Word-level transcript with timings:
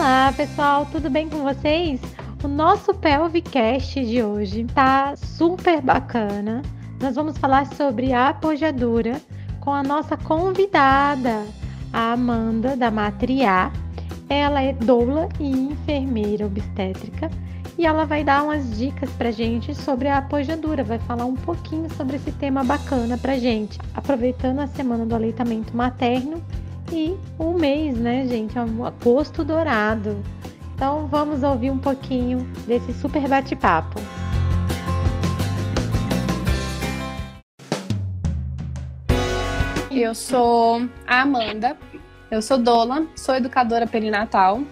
Olá, 0.00 0.32
pessoal, 0.34 0.86
tudo 0.90 1.10
bem 1.10 1.28
com 1.28 1.42
vocês? 1.42 2.00
O 2.42 2.48
nosso 2.48 2.94
Pelvicast 2.94 4.02
de 4.02 4.22
hoje 4.22 4.64
tá 4.74 5.14
super 5.14 5.82
bacana. 5.82 6.62
Nós 6.98 7.16
vamos 7.16 7.36
falar 7.36 7.66
sobre 7.74 8.10
a 8.10 8.30
apojadura 8.30 9.20
com 9.60 9.70
a 9.70 9.82
nossa 9.82 10.16
convidada, 10.16 11.44
a 11.92 12.12
Amanda 12.12 12.74
da 12.74 12.90
Matriá. 12.90 13.70
Ela 14.26 14.62
é 14.62 14.72
doula 14.72 15.28
e 15.38 15.46
enfermeira 15.46 16.46
obstétrica 16.46 17.30
e 17.76 17.84
ela 17.84 18.06
vai 18.06 18.24
dar 18.24 18.42
umas 18.42 18.78
dicas 18.78 19.10
pra 19.10 19.30
gente 19.30 19.74
sobre 19.74 20.08
a 20.08 20.16
apojadura, 20.16 20.82
vai 20.82 20.98
falar 21.00 21.26
um 21.26 21.36
pouquinho 21.36 21.90
sobre 21.94 22.16
esse 22.16 22.32
tema 22.32 22.64
bacana 22.64 23.18
pra 23.18 23.38
gente, 23.38 23.78
aproveitando 23.94 24.60
a 24.60 24.66
semana 24.66 25.04
do 25.04 25.14
aleitamento 25.14 25.76
materno 25.76 26.42
e 26.92 27.16
um 27.38 27.52
mês, 27.52 27.96
né, 27.96 28.26
gente? 28.26 28.58
É 28.58 28.62
um 28.62 28.84
agosto 28.84 29.44
dourado. 29.44 30.22
Então 30.74 31.06
vamos 31.06 31.42
ouvir 31.42 31.70
um 31.70 31.78
pouquinho 31.78 32.38
desse 32.66 32.92
super 32.94 33.28
bate-papo. 33.28 34.00
Eu 39.90 40.14
sou 40.14 40.88
a 41.06 41.20
Amanda, 41.22 41.76
eu 42.30 42.40
sou 42.40 42.56
doula, 42.56 43.06
sou 43.14 43.34
educadora 43.34 43.86
perinatal, 43.86 44.62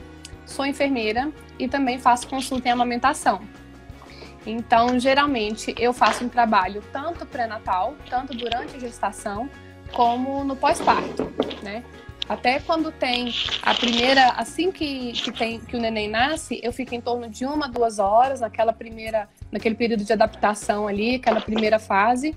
sou 0.46 0.64
enfermeira 0.64 1.30
e 1.58 1.68
também 1.68 1.98
faço 1.98 2.26
consulta 2.28 2.68
em 2.68 2.70
amamentação. 2.70 3.40
Então, 4.46 4.98
geralmente, 4.98 5.74
eu 5.78 5.92
faço 5.92 6.24
um 6.24 6.28
trabalho 6.28 6.82
tanto 6.92 7.26
pré-natal, 7.26 7.94
tanto 8.08 8.34
durante 8.34 8.76
a 8.76 8.78
gestação, 8.78 9.50
como 9.92 10.44
no 10.44 10.56
pós-parto, 10.56 11.30
né? 11.62 11.84
Até 12.28 12.60
quando 12.60 12.92
tem 12.92 13.32
a 13.62 13.74
primeira, 13.74 14.32
assim 14.32 14.70
que, 14.70 15.12
que, 15.12 15.32
tem, 15.32 15.58
que 15.60 15.74
o 15.76 15.80
neném 15.80 16.10
nasce, 16.10 16.60
eu 16.62 16.72
fico 16.72 16.94
em 16.94 17.00
torno 17.00 17.28
de 17.28 17.46
uma, 17.46 17.66
duas 17.68 17.98
horas 17.98 18.40
naquela 18.40 18.72
primeira, 18.72 19.28
naquele 19.50 19.74
período 19.74 20.04
de 20.04 20.12
adaptação 20.12 20.86
ali, 20.86 21.14
aquela 21.14 21.40
primeira 21.40 21.78
fase. 21.78 22.34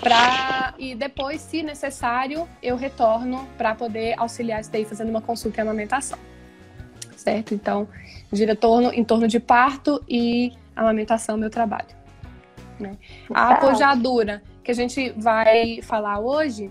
Pra, 0.00 0.74
e 0.78 0.94
depois, 0.94 1.40
se 1.40 1.62
necessário, 1.62 2.46
eu 2.62 2.76
retorno 2.76 3.48
para 3.56 3.74
poder 3.74 4.14
auxiliar 4.18 4.60
isso 4.60 4.70
daí, 4.70 4.84
fazendo 4.84 5.08
uma 5.08 5.22
consulta 5.22 5.58
em 5.58 5.62
amamentação. 5.62 6.18
Certo? 7.16 7.54
Então, 7.54 7.88
gira 8.30 8.54
torno, 8.54 8.92
em 8.92 9.02
torno 9.02 9.26
de 9.26 9.40
parto 9.40 10.04
e 10.06 10.52
amamentação, 10.76 11.38
meu 11.38 11.48
trabalho. 11.48 11.88
Né? 12.78 12.98
A 13.32 13.54
apojadura 13.54 14.42
que 14.62 14.70
a 14.70 14.74
gente 14.74 15.10
vai 15.16 15.80
falar 15.82 16.18
hoje 16.18 16.70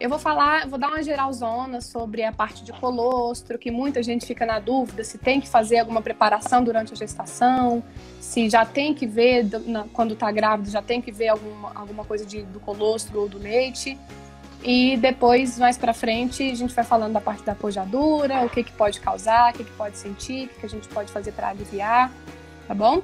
eu 0.00 0.08
vou 0.08 0.18
falar, 0.18 0.66
vou 0.66 0.78
dar 0.78 0.88
uma 0.88 1.02
geralzona 1.02 1.82
sobre 1.82 2.24
a 2.24 2.32
parte 2.32 2.64
de 2.64 2.72
colostro, 2.72 3.58
que 3.58 3.70
muita 3.70 4.02
gente 4.02 4.24
fica 4.24 4.46
na 4.46 4.58
dúvida 4.58 5.04
se 5.04 5.18
tem 5.18 5.38
que 5.42 5.46
fazer 5.46 5.78
alguma 5.80 6.00
preparação 6.00 6.64
durante 6.64 6.94
a 6.94 6.96
gestação, 6.96 7.84
se 8.18 8.48
já 8.48 8.64
tem 8.64 8.94
que 8.94 9.06
ver, 9.06 9.46
quando 9.92 10.14
está 10.14 10.32
grávida, 10.32 10.70
já 10.70 10.80
tem 10.80 11.02
que 11.02 11.12
ver 11.12 11.28
alguma, 11.28 11.70
alguma 11.74 12.02
coisa 12.02 12.24
de, 12.24 12.42
do 12.44 12.58
colostro 12.58 13.20
ou 13.20 13.28
do 13.28 13.38
leite. 13.38 13.98
E 14.62 14.96
depois, 14.96 15.58
mais 15.58 15.76
para 15.76 15.92
frente, 15.92 16.50
a 16.50 16.54
gente 16.54 16.74
vai 16.74 16.84
falando 16.84 17.12
da 17.12 17.20
parte 17.20 17.42
da 17.42 17.54
pojadura, 17.54 18.42
o 18.42 18.48
que, 18.48 18.64
que 18.64 18.72
pode 18.72 19.00
causar, 19.00 19.52
o 19.52 19.56
que, 19.56 19.64
que 19.64 19.72
pode 19.72 19.98
sentir, 19.98 20.46
o 20.46 20.48
que, 20.48 20.60
que 20.60 20.66
a 20.66 20.68
gente 20.68 20.88
pode 20.88 21.12
fazer 21.12 21.32
para 21.32 21.48
aliviar, 21.48 22.10
tá 22.66 22.74
bom? 22.74 23.02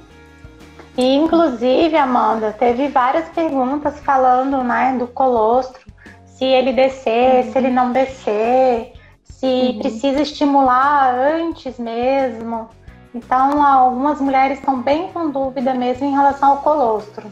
E, 0.97 1.15
inclusive, 1.15 1.95
Amanda, 1.95 2.51
teve 2.51 2.87
várias 2.87 3.29
perguntas 3.29 3.99
falando 3.99 4.63
né, 4.63 4.95
do 4.97 5.07
colostro 5.07 5.96
se 6.37 6.45
ele 6.45 6.71
descer, 6.71 7.45
uhum. 7.45 7.51
se 7.51 7.57
ele 7.57 7.69
não 7.69 7.91
descer, 7.91 8.93
se 9.23 9.45
uhum. 9.45 9.79
precisa 9.79 10.21
estimular 10.21 11.13
antes 11.13 11.79
mesmo. 11.79 12.69
Então, 13.13 13.63
algumas 13.63 14.21
mulheres 14.21 14.59
estão 14.59 14.81
bem 14.81 15.11
com 15.11 15.31
dúvida 15.31 15.73
mesmo 15.73 16.05
em 16.05 16.11
relação 16.11 16.51
ao 16.51 16.61
colostro. 16.61 17.27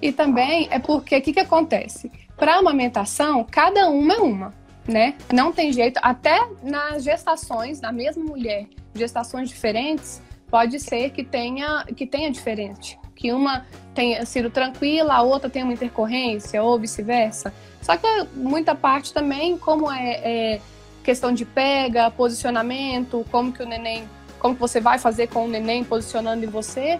E 0.00 0.12
também 0.12 0.68
é 0.70 0.78
porque 0.78 1.16
o 1.16 1.22
que, 1.22 1.32
que 1.32 1.40
acontece? 1.40 2.10
Para 2.36 2.56
amamentação, 2.56 3.46
cada 3.50 3.88
uma 3.88 4.14
é 4.14 4.18
uma, 4.18 4.54
né? 4.86 5.14
Não 5.32 5.52
tem 5.52 5.72
jeito. 5.72 5.98
Até 6.02 6.46
nas 6.62 7.04
gestações, 7.04 7.80
na 7.80 7.92
mesma 7.92 8.24
mulher, 8.24 8.66
gestações 8.94 9.48
diferentes, 9.48 10.20
pode 10.50 10.78
ser 10.80 11.10
que 11.10 11.24
tenha, 11.24 11.84
que 11.96 12.06
tenha 12.06 12.30
diferente. 12.30 12.98
Que 13.22 13.32
uma 13.32 13.64
tenha 13.94 14.26
sido 14.26 14.50
tranquila, 14.50 15.14
a 15.14 15.22
outra 15.22 15.48
tem 15.48 15.62
uma 15.62 15.72
intercorrência, 15.72 16.60
ou 16.60 16.76
vice-versa. 16.76 17.54
Só 17.80 17.96
que 17.96 18.06
muita 18.34 18.74
parte 18.74 19.14
também, 19.14 19.56
como 19.56 19.88
é, 19.92 20.10
é, 20.24 20.60
questão 21.04 21.32
de 21.32 21.44
pega, 21.44 22.10
posicionamento, 22.10 23.24
como 23.30 23.52
que 23.52 23.62
o 23.62 23.66
neném, 23.66 24.08
como 24.40 24.56
que 24.56 24.60
você 24.60 24.80
vai 24.80 24.98
fazer 24.98 25.28
com 25.28 25.44
o 25.44 25.48
neném 25.48 25.84
posicionando 25.84 26.44
em 26.44 26.48
você, 26.48 26.98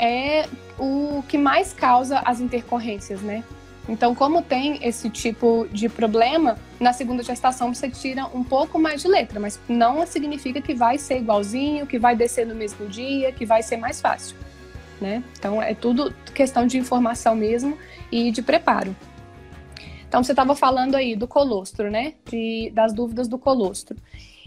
é 0.00 0.48
o 0.80 1.22
que 1.28 1.38
mais 1.38 1.72
causa 1.72 2.18
as 2.24 2.40
intercorrências, 2.40 3.20
né? 3.20 3.44
Então, 3.88 4.16
como 4.16 4.42
tem 4.42 4.78
esse 4.82 5.08
tipo 5.10 5.68
de 5.72 5.88
problema, 5.88 6.58
na 6.80 6.92
segunda 6.92 7.22
gestação 7.22 7.72
você 7.72 7.88
tira 7.88 8.26
um 8.26 8.42
pouco 8.42 8.80
mais 8.80 9.00
de 9.00 9.06
letra, 9.06 9.38
mas 9.38 9.60
não 9.68 10.04
significa 10.06 10.60
que 10.60 10.74
vai 10.74 10.98
ser 10.98 11.18
igualzinho, 11.18 11.86
que 11.86 12.00
vai 12.00 12.16
descer 12.16 12.46
no 12.46 12.54
mesmo 12.54 12.88
dia, 12.88 13.30
que 13.30 13.44
vai 13.46 13.62
ser 13.62 13.76
mais 13.76 14.00
fácil, 14.00 14.36
né? 15.02 15.22
Então, 15.38 15.60
é 15.60 15.74
tudo 15.74 16.14
questão 16.32 16.66
de 16.66 16.78
informação 16.78 17.34
mesmo 17.34 17.76
e 18.10 18.30
de 18.30 18.40
preparo. 18.40 18.96
Então, 20.08 20.22
você 20.22 20.32
estava 20.32 20.54
falando 20.54 20.94
aí 20.94 21.16
do 21.16 21.26
colostro, 21.26 21.90
né? 21.90 22.14
De, 22.24 22.70
das 22.74 22.92
dúvidas 22.92 23.28
do 23.28 23.38
colostro. 23.38 23.96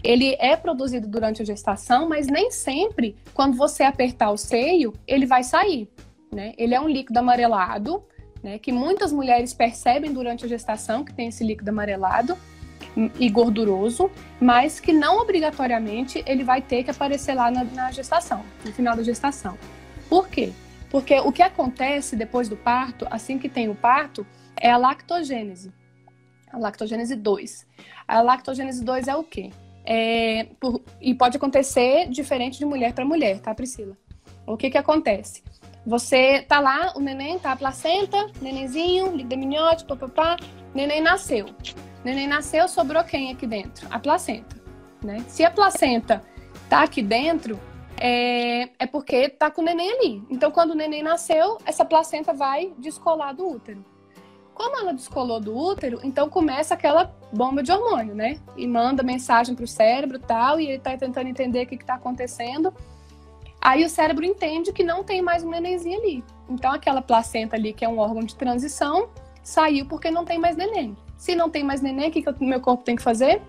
Ele 0.02 0.36
é 0.38 0.56
produzido 0.56 1.06
durante 1.06 1.42
a 1.42 1.44
gestação, 1.44 2.08
mas 2.08 2.26
nem 2.26 2.50
sempre, 2.50 3.16
quando 3.34 3.56
você 3.56 3.82
apertar 3.82 4.30
o 4.30 4.36
seio, 4.36 4.92
ele 5.06 5.26
vai 5.26 5.42
sair. 5.42 5.88
Né? 6.32 6.52
Ele 6.56 6.74
é 6.74 6.80
um 6.80 6.88
líquido 6.88 7.18
amarelado, 7.18 8.04
né? 8.42 8.58
Que 8.58 8.72
muitas 8.72 9.12
mulheres 9.12 9.52
percebem 9.52 10.12
durante 10.12 10.44
a 10.44 10.48
gestação 10.48 11.04
que 11.04 11.12
tem 11.12 11.28
esse 11.28 11.42
líquido 11.42 11.70
amarelado 11.70 12.36
e 13.18 13.28
gorduroso, 13.28 14.10
mas 14.40 14.80
que 14.80 14.92
não 14.92 15.18
obrigatoriamente 15.18 16.22
ele 16.26 16.44
vai 16.44 16.62
ter 16.62 16.82
que 16.82 16.90
aparecer 16.90 17.34
lá 17.34 17.50
na, 17.50 17.64
na 17.64 17.92
gestação, 17.92 18.42
no 18.64 18.72
final 18.72 18.96
da 18.96 19.02
gestação. 19.02 19.58
Por 20.08 20.28
quê? 20.28 20.52
Porque 20.90 21.18
o 21.20 21.32
que 21.32 21.42
acontece 21.42 22.16
depois 22.16 22.48
do 22.48 22.56
parto, 22.56 23.06
assim 23.10 23.38
que 23.38 23.48
tem 23.48 23.68
o 23.68 23.74
parto, 23.74 24.26
é 24.60 24.70
a 24.70 24.76
lactogênese. 24.76 25.72
A 26.52 26.58
lactogênese 26.58 27.16
2. 27.16 27.66
A 28.06 28.20
lactogênese 28.20 28.84
2 28.84 29.08
é 29.08 29.16
o 29.16 29.24
quê? 29.24 29.50
É, 29.84 30.48
por, 30.58 30.82
e 31.00 31.14
pode 31.14 31.36
acontecer 31.36 32.08
diferente 32.08 32.58
de 32.58 32.64
mulher 32.64 32.92
para 32.92 33.04
mulher, 33.04 33.40
tá, 33.40 33.54
Priscila? 33.54 33.96
O 34.46 34.56
que 34.56 34.70
que 34.70 34.78
acontece? 34.78 35.42
Você 35.84 36.42
tá 36.42 36.58
lá, 36.58 36.92
o 36.96 37.00
neném 37.00 37.38
tá 37.38 37.52
a 37.52 37.56
placenta, 37.56 38.26
nenenzinho, 38.40 39.14
lideminhote, 39.14 39.84
papapá, 39.84 40.36
neném 40.74 41.00
nasceu. 41.00 41.46
Neném 42.04 42.26
nasceu, 42.26 42.68
sobrou 42.68 43.02
quem 43.04 43.32
aqui 43.32 43.46
dentro? 43.46 43.86
A 43.90 43.98
placenta, 43.98 44.56
né? 45.02 45.24
Se 45.28 45.44
a 45.44 45.50
placenta 45.50 46.22
tá 46.68 46.82
aqui 46.82 47.02
dentro, 47.02 47.58
é, 48.00 48.68
é 48.78 48.86
porque 48.86 49.28
tá 49.28 49.50
com 49.50 49.62
o 49.62 49.64
neném 49.64 49.90
ali. 49.92 50.22
Então, 50.30 50.50
quando 50.50 50.70
o 50.70 50.74
neném 50.74 51.02
nasceu, 51.02 51.58
essa 51.64 51.84
placenta 51.84 52.32
vai 52.32 52.72
descolar 52.78 53.34
do 53.34 53.48
útero. 53.48 53.84
Como 54.54 54.78
ela 54.78 54.94
descolou 54.94 55.38
do 55.38 55.54
útero, 55.54 56.00
então 56.02 56.30
começa 56.30 56.72
aquela 56.72 57.14
bomba 57.30 57.62
de 57.62 57.70
hormônio, 57.70 58.14
né? 58.14 58.38
E 58.56 58.66
manda 58.66 59.02
mensagem 59.02 59.54
para 59.54 59.64
o 59.64 59.68
cérebro 59.68 60.18
tal, 60.18 60.58
e 60.58 60.64
ele 60.64 60.76
está 60.76 60.96
tentando 60.96 61.28
entender 61.28 61.64
o 61.64 61.66
que 61.66 61.74
está 61.74 61.94
acontecendo. 61.94 62.72
Aí 63.60 63.84
o 63.84 63.88
cérebro 63.90 64.24
entende 64.24 64.72
que 64.72 64.82
não 64.82 65.04
tem 65.04 65.20
mais 65.20 65.42
um 65.42 65.50
nenenzinho 65.50 66.00
ali. 66.00 66.24
Então 66.48 66.72
aquela 66.72 67.02
placenta 67.02 67.56
ali, 67.56 67.72
que 67.72 67.84
é 67.84 67.88
um 67.88 67.98
órgão 67.98 68.22
de 68.22 68.34
transição, 68.34 69.10
saiu 69.42 69.86
porque 69.86 70.10
não 70.10 70.24
tem 70.24 70.38
mais 70.38 70.56
neném. 70.56 70.96
Se 71.18 71.34
não 71.34 71.50
tem 71.50 71.64
mais 71.64 71.82
neném, 71.82 72.08
o 72.08 72.12
que, 72.12 72.22
que 72.22 72.30
o 72.30 72.44
meu 72.44 72.60
corpo 72.60 72.84
tem 72.84 72.96
que 72.96 73.02
fazer? 73.02 73.42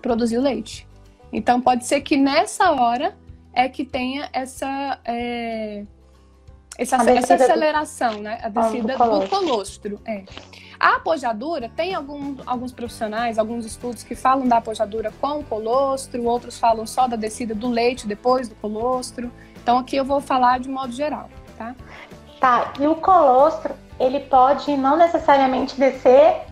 Produzir 0.00 0.38
o 0.38 0.42
leite. 0.42 0.86
Então 1.32 1.60
pode 1.60 1.84
ser 1.84 2.00
que 2.00 2.16
nessa 2.16 2.70
hora 2.70 3.16
é 3.52 3.68
que 3.68 3.84
tenha 3.84 4.28
essa. 4.32 5.00
É 5.04 5.84
essa, 6.78 6.96
essa 7.10 7.34
aceleração, 7.34 8.14
do... 8.14 8.20
né? 8.20 8.38
A 8.40 8.48
descida 8.48 8.92
do 8.92 8.98
colostro. 8.98 9.40
Do 9.40 9.46
colostro 9.46 10.00
é. 10.06 10.24
A 10.78 10.94
apojadura, 10.94 11.68
tem 11.74 11.92
algum, 11.92 12.36
alguns 12.46 12.70
profissionais, 12.70 13.36
alguns 13.36 13.66
estudos 13.66 14.04
que 14.04 14.14
falam 14.14 14.46
da 14.46 14.58
apojadura 14.58 15.12
com 15.20 15.40
o 15.40 15.44
colostro, 15.44 16.22
outros 16.22 16.56
falam 16.56 16.86
só 16.86 17.08
da 17.08 17.16
descida 17.16 17.52
do 17.52 17.68
leite 17.68 18.06
depois 18.06 18.48
do 18.48 18.54
colostro. 18.54 19.28
Então 19.60 19.76
aqui 19.76 19.96
eu 19.96 20.04
vou 20.04 20.20
falar 20.20 20.60
de 20.60 20.68
modo 20.68 20.92
geral, 20.92 21.28
tá? 21.56 21.74
Tá, 22.38 22.72
e 22.78 22.86
o 22.86 22.94
colostro, 22.94 23.74
ele 23.98 24.20
pode 24.20 24.76
não 24.76 24.96
necessariamente 24.96 25.76
descer 25.76 26.42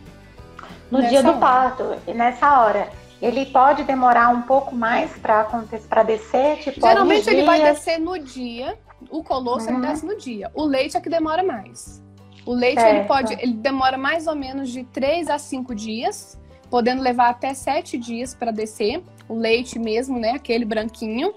no 0.91 0.99
nessa 0.99 1.11
dia 1.11 1.23
do 1.23 1.29
hora. 1.29 1.39
parto, 1.39 1.85
nessa 2.13 2.61
hora. 2.61 2.89
Ele 3.27 3.47
pode 3.47 3.83
demorar 3.85 4.29
um 4.29 4.43
pouco 4.43 4.75
mais 4.75 5.11
para 5.19 5.41
acontecer, 5.41 5.89
para 5.89 6.03
descer, 6.03 6.59
tipo, 6.59 6.81
Geralmente 6.81 7.29
ele 7.29 7.43
vai 7.43 7.61
descer 7.61 7.99
no 7.99 8.19
dia, 8.19 8.79
o 9.11 9.25
colostro 9.25 9.73
uhum. 9.73 9.81
ele 9.81 9.89
desce 9.89 10.07
no 10.07 10.17
dia. 10.17 10.51
O 10.55 10.65
leite 10.65 10.97
é 10.97 11.01
que 11.01 11.09
demora 11.09 11.43
mais. 11.43 12.03
O 12.45 12.55
leite 12.55 12.81
ele 12.81 13.05
pode, 13.05 13.33
ele 13.35 13.55
demora 13.55 13.99
mais 13.99 14.29
ou 14.29 14.37
menos 14.37 14.71
de 14.71 14.85
3 14.85 15.29
a 15.29 15.39
5 15.39 15.75
dias, 15.75 16.39
podendo 16.71 17.03
levar 17.03 17.31
até 17.31 17.53
7 17.53 17.99
dias 17.99 18.33
para 18.35 18.53
descer. 18.53 19.03
o 19.29 19.35
leite 19.35 19.77
mesmo, 19.77 20.21
né? 20.21 20.31
Aquele 20.31 20.65
branquinho. 20.65 21.35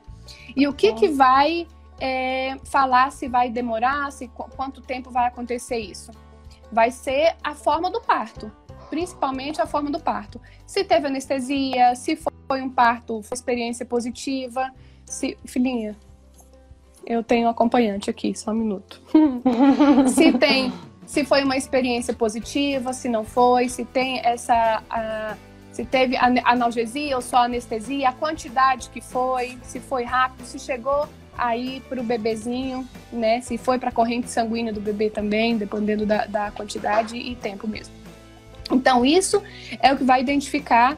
E 0.55 0.67
o 0.67 0.73
que, 0.73 0.93
que 0.93 1.07
vai 1.07 1.65
é, 1.99 2.55
falar 2.65 3.11
se 3.11 3.27
vai 3.27 3.49
demorar, 3.49 4.11
se 4.11 4.27
quanto 4.27 4.79
tempo 4.81 5.09
vai 5.09 5.27
acontecer 5.27 5.79
isso? 5.79 6.11
Vai 6.71 6.91
ser 6.91 7.35
a 7.43 7.55
forma 7.55 7.89
do 7.89 7.99
parto, 7.99 8.51
principalmente 8.89 9.61
a 9.61 9.65
forma 9.65 9.89
do 9.89 9.99
parto. 9.99 10.39
Se 10.65 10.83
teve 10.83 11.07
anestesia, 11.07 11.95
se 11.95 12.15
foi 12.15 12.61
um 12.61 12.69
parto, 12.69 13.21
foi 13.23 13.35
experiência 13.35 13.85
positiva, 13.85 14.71
se 15.05 15.37
filhinha, 15.45 15.95
eu 17.05 17.23
tenho 17.23 17.47
acompanhante 17.47 18.09
aqui, 18.09 18.37
só 18.37 18.51
um 18.51 18.55
minuto. 18.55 19.01
se 20.07 20.31
tem, 20.33 20.71
se 21.05 21.23
foi 21.23 21.43
uma 21.43 21.57
experiência 21.57 22.13
positiva, 22.13 22.93
se 22.93 23.09
não 23.09 23.23
foi, 23.23 23.69
se 23.69 23.85
tem 23.85 24.19
essa 24.23 24.83
a, 24.89 25.35
se 25.71 25.85
teve 25.85 26.17
analgesia 26.17 27.15
ou 27.15 27.21
só 27.21 27.45
anestesia, 27.45 28.09
a 28.09 28.13
quantidade 28.13 28.89
que 28.89 29.01
foi, 29.01 29.57
se 29.63 29.79
foi 29.79 30.03
rápido, 30.03 30.45
se 30.45 30.59
chegou 30.59 31.07
aí 31.37 31.81
para 31.87 32.01
o 32.01 32.03
bebezinho, 32.03 32.87
né? 33.11 33.39
Se 33.41 33.57
foi 33.57 33.79
para 33.79 33.89
a 33.89 33.91
corrente 33.91 34.29
sanguínea 34.29 34.73
do 34.73 34.81
bebê 34.81 35.09
também, 35.09 35.57
dependendo 35.57 36.05
da, 36.05 36.25
da, 36.25 36.51
quantidade 36.51 37.15
e 37.15 37.35
tempo 37.35 37.67
mesmo. 37.67 37.93
Então, 38.71 39.05
isso 39.05 39.41
é 39.81 39.93
o 39.93 39.97
que 39.97 40.03
vai 40.03 40.21
identificar 40.21 40.97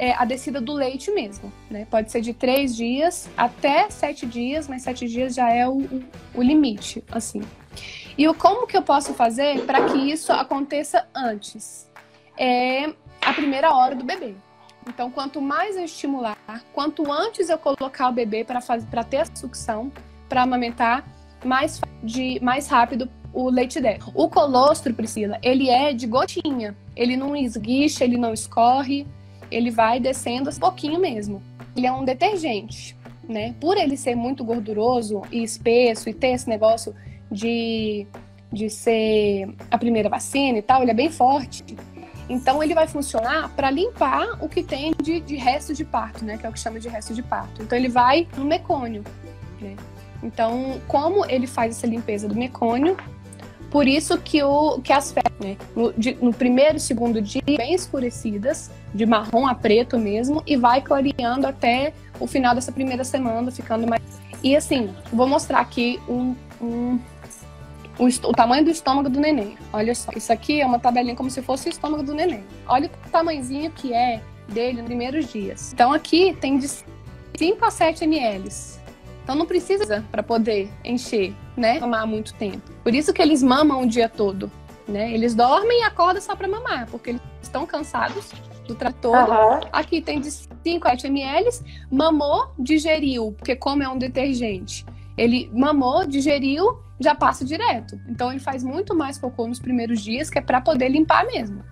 é, 0.00 0.14
a 0.14 0.24
descida 0.24 0.62
do 0.62 0.72
leite 0.72 1.10
mesmo, 1.10 1.52
né? 1.70 1.86
Pode 1.90 2.10
ser 2.10 2.22
de 2.22 2.32
três 2.32 2.74
dias 2.74 3.28
até 3.36 3.90
sete 3.90 4.24
dias, 4.24 4.66
mas 4.66 4.82
sete 4.82 5.06
dias 5.06 5.34
já 5.34 5.52
é 5.52 5.68
o, 5.68 5.86
o, 6.34 6.42
limite, 6.42 7.04
assim. 7.12 7.42
E 8.16 8.26
o 8.26 8.32
como 8.32 8.66
que 8.66 8.74
eu 8.74 8.82
posso 8.82 9.12
fazer 9.12 9.60
para 9.66 9.84
que 9.84 9.98
isso 9.98 10.32
aconteça 10.32 11.06
antes? 11.14 11.86
É 12.38 12.94
a 13.20 13.34
primeira 13.34 13.74
hora 13.74 13.94
do 13.94 14.02
bebê. 14.02 14.34
Então, 14.88 15.10
quanto 15.10 15.42
mais 15.42 15.76
eu 15.76 15.84
estimular, 15.84 16.38
quanto 16.72 17.12
antes 17.12 17.50
eu 17.50 17.58
colocar 17.58 18.08
o 18.08 18.12
bebê 18.12 18.42
para 18.42 19.04
ter 19.04 19.18
a 19.18 19.26
sucção, 19.36 19.92
para 20.30 20.42
amamentar, 20.42 21.04
mais 21.44 21.78
de 22.02 22.40
mais 22.42 22.68
rápido 22.68 23.06
o 23.32 23.48
leite 23.48 23.80
desce. 23.80 24.10
O 24.14 24.28
colostro, 24.28 24.92
Priscila, 24.92 25.38
ele 25.42 25.68
é 25.68 25.92
de 25.92 26.06
gotinha. 26.06 26.76
Ele 26.96 27.16
não 27.16 27.36
esguicha, 27.36 28.04
ele 28.04 28.16
não 28.16 28.32
escorre, 28.32 29.06
ele 29.50 29.70
vai 29.70 30.00
descendo 30.00 30.50
um 30.50 30.58
pouquinho 30.58 31.00
mesmo. 31.00 31.42
Ele 31.76 31.86
é 31.86 31.92
um 31.92 32.04
detergente, 32.04 32.96
né? 33.28 33.54
Por 33.60 33.76
ele 33.76 33.96
ser 33.96 34.14
muito 34.14 34.44
gorduroso 34.44 35.22
e 35.30 35.42
espesso 35.42 36.08
e 36.08 36.14
ter 36.14 36.28
esse 36.28 36.48
negócio 36.48 36.94
de, 37.30 38.06
de 38.52 38.68
ser 38.68 39.48
a 39.70 39.78
primeira 39.78 40.08
vacina 40.08 40.58
e 40.58 40.62
tal, 40.62 40.82
ele 40.82 40.90
é 40.90 40.94
bem 40.94 41.10
forte. 41.10 41.64
Então 42.28 42.62
ele 42.62 42.74
vai 42.74 42.86
funcionar 42.86 43.48
para 43.56 43.70
limpar 43.70 44.38
o 44.40 44.48
que 44.48 44.62
tem 44.62 44.94
de, 45.02 45.20
de 45.20 45.36
resto 45.36 45.74
de 45.74 45.84
parto, 45.84 46.24
né? 46.24 46.38
Que 46.38 46.46
é 46.46 46.48
o 46.48 46.52
que 46.52 46.60
chama 46.60 46.78
de 46.78 46.88
resto 46.88 47.12
de 47.12 47.22
parto. 47.22 47.62
Então 47.62 47.76
ele 47.76 47.88
vai 47.88 48.26
no 48.36 48.44
mecônio. 48.44 49.02
Né? 49.60 49.76
Então, 50.22 50.80
como 50.86 51.24
ele 51.26 51.46
faz 51.46 51.76
essa 51.76 51.86
limpeza 51.86 52.28
do 52.28 52.34
mecônio, 52.34 52.96
por 53.70 53.86
isso 53.86 54.18
que, 54.18 54.42
o, 54.42 54.80
que 54.80 54.92
as 54.92 55.12
fezes, 55.12 55.38
né, 55.38 55.56
no, 55.76 55.92
de, 55.92 56.16
no, 56.20 56.32
primeiro 56.32 56.76
e 56.76 56.80
segundo 56.80 57.22
dia, 57.22 57.42
bem 57.46 57.72
escurecidas, 57.72 58.70
de 58.92 59.06
marrom 59.06 59.46
a 59.46 59.54
preto 59.54 59.96
mesmo, 59.98 60.42
e 60.46 60.56
vai 60.56 60.80
clareando 60.80 61.46
até 61.46 61.92
o 62.18 62.26
final 62.26 62.54
dessa 62.54 62.72
primeira 62.72 63.04
semana, 63.04 63.50
ficando 63.50 63.86
mais. 63.86 64.02
E 64.42 64.56
assim, 64.56 64.90
vou 65.12 65.28
mostrar 65.28 65.60
aqui 65.60 66.00
um, 66.08 66.34
um 66.60 66.98
o, 67.98 68.06
o, 68.06 68.32
tamanho 68.32 68.64
do 68.64 68.70
estômago 68.70 69.08
do 69.08 69.20
neném. 69.20 69.56
Olha 69.72 69.94
só, 69.94 70.10
isso 70.16 70.32
aqui 70.32 70.60
é 70.60 70.66
uma 70.66 70.78
tabelinha 70.78 71.14
como 71.14 71.30
se 71.30 71.42
fosse 71.42 71.68
o 71.68 71.70
estômago 71.70 72.02
do 72.02 72.14
neném. 72.14 72.42
Olha 72.66 72.90
o 73.06 73.10
tamanhozinho 73.10 73.70
que 73.70 73.92
é 73.92 74.20
dele 74.48 74.78
nos 74.78 74.86
primeiros 74.86 75.30
dias. 75.30 75.72
Então 75.72 75.92
aqui 75.92 76.36
tem 76.40 76.58
de 76.58 76.66
5 76.68 76.84
a 77.62 77.70
7 77.70 78.04
ml. 78.04 78.48
Então 79.30 79.38
não 79.38 79.46
precisa 79.46 80.04
para 80.10 80.24
poder 80.24 80.68
encher, 80.84 81.32
né? 81.56 81.78
Mamar 81.78 82.04
muito 82.04 82.34
tempo. 82.34 82.68
Por 82.82 82.92
isso 82.92 83.12
que 83.12 83.22
eles 83.22 83.44
mamam 83.44 83.82
o 83.82 83.86
dia 83.86 84.08
todo, 84.08 84.50
né? 84.88 85.12
Eles 85.12 85.36
dormem 85.36 85.82
e 85.82 85.84
acordam 85.84 86.20
só 86.20 86.34
para 86.34 86.48
mamar, 86.48 86.88
porque 86.90 87.10
eles 87.10 87.22
estão 87.40 87.64
cansados 87.64 88.32
do 88.66 88.74
trator. 88.74 89.14
Uhum. 89.14 89.60
Aqui 89.70 90.02
tem 90.02 90.20
de 90.20 90.32
5 90.32 90.48
a 90.84 90.90
7 90.90 91.06
ml, 91.06 91.48
mamou, 91.88 92.52
digeriu, 92.58 93.32
porque 93.38 93.54
como 93.54 93.84
é 93.84 93.88
um 93.88 93.96
detergente, 93.96 94.84
ele 95.16 95.48
mamou, 95.54 96.04
digeriu 96.04 96.80
já 96.98 97.14
passa 97.14 97.44
direto. 97.44 98.00
Então 98.08 98.32
ele 98.32 98.40
faz 98.40 98.64
muito 98.64 98.96
mais 98.96 99.16
cocô 99.16 99.46
nos 99.46 99.60
primeiros 99.60 100.00
dias, 100.02 100.28
que 100.28 100.40
é 100.40 100.42
para 100.42 100.60
poder 100.60 100.88
limpar 100.88 101.24
mesmo. 101.24 101.62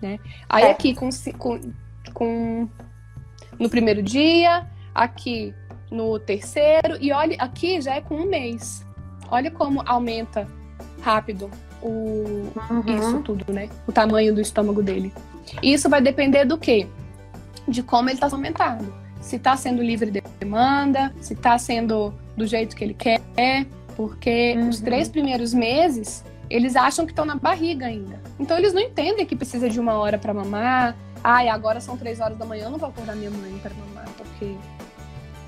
Né? 0.00 0.18
Aí 0.48 0.64
é. 0.64 0.70
aqui 0.70 0.94
com, 0.94 1.10
com, 1.36 1.60
com, 2.14 2.68
no 3.58 3.68
primeiro 3.68 4.02
dia, 4.02 4.66
aqui 4.94 5.54
no 5.94 6.18
terceiro, 6.18 6.98
e 7.00 7.12
olha, 7.12 7.36
aqui 7.38 7.80
já 7.80 7.94
é 7.94 8.00
com 8.00 8.16
um 8.16 8.26
mês. 8.26 8.84
Olha 9.30 9.50
como 9.50 9.82
aumenta 9.86 10.46
rápido 11.00 11.50
o, 11.80 11.88
uhum. 12.70 12.82
isso 12.86 13.20
tudo, 13.20 13.52
né? 13.52 13.68
O 13.86 13.92
tamanho 13.92 14.34
do 14.34 14.40
estômago 14.40 14.82
dele. 14.82 15.12
Isso 15.62 15.88
vai 15.88 16.00
depender 16.00 16.44
do 16.44 16.58
quê? 16.58 16.86
De 17.68 17.82
como 17.82 18.08
ele 18.08 18.16
está 18.16 18.26
aumentado. 18.26 18.92
Se 19.20 19.36
está 19.36 19.56
sendo 19.56 19.82
livre 19.82 20.10
de 20.10 20.22
demanda, 20.38 21.14
se 21.20 21.34
está 21.34 21.58
sendo 21.58 22.12
do 22.36 22.46
jeito 22.46 22.74
que 22.74 22.84
ele 22.84 22.94
quer, 22.94 23.20
porque 23.96 24.54
uhum. 24.56 24.68
os 24.68 24.80
três 24.80 25.08
primeiros 25.08 25.54
meses, 25.54 26.24
eles 26.50 26.76
acham 26.76 27.06
que 27.06 27.12
estão 27.12 27.24
na 27.24 27.36
barriga 27.36 27.86
ainda. 27.86 28.20
Então 28.38 28.58
eles 28.58 28.72
não 28.72 28.80
entendem 28.80 29.24
que 29.24 29.36
precisa 29.36 29.68
de 29.68 29.78
uma 29.78 29.94
hora 29.94 30.18
para 30.18 30.34
mamar. 30.34 30.96
Ai, 31.22 31.48
agora 31.48 31.80
são 31.80 31.96
três 31.96 32.20
horas 32.20 32.36
da 32.36 32.44
manhã, 32.44 32.64
eu 32.64 32.70
não 32.70 32.78
vou 32.78 32.88
acordar 32.88 33.16
minha 33.16 33.30
mãe 33.30 33.58
para 33.62 33.72
mamar, 33.74 34.06
porque 34.16 34.54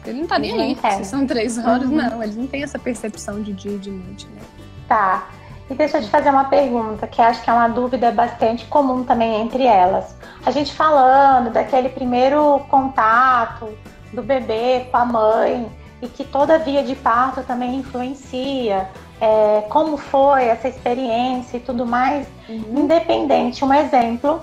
ele 0.07 0.21
não 0.21 0.27
tá 0.27 0.39
nem 0.39 0.53
aí. 0.61 0.79
Se 0.99 1.05
são 1.05 1.27
três 1.27 1.59
horas, 1.59 1.89
uhum. 1.89 1.97
não. 1.97 2.23
Eles 2.23 2.37
não 2.37 2.47
têm 2.47 2.63
essa 2.63 2.79
percepção 2.79 3.43
de 3.43 3.53
dia 3.53 3.73
e 3.73 3.79
de 3.79 3.91
noite, 3.91 4.27
né? 4.29 4.43
Tá. 4.89 5.29
E 5.69 5.75
deixa 5.75 5.99
eu 5.99 6.03
te 6.03 6.09
fazer 6.09 6.31
uma 6.31 6.45
pergunta, 6.45 7.07
que 7.07 7.21
acho 7.21 7.43
que 7.43 7.51
é 7.51 7.53
uma 7.53 7.69
dúvida 7.69 8.13
bastante 8.13 8.65
comum 8.67 9.03
também 9.03 9.41
entre 9.43 9.65
elas. 9.65 10.15
A 10.45 10.51
gente 10.51 10.73
falando 10.73 11.51
daquele 11.51 11.89
primeiro 11.89 12.61
contato 12.71 13.69
do 14.13 14.23
bebê 14.23 14.87
com 14.91 14.97
a 14.97 15.05
mãe, 15.05 15.69
e 16.01 16.09
que 16.09 16.25
toda 16.25 16.59
via 16.59 16.83
de 16.83 16.95
parto 16.95 17.43
também 17.43 17.77
influencia. 17.77 18.89
É, 19.21 19.63
como 19.71 19.97
foi 19.97 20.45
essa 20.45 20.69
experiência 20.69 21.57
e 21.57 21.61
tudo 21.61 21.87
mais, 21.87 22.29
uhum. 22.49 22.83
independente. 22.83 23.65
Um 23.65 23.73
exemplo, 23.73 24.43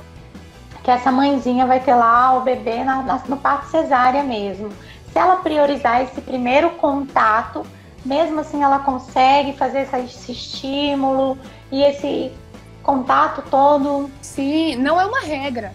que 0.84 0.90
essa 0.90 1.12
mãezinha 1.12 1.66
vai 1.66 1.80
ter 1.80 1.94
lá 1.94 2.36
o 2.36 2.42
bebê 2.42 2.84
na, 2.84 3.04
na, 3.04 3.22
no 3.28 3.38
parto 3.38 3.68
cesárea 3.68 4.24
mesmo. 4.24 4.70
Se 5.14 5.20
ela 5.20 5.38
priorizar 5.38 6.02
esse 6.02 6.20
primeiro 6.20 6.72
contato, 6.72 7.64
mesmo 8.04 8.40
assim 8.40 8.64
ela 8.64 8.80
consegue 8.80 9.54
fazer 9.54 9.88
esse 10.04 10.32
estímulo 10.32 11.38
e 11.72 11.84
esse 11.84 12.32
contato 12.82 13.44
todo. 13.50 14.10
Sim, 14.22 14.76
não 14.76 15.00
é 15.00 15.06
uma 15.06 15.22
regra. 15.22 15.72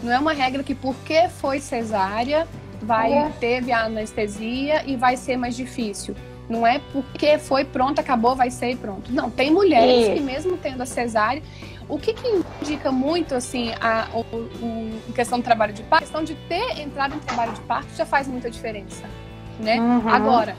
Não 0.00 0.12
é 0.12 0.18
uma 0.18 0.32
regra 0.32 0.62
que 0.62 0.76
porque 0.76 1.28
foi 1.28 1.58
cesárea 1.58 2.46
vai 2.80 3.12
é. 3.12 3.30
teve 3.40 3.72
a 3.72 3.84
anestesia 3.84 4.84
e 4.86 4.96
vai 4.96 5.16
ser 5.16 5.36
mais 5.36 5.56
difícil. 5.56 6.14
Não 6.48 6.66
é 6.66 6.80
porque 6.92 7.36
foi 7.36 7.64
pronto, 7.64 7.98
acabou, 7.98 8.34
vai 8.34 8.50
ser 8.50 8.70
e 8.70 8.76
pronto. 8.76 9.12
Não, 9.12 9.30
tem 9.30 9.50
mulheres 9.50 10.06
Isso. 10.06 10.14
que 10.14 10.20
mesmo 10.20 10.56
tendo 10.56 10.82
a 10.82 10.86
cesárea, 10.86 11.42
o 11.88 11.98
que, 11.98 12.12
que 12.12 12.28
indica 12.62 12.92
muito 12.92 13.34
assim 13.34 13.72
a, 13.80 14.08
o, 14.12 14.20
o, 14.20 15.00
em 15.08 15.12
questão 15.12 15.38
do 15.38 15.44
trabalho 15.44 15.72
de 15.72 15.82
parto, 15.82 16.02
a 16.02 16.06
questão 16.06 16.24
de 16.24 16.34
ter 16.48 16.80
entrado 16.80 17.14
em 17.14 17.18
trabalho 17.20 17.52
de 17.52 17.60
parto 17.62 17.94
já 17.96 18.04
faz 18.04 18.28
muita 18.28 18.50
diferença, 18.50 19.08
né? 19.58 19.80
Uhum. 19.80 20.08
Agora, 20.08 20.56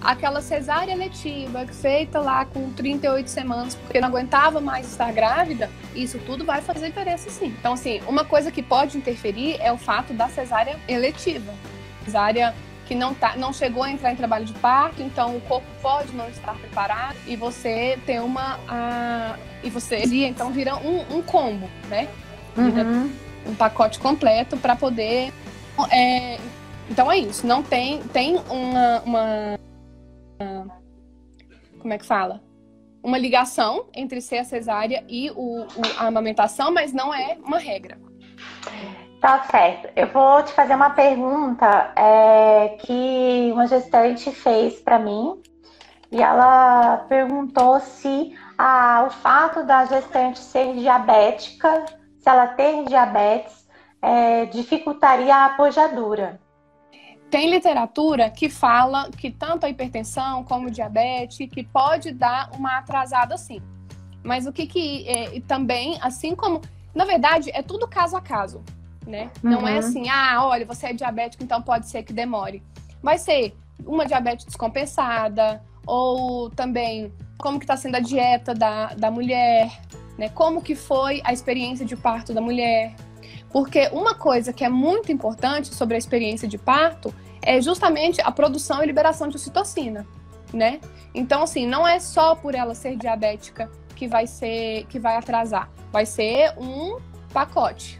aquela 0.00 0.40
cesárea 0.40 0.94
letiva 0.94 1.66
feita 1.66 2.18
lá 2.18 2.44
com 2.44 2.70
38 2.72 3.28
semanas 3.28 3.74
porque 3.74 4.00
não 4.00 4.08
aguentava 4.08 4.60
mais 4.60 4.90
estar 4.90 5.12
grávida, 5.12 5.70
isso 5.94 6.18
tudo 6.20 6.44
vai 6.44 6.62
fazer 6.62 6.88
diferença 6.88 7.28
sim. 7.30 7.54
Então, 7.58 7.74
assim, 7.74 8.00
uma 8.06 8.24
coisa 8.24 8.50
que 8.50 8.62
pode 8.62 8.96
interferir 8.96 9.56
é 9.60 9.70
o 9.70 9.76
fato 9.76 10.14
da 10.14 10.28
cesárea 10.28 10.78
eletiva. 10.88 11.52
Cesárea 12.04 12.54
que 12.90 12.94
não, 12.96 13.14
tá, 13.14 13.36
não 13.36 13.52
chegou 13.52 13.84
a 13.84 13.90
entrar 13.92 14.10
em 14.10 14.16
trabalho 14.16 14.44
de 14.44 14.52
parto, 14.54 15.00
então 15.00 15.36
o 15.36 15.40
corpo 15.42 15.66
pode 15.80 16.12
não 16.12 16.28
estar 16.28 16.58
preparado 16.58 17.16
e 17.24 17.36
você 17.36 17.96
tem 18.04 18.18
uma. 18.18 18.58
A, 18.66 19.38
e 19.62 19.70
você 19.70 20.02
então 20.26 20.50
vira 20.50 20.74
um, 20.74 21.18
um 21.18 21.22
combo, 21.22 21.70
né? 21.88 22.08
Uhum. 22.56 23.12
um 23.46 23.54
pacote 23.54 24.00
completo 24.00 24.56
para 24.56 24.74
poder. 24.74 25.32
É, 25.88 26.36
então 26.90 27.12
é 27.12 27.16
isso. 27.18 27.46
Não 27.46 27.62
tem, 27.62 28.02
tem 28.08 28.36
uma, 28.50 29.02
uma 29.06 29.58
como 31.78 31.92
é 31.92 31.98
que 31.98 32.04
fala? 32.04 32.42
Uma 33.04 33.18
ligação 33.18 33.86
entre 33.94 34.20
ser 34.20 34.38
a 34.38 34.44
cesárea 34.44 35.04
e 35.08 35.30
o, 35.30 35.62
o, 35.62 35.82
a 35.96 36.08
amamentação, 36.08 36.72
mas 36.72 36.92
não 36.92 37.14
é 37.14 37.38
uma 37.44 37.60
regra. 37.60 37.96
Tá 39.20 39.44
certo. 39.50 39.88
Eu 39.94 40.06
vou 40.06 40.42
te 40.42 40.52
fazer 40.52 40.74
uma 40.74 40.90
pergunta 40.90 41.92
é, 41.94 42.78
que 42.80 43.50
uma 43.52 43.66
gestante 43.66 44.32
fez 44.32 44.80
para 44.80 44.98
mim 44.98 45.42
e 46.10 46.22
ela 46.22 47.04
perguntou 47.08 47.78
se 47.80 48.34
a, 48.56 49.04
o 49.06 49.10
fato 49.10 49.62
da 49.64 49.84
gestante 49.84 50.38
ser 50.38 50.74
diabética, 50.74 51.84
se 52.18 52.28
ela 52.28 52.46
ter 52.48 52.84
diabetes, 52.86 53.68
é, 54.00 54.46
dificultaria 54.46 55.34
a 55.34 55.46
apojadura. 55.46 56.40
tem 57.30 57.50
literatura 57.50 58.30
que 58.30 58.48
fala 58.48 59.10
que 59.10 59.30
tanto 59.30 59.66
a 59.66 59.68
hipertensão 59.68 60.42
como 60.44 60.68
o 60.68 60.70
diabetes 60.70 61.46
que 61.48 61.62
pode 61.62 62.10
dar 62.12 62.50
uma 62.54 62.78
atrasada 62.78 63.36
sim. 63.36 63.60
Mas 64.24 64.46
o 64.46 64.52
que 64.52 64.66
que 64.66 65.06
é, 65.06 65.40
também, 65.46 65.98
assim 66.00 66.34
como, 66.34 66.62
na 66.94 67.04
verdade, 67.04 67.50
é 67.52 67.62
tudo 67.62 67.86
caso 67.86 68.16
a 68.16 68.20
caso, 68.20 68.64
né? 69.06 69.30
Uhum. 69.42 69.50
Não 69.50 69.68
é 69.68 69.72
uhum. 69.72 69.78
assim, 69.78 70.08
ah, 70.08 70.44
olha, 70.44 70.66
você 70.66 70.88
é 70.88 70.92
diabético, 70.92 71.42
então 71.42 71.62
pode 71.62 71.88
ser 71.88 72.02
que 72.02 72.12
demore. 72.12 72.62
Vai 73.02 73.18
ser 73.18 73.54
uma 73.84 74.04
diabetes 74.04 74.44
descompensada, 74.44 75.62
ou 75.86 76.50
também 76.50 77.12
como 77.38 77.58
que 77.58 77.64
está 77.64 77.76
sendo 77.76 77.96
a 77.96 78.00
dieta 78.00 78.54
da, 78.54 78.94
da 78.94 79.10
mulher, 79.10 79.70
né? 80.18 80.28
Como 80.28 80.62
que 80.62 80.74
foi 80.74 81.20
a 81.24 81.32
experiência 81.32 81.84
de 81.84 81.96
parto 81.96 82.34
da 82.34 82.40
mulher. 82.40 82.94
Porque 83.50 83.88
uma 83.92 84.14
coisa 84.14 84.52
que 84.52 84.64
é 84.64 84.68
muito 84.68 85.10
importante 85.10 85.74
sobre 85.74 85.96
a 85.96 85.98
experiência 85.98 86.46
de 86.46 86.58
parto 86.58 87.12
é 87.42 87.60
justamente 87.60 88.20
a 88.20 88.30
produção 88.30 88.82
e 88.82 88.86
liberação 88.86 89.28
de 89.28 89.36
ocitocina, 89.36 90.06
né? 90.52 90.80
Então, 91.14 91.42
assim, 91.42 91.66
não 91.66 91.86
é 91.86 91.98
só 91.98 92.34
por 92.34 92.54
ela 92.54 92.74
ser 92.74 92.96
diabética 92.96 93.70
que 93.96 94.06
vai 94.06 94.26
ser, 94.26 94.86
que 94.86 94.98
vai 94.98 95.16
atrasar. 95.16 95.68
Vai 95.90 96.06
ser 96.06 96.54
um 96.56 96.98
pacote, 97.32 97.98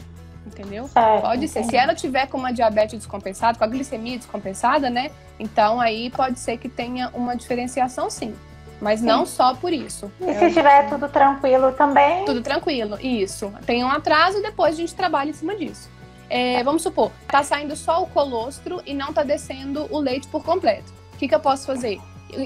entendeu? 0.51 0.89
Certo, 0.89 1.23
pode 1.23 1.49
ser. 1.49 1.65
Se 1.65 1.77
ela 1.77 1.95
tiver 1.95 2.27
com 2.27 2.39
uma 2.39 2.53
diabetes 2.53 2.99
descompensada, 2.99 3.57
com 3.57 3.65
a 3.65 3.67
glicemia 3.67 4.17
descompensada, 4.17 4.91
né? 4.91 5.11
Então 5.39 5.81
aí 5.81 6.11
pode 6.11 6.39
ser 6.39 6.59
que 6.59 6.69
tenha 6.69 7.11
uma 7.15 7.37
diferenciação 7.37 8.11
sim. 8.11 8.35
Mas 8.81 9.01
Sim. 9.01 9.07
não 9.07 9.27
só 9.27 9.55
por 9.55 9.73
isso. 9.73 10.11
E 10.21 10.35
se 10.35 10.53
tiver 10.53 10.89
tudo 10.89 11.07
tranquilo 11.09 11.71
também? 11.73 12.25
Tudo 12.25 12.41
tranquilo, 12.41 12.99
isso. 12.99 13.53
Tem 13.67 13.85
um 13.85 13.91
atraso 13.91 14.39
e 14.39 14.43
depois 14.43 14.75
a 14.75 14.77
gente 14.77 14.95
trabalha 14.95 15.29
em 15.29 15.35
cima 15.35 15.55
disso. 15.55 15.91
É, 16.31 16.63
vamos 16.63 16.83
supor, 16.83 17.11
tá 17.27 17.43
saindo 17.43 17.75
só 17.77 18.03
o 18.03 18.07
colostro 18.07 18.81
e 18.87 18.95
não 18.95 19.13
tá 19.13 19.23
descendo 19.23 19.87
o 19.91 19.99
leite 19.99 20.29
por 20.29 20.43
completo. 20.45 20.93
O 21.13 21.17
que, 21.19 21.29
que 21.29 21.35
eu 21.35 21.41
posso 21.41 21.67
fazer? 21.67 22.01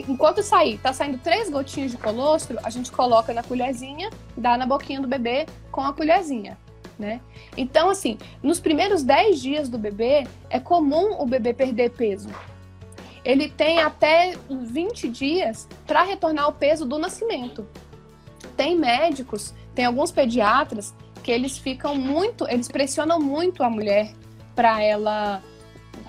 Enquanto 0.09 0.43
sair, 0.43 0.79
tá 0.79 0.93
saindo 0.93 1.19
três 1.19 1.51
gotinhas 1.51 1.91
de 1.91 1.99
colostro, 1.99 2.59
a 2.65 2.71
gente 2.71 2.91
coloca 2.91 3.35
na 3.35 3.43
colherzinha, 3.43 4.09
dá 4.35 4.57
na 4.57 4.67
boquinha 4.67 5.01
do 5.01 5.07
bebê 5.07 5.47
com 5.71 5.83
a 5.83 5.93
colherzinha. 5.93 6.57
Né? 6.99 7.21
Então, 7.57 7.91
assim, 7.91 8.19
nos 8.43 8.61
primeiros 8.61 9.03
10 9.03 9.41
dias 9.41 9.69
do 9.69 9.79
bebê, 9.79 10.27
é 10.49 10.61
comum 10.61 11.21
o 11.21 11.27
bebê 11.27 11.53
perder 11.53 11.91
peso 11.91 12.29
ele 13.25 13.49
tem 13.49 13.81
até 13.81 14.35
20 14.51 15.09
dias 15.09 15.67
para 15.87 16.03
retornar 16.03 16.45
ao 16.45 16.53
peso 16.53 16.85
do 16.85 16.99
nascimento. 16.99 17.67
Tem 18.57 18.77
médicos, 18.77 19.55
tem 19.75 19.87
alguns 19.87 20.13
pediatras 20.13 20.95
que 21.23 21.33
eles 21.33 21.57
ficam 21.57 21.95
muito, 21.95 22.47
eles 22.49 22.69
pressionam 22.69 23.19
muito 23.19 23.63
a 23.63 23.71
mulher 23.71 24.13
para 24.55 24.83
ela 24.83 25.43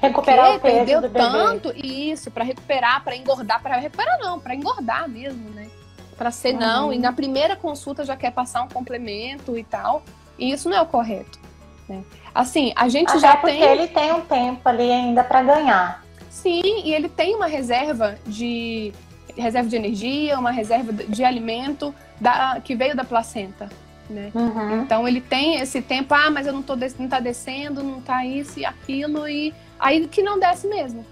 recuperar 0.01 0.55
o 0.55 0.59
peso 0.59 0.75
perdeu 0.75 1.01
do 1.01 1.09
tanto 1.09 1.73
bebê. 1.73 1.87
isso 1.87 2.29
para 2.29 2.43
recuperar, 2.43 3.01
para 3.03 3.15
engordar, 3.15 3.61
para 3.61 3.77
recuperar 3.77 4.19
não, 4.19 4.39
para 4.39 4.53
engordar 4.53 5.07
mesmo, 5.07 5.49
né? 5.51 5.69
Para 6.17 6.31
ser 6.31 6.53
uhum. 6.53 6.59
não 6.59 6.93
e 6.93 6.99
na 6.99 7.13
primeira 7.13 7.55
consulta 7.55 8.03
já 8.03 8.17
quer 8.17 8.31
passar 8.31 8.61
um 8.63 8.67
complemento 8.67 9.57
e 9.57 9.63
tal. 9.63 10.03
E 10.37 10.51
isso 10.51 10.69
não 10.69 10.77
é 10.77 10.81
o 10.81 10.85
correto. 10.85 11.39
Né? 11.87 12.03
Assim, 12.33 12.73
a 12.75 12.89
gente 12.89 13.09
Até 13.09 13.19
já 13.19 13.37
porque 13.37 13.57
tem. 13.57 13.63
ele 13.63 13.87
tem 13.87 14.11
um 14.11 14.21
tempo 14.21 14.67
ali 14.67 14.91
ainda 14.91 15.23
para 15.23 15.41
ganhar. 15.41 16.03
Sim, 16.29 16.61
e 16.83 16.93
ele 16.93 17.07
tem 17.07 17.35
uma 17.35 17.47
reserva 17.47 18.17
de 18.25 18.93
reserva 19.37 19.69
de 19.69 19.75
energia, 19.75 20.39
uma 20.39 20.51
reserva 20.51 20.93
de 20.93 21.23
alimento 21.23 21.93
da, 22.19 22.59
que 22.63 22.75
veio 22.75 22.95
da 22.95 23.03
placenta. 23.03 23.69
Né? 24.09 24.31
Uhum. 24.33 24.81
Então 24.81 25.07
ele 25.07 25.19
tem 25.19 25.59
esse 25.59 25.81
tempo, 25.81 26.13
ah, 26.13 26.29
mas 26.29 26.45
eu 26.45 26.53
não, 26.53 26.61
tô 26.61 26.75
não 26.75 27.07
tá 27.07 27.19
descendo, 27.19 27.83
não 27.83 28.01
tá 28.01 28.25
isso 28.25 28.59
e 28.59 28.65
aquilo, 28.65 29.27
e 29.27 29.53
aí 29.79 30.07
que 30.07 30.21
não 30.21 30.39
desce 30.39 30.67
mesmo. 30.67 31.05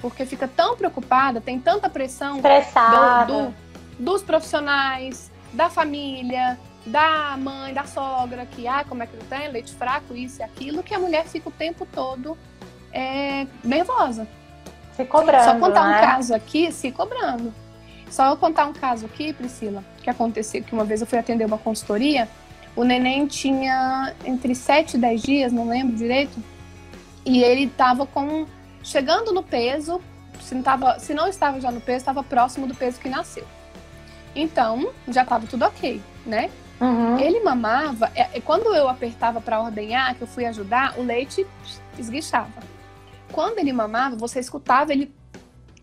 Porque 0.00 0.24
fica 0.24 0.48
tão 0.48 0.76
preocupada, 0.76 1.40
tem 1.40 1.58
tanta 1.60 1.88
pressão 1.88 2.40
do, 2.40 3.26
do, 3.26 3.54
dos 3.98 4.22
profissionais, 4.22 5.30
da 5.52 5.68
família, 5.68 6.58
da 6.86 7.36
mãe, 7.36 7.74
da 7.74 7.84
sogra, 7.84 8.46
que 8.46 8.66
ah, 8.66 8.84
como 8.88 9.02
é 9.02 9.06
que 9.06 9.16
não 9.16 9.26
tem, 9.26 9.48
leite 9.50 9.72
fraco, 9.74 10.14
isso 10.14 10.40
e 10.40 10.42
aquilo, 10.42 10.82
que 10.82 10.94
a 10.94 10.98
mulher 10.98 11.26
fica 11.26 11.48
o 11.48 11.52
tempo 11.52 11.86
todo 11.86 12.36
é, 12.92 13.46
nervosa. 13.62 14.26
Se 14.96 15.04
cobrando. 15.04 15.44
Só 15.44 15.58
contar 15.58 15.88
né? 15.88 15.98
um 15.98 16.00
caso 16.00 16.34
aqui, 16.34 16.72
se 16.72 16.90
cobrando. 16.90 17.52
Só 18.10 18.26
eu 18.26 18.36
contar 18.36 18.66
um 18.66 18.72
caso 18.72 19.06
aqui, 19.06 19.32
Priscila, 19.32 19.84
que 20.02 20.10
aconteceu, 20.10 20.62
que 20.64 20.72
uma 20.72 20.84
vez 20.84 21.00
eu 21.00 21.06
fui 21.06 21.18
atender 21.18 21.44
uma 21.44 21.58
consultoria, 21.58 22.28
o 22.74 22.82
neném 22.82 23.26
tinha 23.26 24.14
entre 24.24 24.54
7 24.54 24.94
e 24.94 24.98
10 24.98 25.22
dias, 25.22 25.52
não 25.52 25.68
lembro 25.68 25.96
direito, 25.96 26.42
e 27.24 27.42
ele 27.42 27.64
estava 27.64 28.06
com. 28.06 28.46
chegando 28.82 29.32
no 29.32 29.42
peso, 29.42 30.00
se 30.40 30.54
não, 30.54 30.62
tava, 30.62 30.98
se 30.98 31.14
não 31.14 31.28
estava 31.28 31.60
já 31.60 31.70
no 31.70 31.80
peso, 31.80 31.98
estava 31.98 32.22
próximo 32.22 32.66
do 32.66 32.74
peso 32.74 32.98
que 32.98 33.08
nasceu. 33.08 33.44
Então, 34.34 34.90
já 35.08 35.22
estava 35.22 35.46
tudo 35.46 35.64
ok, 35.64 36.00
né? 36.26 36.50
Uhum. 36.80 37.18
Ele 37.18 37.40
mamava, 37.40 38.10
é, 38.14 38.40
quando 38.40 38.74
eu 38.74 38.88
apertava 38.88 39.40
para 39.40 39.60
ordenhar, 39.60 40.14
que 40.14 40.22
eu 40.22 40.26
fui 40.26 40.46
ajudar, 40.46 40.98
o 40.98 41.02
leite 41.02 41.46
esguichava. 41.98 42.62
Quando 43.32 43.58
ele 43.58 43.72
mamava, 43.72 44.16
você 44.16 44.40
escutava 44.40 44.92
ele 44.92 45.14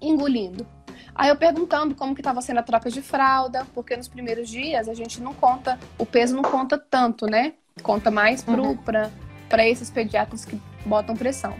engolindo. 0.01 0.65
Aí 1.13 1.29
eu 1.29 1.35
perguntando 1.35 1.95
como 1.95 2.13
que 2.13 2.21
estava 2.21 2.41
sendo 2.41 2.59
a 2.59 2.63
troca 2.63 2.89
de 2.89 3.01
fralda, 3.01 3.65
porque 3.73 3.95
nos 3.95 4.07
primeiros 4.07 4.49
dias 4.49 4.87
a 4.87 4.93
gente 4.93 5.21
não 5.21 5.33
conta, 5.33 5.79
o 5.97 6.05
peso 6.05 6.35
não 6.35 6.43
conta 6.43 6.77
tanto, 6.77 7.25
né? 7.25 7.53
Conta 7.81 8.11
mais 8.11 8.45
uhum. 8.47 8.77
para 8.77 9.67
esses 9.67 9.89
pediatras 9.89 10.45
que 10.45 10.59
botam 10.85 11.15
pressão. 11.15 11.55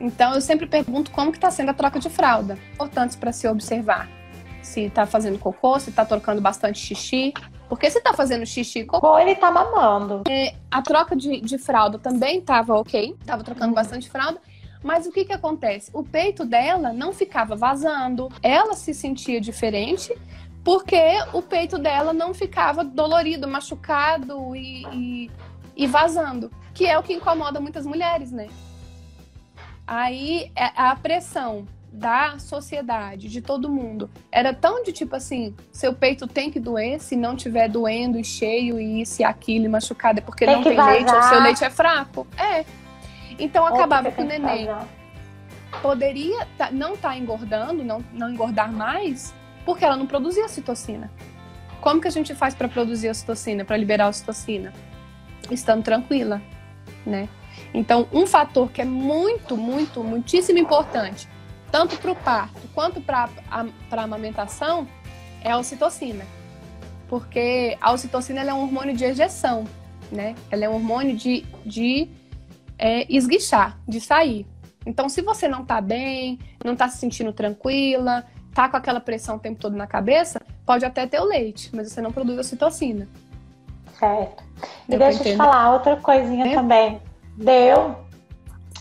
Então 0.00 0.34
eu 0.34 0.40
sempre 0.40 0.66
pergunto 0.66 1.10
como 1.10 1.30
que 1.30 1.38
está 1.38 1.50
sendo 1.50 1.70
a 1.70 1.74
troca 1.74 1.98
de 1.98 2.10
fralda. 2.10 2.58
Importantes 2.74 3.16
para 3.16 3.32
se 3.32 3.46
observar. 3.48 4.08
Se 4.62 4.82
está 4.82 5.06
fazendo 5.06 5.38
cocô, 5.38 5.78
se 5.78 5.90
está 5.90 6.04
trocando 6.04 6.40
bastante 6.40 6.78
xixi. 6.78 7.32
Porque 7.68 7.90
se 7.90 7.98
está 7.98 8.12
fazendo 8.12 8.46
xixi 8.46 8.80
e 8.80 8.84
cocô. 8.84 9.08
Ou 9.08 9.18
ele 9.18 9.32
está 9.32 9.50
mamando. 9.50 10.22
É, 10.28 10.54
a 10.70 10.80
troca 10.82 11.16
de, 11.16 11.40
de 11.40 11.58
fralda 11.58 11.98
também 11.98 12.38
estava 12.38 12.74
ok. 12.74 13.16
Estava 13.20 13.42
trocando 13.42 13.68
uhum. 13.68 13.74
bastante 13.74 14.08
fralda. 14.08 14.40
Mas 14.82 15.06
o 15.06 15.10
que 15.10 15.24
que 15.24 15.32
acontece? 15.32 15.90
O 15.92 16.04
peito 16.04 16.44
dela 16.44 16.92
não 16.92 17.12
ficava 17.12 17.56
vazando, 17.56 18.28
ela 18.40 18.74
se 18.74 18.94
sentia 18.94 19.40
diferente 19.40 20.14
porque 20.62 21.00
o 21.32 21.40
peito 21.40 21.78
dela 21.78 22.12
não 22.12 22.34
ficava 22.34 22.84
dolorido, 22.84 23.46
machucado 23.46 24.54
e, 24.56 24.84
e, 24.92 25.30
e 25.76 25.86
vazando, 25.86 26.50
que 26.74 26.86
é 26.86 26.98
o 26.98 27.04
que 27.04 27.12
incomoda 27.12 27.60
muitas 27.60 27.86
mulheres, 27.86 28.32
né? 28.32 28.48
Aí 29.86 30.50
é, 30.56 30.72
a 30.74 30.96
pressão 30.96 31.68
da 31.96 32.38
sociedade, 32.38 33.26
de 33.28 33.40
todo 33.40 33.70
mundo, 33.70 34.10
era 34.30 34.52
tão 34.52 34.82
de 34.82 34.92
tipo 34.92 35.16
assim: 35.16 35.54
seu 35.72 35.94
peito 35.94 36.26
tem 36.26 36.50
que 36.50 36.60
doer, 36.60 37.00
se 37.00 37.16
não 37.16 37.34
tiver 37.34 37.68
doendo 37.68 38.18
e 38.18 38.24
cheio 38.24 38.78
e 38.78 39.00
isso 39.00 39.22
e 39.22 39.24
aquilo 39.24 39.64
e 39.64 39.68
machucado, 39.68 40.18
é 40.18 40.22
porque 40.22 40.44
tem 40.44 40.56
não 40.56 40.62
tem 40.62 40.76
vazar. 40.76 40.92
leite, 40.92 41.14
ou 41.14 41.22
seu 41.22 41.40
leite 41.40 41.64
é 41.64 41.70
fraco. 41.70 42.26
É. 42.36 42.64
Então 43.38 43.66
acabava 43.66 44.10
que 44.10 44.20
o 44.20 44.24
neném 44.24 44.68
poderia 45.80 46.46
tá, 46.58 46.70
não 46.70 46.94
estar 46.94 47.10
tá 47.10 47.16
engordando, 47.16 47.82
não, 47.82 48.04
não 48.12 48.30
engordar 48.30 48.70
mais, 48.70 49.34
porque 49.64 49.84
ela 49.84 49.96
não 49.96 50.06
produzia 50.06 50.48
citocina. 50.48 51.10
Como 51.80 52.00
que 52.00 52.08
a 52.08 52.10
gente 52.10 52.34
faz 52.34 52.54
para 52.54 52.68
produzir 52.68 53.08
a 53.08 53.14
citocina, 53.14 53.64
para 53.64 53.76
liberar 53.76 54.08
a 54.08 54.12
citocina? 54.12 54.72
Estando 55.50 55.82
tranquila, 55.82 56.42
né? 57.06 57.28
Então, 57.72 58.06
um 58.12 58.26
fator 58.26 58.70
que 58.70 58.82
é 58.82 58.84
muito, 58.84 59.56
muito, 59.56 60.02
muitíssimo 60.02 60.58
importante, 60.58 61.28
tanto 61.76 61.98
para 61.98 62.10
o 62.10 62.16
parto 62.16 62.58
quanto 62.74 63.02
para 63.02 63.28
a 63.50 64.02
amamentação, 64.02 64.88
é 65.42 65.50
a 65.50 65.58
ocitocina. 65.58 66.24
Porque 67.06 67.76
a 67.82 67.92
ocitocina 67.92 68.40
é 68.40 68.54
um 68.54 68.62
hormônio 68.62 68.96
de 68.96 69.04
ejeção, 69.04 69.66
né? 70.10 70.34
Ela 70.50 70.64
é 70.64 70.68
um 70.70 70.76
hormônio 70.76 71.14
de, 71.14 71.44
de 71.66 72.08
é, 72.78 73.06
esguichar, 73.14 73.78
de 73.86 74.00
sair. 74.00 74.46
Então, 74.86 75.06
se 75.06 75.20
você 75.20 75.46
não 75.46 75.66
tá 75.66 75.78
bem, 75.82 76.38
não 76.64 76.74
tá 76.74 76.88
se 76.88 76.96
sentindo 76.96 77.30
tranquila, 77.30 78.24
tá 78.54 78.70
com 78.70 78.78
aquela 78.78 78.98
pressão 78.98 79.36
o 79.36 79.38
tempo 79.38 79.60
todo 79.60 79.76
na 79.76 79.86
cabeça, 79.86 80.40
pode 80.64 80.82
até 80.82 81.06
ter 81.06 81.20
o 81.20 81.24
leite, 81.24 81.68
mas 81.76 81.92
você 81.92 82.00
não 82.00 82.10
produz 82.10 82.38
ocitocina. 82.38 83.06
Certo. 83.98 84.42
E 84.88 84.92
Deu 84.92 84.98
deixa 84.98 85.18
eu 85.18 85.32
te 85.32 85.36
falar 85.36 85.74
outra 85.74 85.96
coisinha 85.96 86.46
é? 86.46 86.54
também. 86.54 87.02
Deu. 87.36 88.06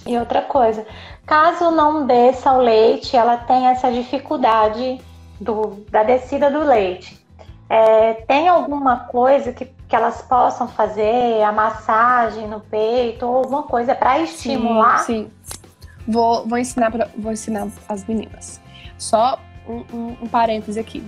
E 0.08 0.18
outra 0.18 0.44
coisa, 0.44 0.86
caso 1.25 1.72
não 1.72 2.05
desça 2.05 2.53
o 2.53 2.62
leite, 2.62 3.15
ela 3.15 3.38
tem 3.38 3.67
essa 3.67 3.91
dificuldade 3.91 5.00
do, 5.39 5.86
da 5.89 6.03
descida 6.03 6.50
do 6.50 6.60
leite. 6.60 7.24
É, 7.70 8.13
tem 8.27 8.48
alguma 8.48 9.01
coisa 9.05 9.51
que, 9.51 9.65
que 9.65 9.96
elas 9.96 10.22
possam 10.22 10.67
fazer, 10.67 11.41
a 11.41 11.51
massagem 11.51 12.48
no 12.48 12.60
peito, 12.60 13.25
ou 13.25 13.38
alguma 13.38 13.63
coisa 13.63 13.96
para 13.96 14.20
estimular? 14.20 15.00
Sim, 15.00 15.32
sim. 15.44 15.60
Vou, 16.08 16.48
vou, 16.48 16.58
ensinar 16.58 16.91
pra, 16.91 17.10
vou 17.17 17.32
ensinar 17.32 17.67
as 17.89 18.05
meninas. 18.05 18.62
Só 18.98 19.39
um, 19.67 19.84
um, 19.91 20.17
um 20.22 20.27
parêntese 20.27 20.79
aqui 20.79 21.03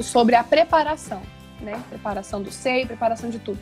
sobre 0.00 0.34
a 0.34 0.44
preparação, 0.44 1.22
né? 1.60 1.80
Preparação 1.88 2.42
do 2.42 2.50
seio, 2.50 2.86
preparação 2.86 3.30
de 3.30 3.38
tudo. 3.38 3.58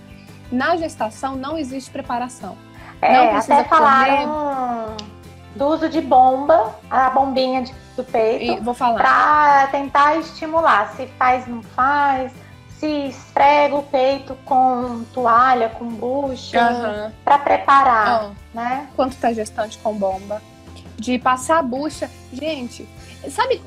Na 0.50 0.76
gestação 0.76 1.36
não 1.36 1.56
existe 1.56 1.90
preparação. 1.90 2.56
É, 3.00 3.16
não 3.16 3.32
precisa 3.32 3.60
até 3.60 3.68
falaram, 3.68 4.96
comer... 4.96 5.13
do 5.54 5.66
uso 5.66 5.88
de 5.88 6.00
bomba, 6.00 6.74
a 6.90 7.10
bombinha 7.10 7.62
de, 7.62 7.74
do 7.96 8.04
peito. 8.04 8.62
Vou 8.62 8.74
falar. 8.74 8.96
Pra 9.00 9.68
tentar 9.70 10.16
estimular. 10.16 10.92
Se 10.96 11.06
faz, 11.18 11.46
não 11.46 11.62
faz. 11.62 12.32
Se 12.78 12.86
esfrega 13.08 13.76
o 13.76 13.82
peito 13.82 14.36
com 14.44 15.04
toalha, 15.12 15.68
com 15.70 15.86
bucha. 15.86 16.60
Aham. 16.60 17.12
Pra 17.24 17.38
preparar, 17.38 18.24
Ó, 18.24 18.30
né? 18.52 18.88
quanto 18.96 19.16
tá 19.16 19.32
gestante 19.32 19.78
com 19.78 19.94
bomba? 19.94 20.42
De 20.96 21.18
passar 21.18 21.58
a 21.58 21.62
bucha. 21.62 22.10
Gente, 22.32 22.86
sabe, 23.30 23.62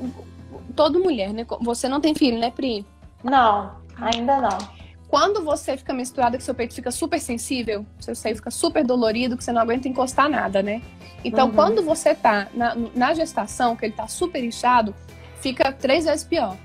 toda 0.76 0.98
mulher, 0.98 1.32
né? 1.32 1.44
Você 1.62 1.88
não 1.88 2.00
tem 2.00 2.14
filho, 2.14 2.38
né, 2.38 2.50
Pri? 2.50 2.86
Não, 3.24 3.72
ainda 4.00 4.40
não. 4.40 4.77
Quando 5.08 5.42
você 5.42 5.76
fica 5.76 5.94
menstruada, 5.94 6.36
que 6.36 6.44
seu 6.44 6.54
peito 6.54 6.74
fica 6.74 6.90
super 6.90 7.18
sensível, 7.18 7.84
seu 7.98 8.14
seio 8.14 8.36
fica 8.36 8.50
super 8.50 8.84
dolorido, 8.84 9.38
que 9.38 9.42
você 9.42 9.50
não 9.52 9.62
aguenta 9.62 9.88
encostar 9.88 10.28
nada, 10.28 10.62
né? 10.62 10.82
Então, 11.24 11.48
Uhum. 11.48 11.54
quando 11.54 11.82
você 11.82 12.14
tá 12.14 12.48
na, 12.52 12.76
na 12.94 13.14
gestação, 13.14 13.74
que 13.74 13.86
ele 13.86 13.94
tá 13.94 14.06
super 14.06 14.44
inchado, 14.44 14.94
fica 15.40 15.72
três 15.72 16.04
vezes 16.04 16.24
pior. 16.24 16.56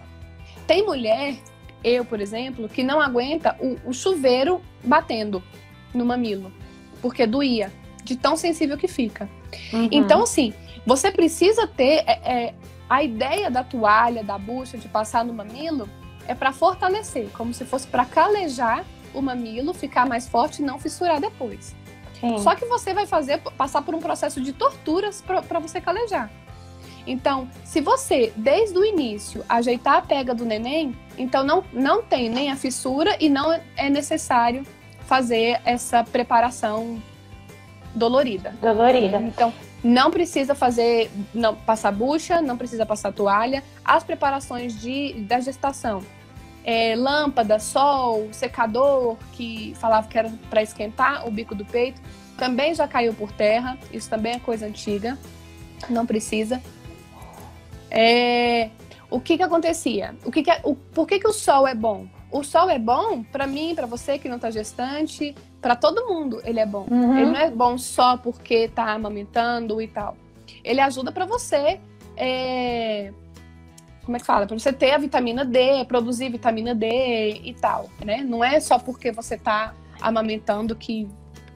Tem 0.67 0.85
mulher, 0.85 1.35
eu, 1.83 2.03
por 2.03 2.19
exemplo, 2.19 2.67
que 2.67 2.83
não 2.83 2.99
aguenta 2.99 3.55
o, 3.61 3.89
o 3.89 3.93
chuveiro 3.93 4.61
batendo 4.83 5.41
no 5.93 6.05
mamilo, 6.05 6.51
porque 7.01 7.25
doía, 7.25 7.71
de 8.03 8.17
tão 8.17 8.35
sensível 8.35 8.77
que 8.77 8.89
fica. 8.89 9.29
Uhum. 9.71 9.87
Então, 9.89 10.23
assim, 10.23 10.53
você 10.85 11.11
precisa 11.11 11.65
ter 11.65 12.03
é, 12.05 12.19
é, 12.25 12.53
a 12.89 13.01
ideia 13.01 13.49
da 13.49 13.63
toalha, 13.63 14.21
da 14.21 14.37
bucha, 14.37 14.77
de 14.77 14.89
passar 14.89 15.23
no 15.23 15.33
mamilo, 15.33 15.89
é 16.27 16.33
para 16.33 16.51
fortalecer, 16.51 17.29
como 17.33 17.53
se 17.53 17.65
fosse 17.65 17.87
para 17.87 18.05
calejar 18.05 18.85
o 19.13 19.21
mamilo, 19.21 19.73
ficar 19.73 20.07
mais 20.07 20.27
forte 20.27 20.61
e 20.61 20.65
não 20.65 20.79
fissurar 20.79 21.19
depois. 21.19 21.75
Sim. 22.19 22.37
Só 22.39 22.55
que 22.55 22.65
você 22.65 22.93
vai 22.93 23.05
fazer 23.05 23.39
passar 23.57 23.81
por 23.81 23.93
um 23.93 23.99
processo 23.99 24.41
de 24.41 24.53
torturas 24.53 25.21
para 25.21 25.59
você 25.59 25.81
calejar. 25.81 26.31
Então, 27.05 27.49
se 27.65 27.81
você, 27.81 28.31
desde 28.35 28.77
o 28.77 28.85
início, 28.85 29.43
ajeitar 29.49 29.97
a 29.97 30.01
pega 30.01 30.33
do 30.33 30.45
neném, 30.45 30.95
então 31.17 31.43
não, 31.43 31.63
não 31.73 32.01
tem 32.01 32.29
nem 32.29 32.49
a 32.49 32.55
fissura 32.55 33.17
e 33.19 33.29
não 33.29 33.51
é 33.75 33.89
necessário 33.89 34.65
fazer 35.05 35.59
essa 35.65 36.03
preparação 36.03 37.01
dolorida. 37.93 38.55
Dolorida. 38.61 39.17
Então, 39.17 39.53
não 39.83 40.09
precisa 40.09 40.55
fazer, 40.55 41.11
não 41.33 41.55
passar 41.55 41.91
bucha, 41.91 42.41
não 42.41 42.57
precisa 42.57 42.85
passar 42.85 43.11
toalha. 43.11 43.63
As 43.83 44.03
preparações 44.03 44.79
de, 44.79 45.13
da 45.23 45.39
gestação, 45.39 46.01
é, 46.63 46.95
lâmpada, 46.95 47.59
sol, 47.59 48.29
secador, 48.31 49.17
que 49.33 49.73
falava 49.75 50.07
que 50.07 50.17
era 50.17 50.31
para 50.49 50.63
esquentar 50.63 51.27
o 51.27 51.31
bico 51.31 51.53
do 51.53 51.65
peito, 51.65 52.01
também 52.37 52.73
já 52.73 52.87
caiu 52.87 53.13
por 53.13 53.31
terra. 53.31 53.77
Isso 53.91 54.09
também 54.09 54.33
é 54.33 54.39
coisa 54.39 54.65
antiga, 54.65 55.17
não 55.89 56.05
precisa. 56.05 56.61
É, 57.91 58.69
o 59.09 59.19
que 59.19 59.37
que 59.37 59.43
acontecia? 59.43 60.15
O 60.25 60.31
que 60.31 60.41
que, 60.43 60.49
é- 60.49 60.61
o, 60.63 60.75
por 60.75 61.05
que 61.05 61.19
que 61.19 61.27
o 61.27 61.33
sol 61.33 61.67
é 61.67 61.75
bom? 61.75 62.07
O 62.33 62.43
sol 62.43 62.67
é 62.67 62.79
bom 62.79 63.21
para 63.23 63.45
mim, 63.45 63.75
para 63.75 63.85
você 63.85 64.17
que 64.17 64.27
não 64.27 64.39
tá 64.39 64.49
gestante, 64.49 65.35
para 65.61 65.75
todo 65.75 66.07
mundo 66.07 66.41
ele 66.43 66.59
é 66.59 66.65
bom. 66.65 66.87
Uhum. 66.89 67.15
Ele 67.15 67.25
não 67.27 67.39
é 67.39 67.51
bom 67.51 67.77
só 67.77 68.17
porque 68.17 68.67
tá 68.69 68.91
amamentando 68.91 69.79
e 69.79 69.87
tal. 69.87 70.17
Ele 70.63 70.81
ajuda 70.81 71.11
para 71.11 71.25
você. 71.25 71.79
é, 72.17 73.13
Como 74.03 74.17
é 74.17 74.19
que 74.19 74.25
fala? 74.25 74.47
Para 74.47 74.57
você 74.57 74.73
ter 74.73 74.93
a 74.93 74.97
vitamina 74.97 75.45
D, 75.45 75.85
produzir 75.85 76.29
vitamina 76.29 76.73
D 76.73 77.39
e 77.43 77.53
tal, 77.53 77.87
né? 78.03 78.17
Não 78.17 78.43
é 78.43 78.59
só 78.59 78.79
porque 78.79 79.11
você 79.11 79.37
tá 79.37 79.75
amamentando 80.01 80.75
que, 80.75 81.07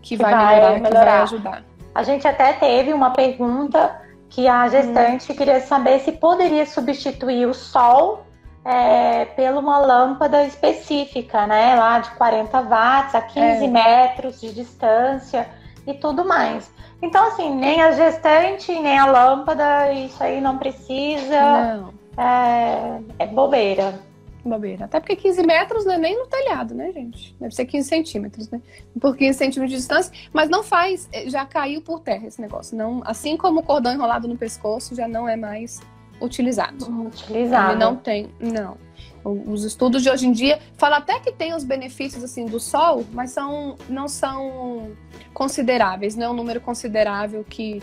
que, 0.03 0.15
vai, 0.15 0.31
vai 0.31 0.45
melhorar, 0.45 0.73
que 0.75 0.81
vai 0.81 0.91
melhorar. 0.91 1.23
ajudar. 1.23 1.63
A 1.95 2.03
gente 2.03 2.27
até 2.27 2.53
teve 2.53 2.93
uma 2.93 3.09
pergunta 3.09 3.99
que 4.29 4.47
a 4.47 4.67
gestante 4.67 5.33
queria 5.33 5.59
saber 5.61 6.01
se 6.01 6.11
poderia 6.11 6.67
substituir 6.67 7.47
o 7.47 7.53
sol 7.55 8.26
é, 8.67 9.23
pela 9.25 9.59
uma 9.61 9.77
lâmpada 9.79 10.43
específica, 10.45 11.47
né? 11.47 11.73
Lá 11.75 11.99
de 11.99 12.11
40 12.11 12.61
watts 12.61 13.15
a 13.15 13.21
15 13.21 13.63
É. 13.63 13.67
metros 13.67 14.41
de 14.41 14.53
distância 14.53 15.47
e 15.85 15.93
tudo 15.93 16.25
mais. 16.25 16.69
Então, 17.01 17.27
assim, 17.27 17.55
nem 17.55 17.81
a 17.81 17.91
gestante, 17.91 18.71
nem 18.77 18.97
a 18.97 19.05
lâmpada, 19.05 19.93
isso 19.93 20.21
aí 20.21 20.41
não 20.41 20.57
precisa, 20.57 21.41
Não, 21.77 21.93
é, 22.21 22.99
é 23.19 23.27
bobeira. 23.27 23.99
bobeira. 24.43 24.85
Até 24.85 24.99
porque 24.99 25.15
15 25.15 25.43
metros 25.43 25.85
não 25.85 25.93
é 25.93 25.97
nem 25.97 26.17
no 26.17 26.25
telhado, 26.27 26.73
né, 26.75 26.91
gente? 26.91 27.35
Deve 27.39 27.53
ser 27.55 27.65
15 27.65 27.87
centímetros, 27.87 28.49
né? 28.49 28.59
Por 28.99 29.15
15 29.15 29.37
centímetros 29.37 29.71
de 29.71 29.77
distância, 29.77 30.11
mas 30.33 30.49
não 30.49 30.61
faz, 30.63 31.07
eh, 31.13 31.29
já 31.29 31.45
caiu 31.45 31.81
por 31.81 31.99
terra 32.01 32.27
esse 32.27 32.41
negócio. 32.41 32.75
Não, 32.77 33.01
assim 33.05 33.37
como 33.37 33.59
o 33.59 33.63
cordão 33.63 33.93
enrolado 33.93 34.27
no 34.27 34.35
pescoço 34.37 34.93
já 34.95 35.07
não 35.07 35.27
é 35.29 35.35
mais 35.37 35.79
utilizado. 36.21 36.85
Utilizável. 37.07 37.71
Ele 37.71 37.79
não 37.79 37.95
tem, 37.95 38.29
não. 38.39 38.77
Os 39.23 39.63
estudos 39.63 40.01
de 40.03 40.09
hoje 40.09 40.25
em 40.25 40.31
dia 40.31 40.59
falam 40.77 40.99
até 40.99 41.19
que 41.19 41.31
tem 41.31 41.53
os 41.53 41.63
benefícios 41.63 42.23
assim 42.23 42.45
do 42.45 42.59
sol, 42.59 43.03
mas 43.11 43.31
são 43.31 43.75
não 43.89 44.07
são 44.07 44.91
consideráveis, 45.33 46.15
não 46.15 46.27
é 46.27 46.29
um 46.29 46.33
número 46.33 46.61
considerável 46.61 47.43
que 47.43 47.81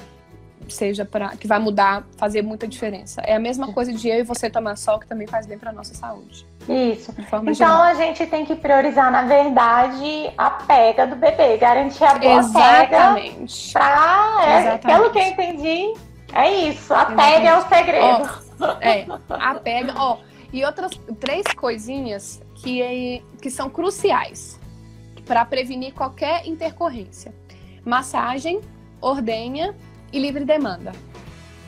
seja 0.69 1.05
para 1.05 1.37
que 1.37 1.47
vai 1.47 1.59
mudar, 1.59 2.07
fazer 2.17 2.43
muita 2.43 2.67
diferença. 2.67 3.21
É 3.23 3.35
a 3.35 3.39
mesma 3.39 3.73
coisa 3.73 3.93
de 3.93 4.09
eu 4.09 4.21
e 4.21 4.23
você 4.23 4.49
tomar 4.49 4.77
sol 4.77 4.99
que 4.99 5.07
também 5.07 5.27
faz 5.27 5.47
bem 5.47 5.59
para 5.59 5.73
nossa 5.73 5.95
saúde, 5.95 6.47
Isso. 6.69 7.15
Então 7.19 7.53
geral. 7.53 7.83
a 7.83 7.95
gente 7.95 8.27
tem 8.27 8.45
que 8.45 8.55
priorizar, 8.55 9.11
na 9.11 9.23
verdade, 9.23 10.33
a 10.39 10.51
pega 10.51 11.07
do 11.07 11.17
bebê, 11.17 11.57
garantir 11.57 12.05
a 12.05 12.15
boa 12.15 12.51
pega 12.53 12.97
Exatamente. 12.97 13.73
pra. 13.73 14.37
É, 14.41 14.61
Exatamente. 14.61 14.87
pelo 14.87 15.11
que 15.11 15.19
eu 15.19 15.23
entendi, 15.23 15.95
é 16.35 16.69
isso. 16.69 16.93
A 16.93 17.03
Exatamente. 17.03 17.33
pega 17.35 17.49
é 17.49 17.57
o 17.59 17.69
segredo. 17.69 18.45
É, 18.81 19.07
a 19.29 19.55
pega, 19.57 19.95
ó, 19.97 20.19
e 20.53 20.65
outras 20.65 20.93
três 21.19 21.45
coisinhas 21.57 22.41
que, 22.55 22.81
é- 22.81 23.21
que 23.43 23.51
são 23.51 23.69
cruciais 23.69 24.61
para 25.27 25.45
prevenir 25.45 25.93
qualquer 25.93 26.47
intercorrência: 26.47 27.35
massagem, 27.85 28.61
ordenha 29.01 29.75
e 30.13 30.19
livre 30.19 30.45
demanda, 30.45 30.93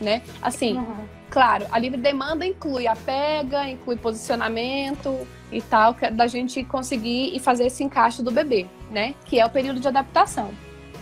né? 0.00 0.22
Assim, 0.40 0.76
Uhum. 0.78 1.04
claro, 1.28 1.66
a 1.72 1.78
livre 1.78 2.00
demanda 2.00 2.46
inclui 2.46 2.86
a 2.86 2.94
pega, 2.94 3.68
inclui 3.68 3.96
posicionamento 3.96 5.26
e 5.50 5.60
tal, 5.60 5.94
que 5.94 6.06
é 6.06 6.10
da 6.10 6.26
gente 6.26 6.62
conseguir 6.64 7.34
e 7.34 7.40
fazer 7.40 7.66
esse 7.66 7.82
encaixe 7.82 8.22
do 8.22 8.30
bebê, 8.30 8.66
né? 8.90 9.14
Que 9.24 9.40
é 9.40 9.44
o 9.46 9.50
período 9.50 9.80
de 9.80 9.88
adaptação 9.88 10.50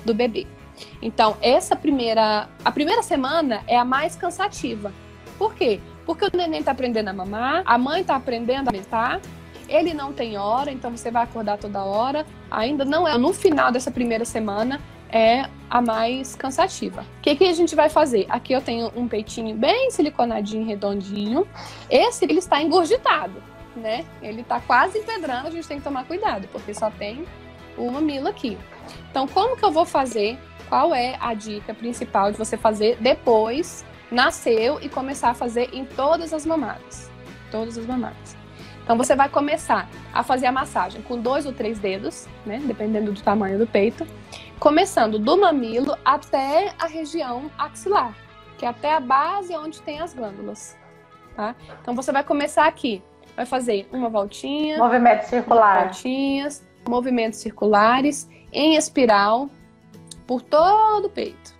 do 0.04 0.14
bebê. 0.14 0.46
Então, 1.00 1.36
essa 1.40 1.76
primeira, 1.76 2.48
a 2.64 2.72
primeira 2.72 3.02
semana 3.02 3.62
é 3.66 3.76
a 3.76 3.84
mais 3.84 4.16
cansativa. 4.16 4.92
Por 5.38 5.54
quê? 5.54 5.80
Porque 6.06 6.24
o 6.24 6.30
neném 6.36 6.62
tá 6.62 6.72
aprendendo 6.72 7.08
a 7.08 7.12
mamar, 7.12 7.62
a 7.64 7.78
mãe 7.78 8.04
tá 8.04 8.16
aprendendo 8.16 8.68
a 8.68 8.70
amamentar, 8.70 9.20
ele 9.68 9.94
não 9.94 10.12
tem 10.12 10.36
hora, 10.36 10.70
então 10.70 10.90
você 10.90 11.10
vai 11.10 11.24
acordar 11.24 11.58
toda 11.58 11.82
hora. 11.82 12.26
Ainda 12.50 12.84
não 12.84 13.08
é 13.08 13.16
no 13.16 13.32
final 13.32 13.72
dessa 13.72 13.90
primeira 13.90 14.24
semana 14.24 14.80
é 15.10 15.48
a 15.70 15.80
mais 15.80 16.34
cansativa. 16.34 17.02
O 17.18 17.20
que, 17.22 17.36
que 17.36 17.44
a 17.44 17.52
gente 17.52 17.74
vai 17.74 17.88
fazer? 17.88 18.26
Aqui 18.28 18.52
eu 18.52 18.60
tenho 18.60 18.90
um 18.96 19.06
peitinho 19.06 19.54
bem 19.54 19.90
siliconadinho, 19.90 20.66
redondinho. 20.66 21.46
Esse 21.88 22.24
ele 22.24 22.38
está 22.38 22.60
engurgitado, 22.60 23.40
né? 23.76 24.04
Ele 24.20 24.40
está 24.40 24.60
quase 24.60 24.98
empedrando, 24.98 25.48
a 25.48 25.50
gente 25.50 25.68
tem 25.68 25.78
que 25.78 25.84
tomar 25.84 26.04
cuidado, 26.04 26.48
porque 26.50 26.74
só 26.74 26.90
tem 26.90 27.24
o 27.78 27.90
mamilo 27.90 28.28
aqui. 28.28 28.58
Então, 29.10 29.26
como 29.28 29.56
que 29.56 29.64
eu 29.64 29.70
vou 29.70 29.84
fazer? 29.84 30.36
Qual 30.68 30.94
é 30.94 31.16
a 31.20 31.34
dica 31.34 31.74
principal 31.74 32.32
de 32.32 32.38
você 32.38 32.56
fazer 32.56 32.96
depois 33.00 33.84
nasceu 34.10 34.78
e 34.80 34.88
começar 34.88 35.30
a 35.30 35.34
fazer 35.34 35.70
em 35.72 35.84
todas 35.84 36.32
as 36.32 36.44
mamadas? 36.46 37.10
Todas 37.50 37.78
as 37.78 37.86
mamadas. 37.86 38.36
Então, 38.82 38.98
você 38.98 39.16
vai 39.16 39.30
começar 39.30 39.88
a 40.12 40.22
fazer 40.22 40.46
a 40.46 40.52
massagem 40.52 41.00
com 41.02 41.18
dois 41.18 41.46
ou 41.46 41.52
três 41.52 41.78
dedos, 41.78 42.28
né? 42.44 42.60
Dependendo 42.66 43.12
do 43.12 43.22
tamanho 43.22 43.58
do 43.58 43.66
peito 43.66 44.06
começando 44.58 45.18
do 45.18 45.36
mamilo 45.36 45.96
até 46.04 46.72
a 46.78 46.86
região 46.86 47.50
axilar, 47.58 48.16
que 48.56 48.64
é 48.64 48.68
até 48.68 48.94
a 48.94 49.00
base 49.00 49.54
onde 49.54 49.82
tem 49.82 50.00
as 50.00 50.14
glândulas, 50.14 50.76
tá? 51.36 51.54
Então 51.82 51.94
você 51.94 52.10
vai 52.12 52.24
começar 52.24 52.66
aqui, 52.66 53.02
vai 53.36 53.44
fazer 53.44 53.86
uma 53.92 54.08
voltinha, 54.08 54.78
Movimento 54.78 55.22
circular. 55.24 55.84
voltinhas, 55.84 56.66
movimentos 56.88 57.40
circulares 57.40 58.28
em 58.52 58.76
espiral 58.76 59.50
por 60.26 60.42
todo 60.42 61.06
o 61.06 61.10
peito, 61.10 61.54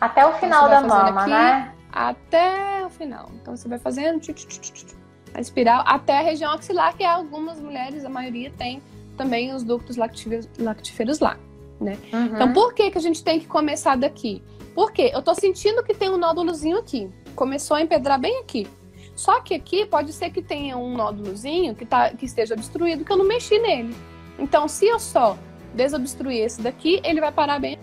Até 0.00 0.26
o 0.26 0.32
final 0.34 0.64
você 0.64 0.68
da 0.70 0.80
mama, 0.80 1.20
aqui. 1.22 1.30
né? 1.30 1.74
até 1.92 2.84
o 2.84 2.90
final. 2.90 3.30
Então 3.40 3.56
você 3.56 3.68
vai 3.68 3.78
fazendo 3.78 4.20
tchu, 4.20 4.32
tchu, 4.32 4.48
tchu, 4.48 4.86
a 5.34 5.40
espiral 5.40 5.82
até 5.86 6.18
a 6.18 6.22
região 6.22 6.52
axilar, 6.52 6.96
que 6.96 7.04
algumas 7.04 7.60
mulheres, 7.60 8.04
a 8.04 8.08
maioria 8.08 8.52
tem 8.56 8.82
também 9.16 9.52
os 9.52 9.62
ductos 9.62 9.96
lactíferos, 9.96 10.48
lactíferos 10.58 11.18
lá. 11.18 11.36
Uhum. 11.80 11.94
Então, 12.34 12.52
por 12.52 12.74
que, 12.74 12.90
que 12.90 12.98
a 12.98 13.00
gente 13.00 13.22
tem 13.22 13.38
que 13.38 13.46
começar 13.46 13.96
daqui? 13.96 14.42
Porque 14.74 15.10
eu 15.12 15.22
tô 15.22 15.34
sentindo 15.34 15.82
que 15.82 15.94
tem 15.94 16.08
um 16.10 16.16
nódulozinho 16.16 16.78
aqui. 16.78 17.10
Começou 17.34 17.76
a 17.76 17.82
empedrar 17.82 18.18
bem 18.18 18.40
aqui. 18.40 18.66
Só 19.14 19.40
que 19.40 19.54
aqui 19.54 19.84
pode 19.86 20.12
ser 20.12 20.30
que 20.30 20.40
tenha 20.40 20.76
um 20.76 20.96
nódulozinho 20.96 21.74
que, 21.74 21.84
tá, 21.84 22.10
que 22.10 22.24
esteja 22.24 22.54
obstruído, 22.54 23.04
que 23.04 23.12
eu 23.12 23.16
não 23.16 23.26
mexi 23.26 23.58
nele. 23.58 23.94
Então, 24.38 24.68
se 24.68 24.86
eu 24.86 25.00
só 25.00 25.36
desobstruir 25.74 26.44
esse 26.44 26.60
daqui, 26.60 27.00
ele 27.04 27.20
vai 27.20 27.32
parar 27.32 27.58
bem 27.58 27.78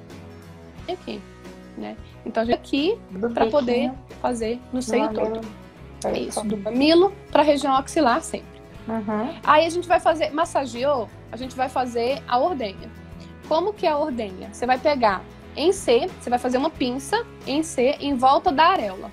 aqui. 0.88 1.22
né? 1.78 1.96
Então 2.26 2.44
a 2.44 2.46
gente 2.46 2.56
aqui 2.56 2.98
para 3.34 3.48
poder 3.48 3.92
fazer 4.22 4.60
no 4.72 4.82
seio 4.82 5.14
todo. 5.14 5.42
É 6.04 6.20
isso, 6.20 6.44
do 6.46 6.58
mamilo 6.58 7.14
para 7.32 7.42
a 7.42 7.46
região 7.46 7.76
axilar 7.76 8.22
sempre. 8.22 8.62
Uhum. 8.88 9.34
Aí 9.44 9.66
a 9.66 9.70
gente 9.70 9.88
vai 9.88 10.00
fazer, 10.00 10.30
massageou, 10.32 11.10
a 11.32 11.38
gente 11.38 11.56
vai 11.56 11.68
fazer 11.68 12.22
a 12.28 12.38
ordenha. 12.38 12.90
Como 13.48 13.74
que 13.74 13.88
é 13.88 13.90
a 13.90 13.98
ordenha? 13.98 14.50
Você 14.52 14.66
vai 14.66 14.78
pegar 14.78 15.24
em 15.56 15.72
C, 15.72 16.08
você 16.20 16.30
vai 16.30 16.38
fazer 16.38 16.58
uma 16.58 16.70
pinça 16.70 17.26
em 17.48 17.64
C 17.64 17.96
em 18.00 18.16
volta 18.16 18.52
da 18.52 18.66
areola. 18.66 19.12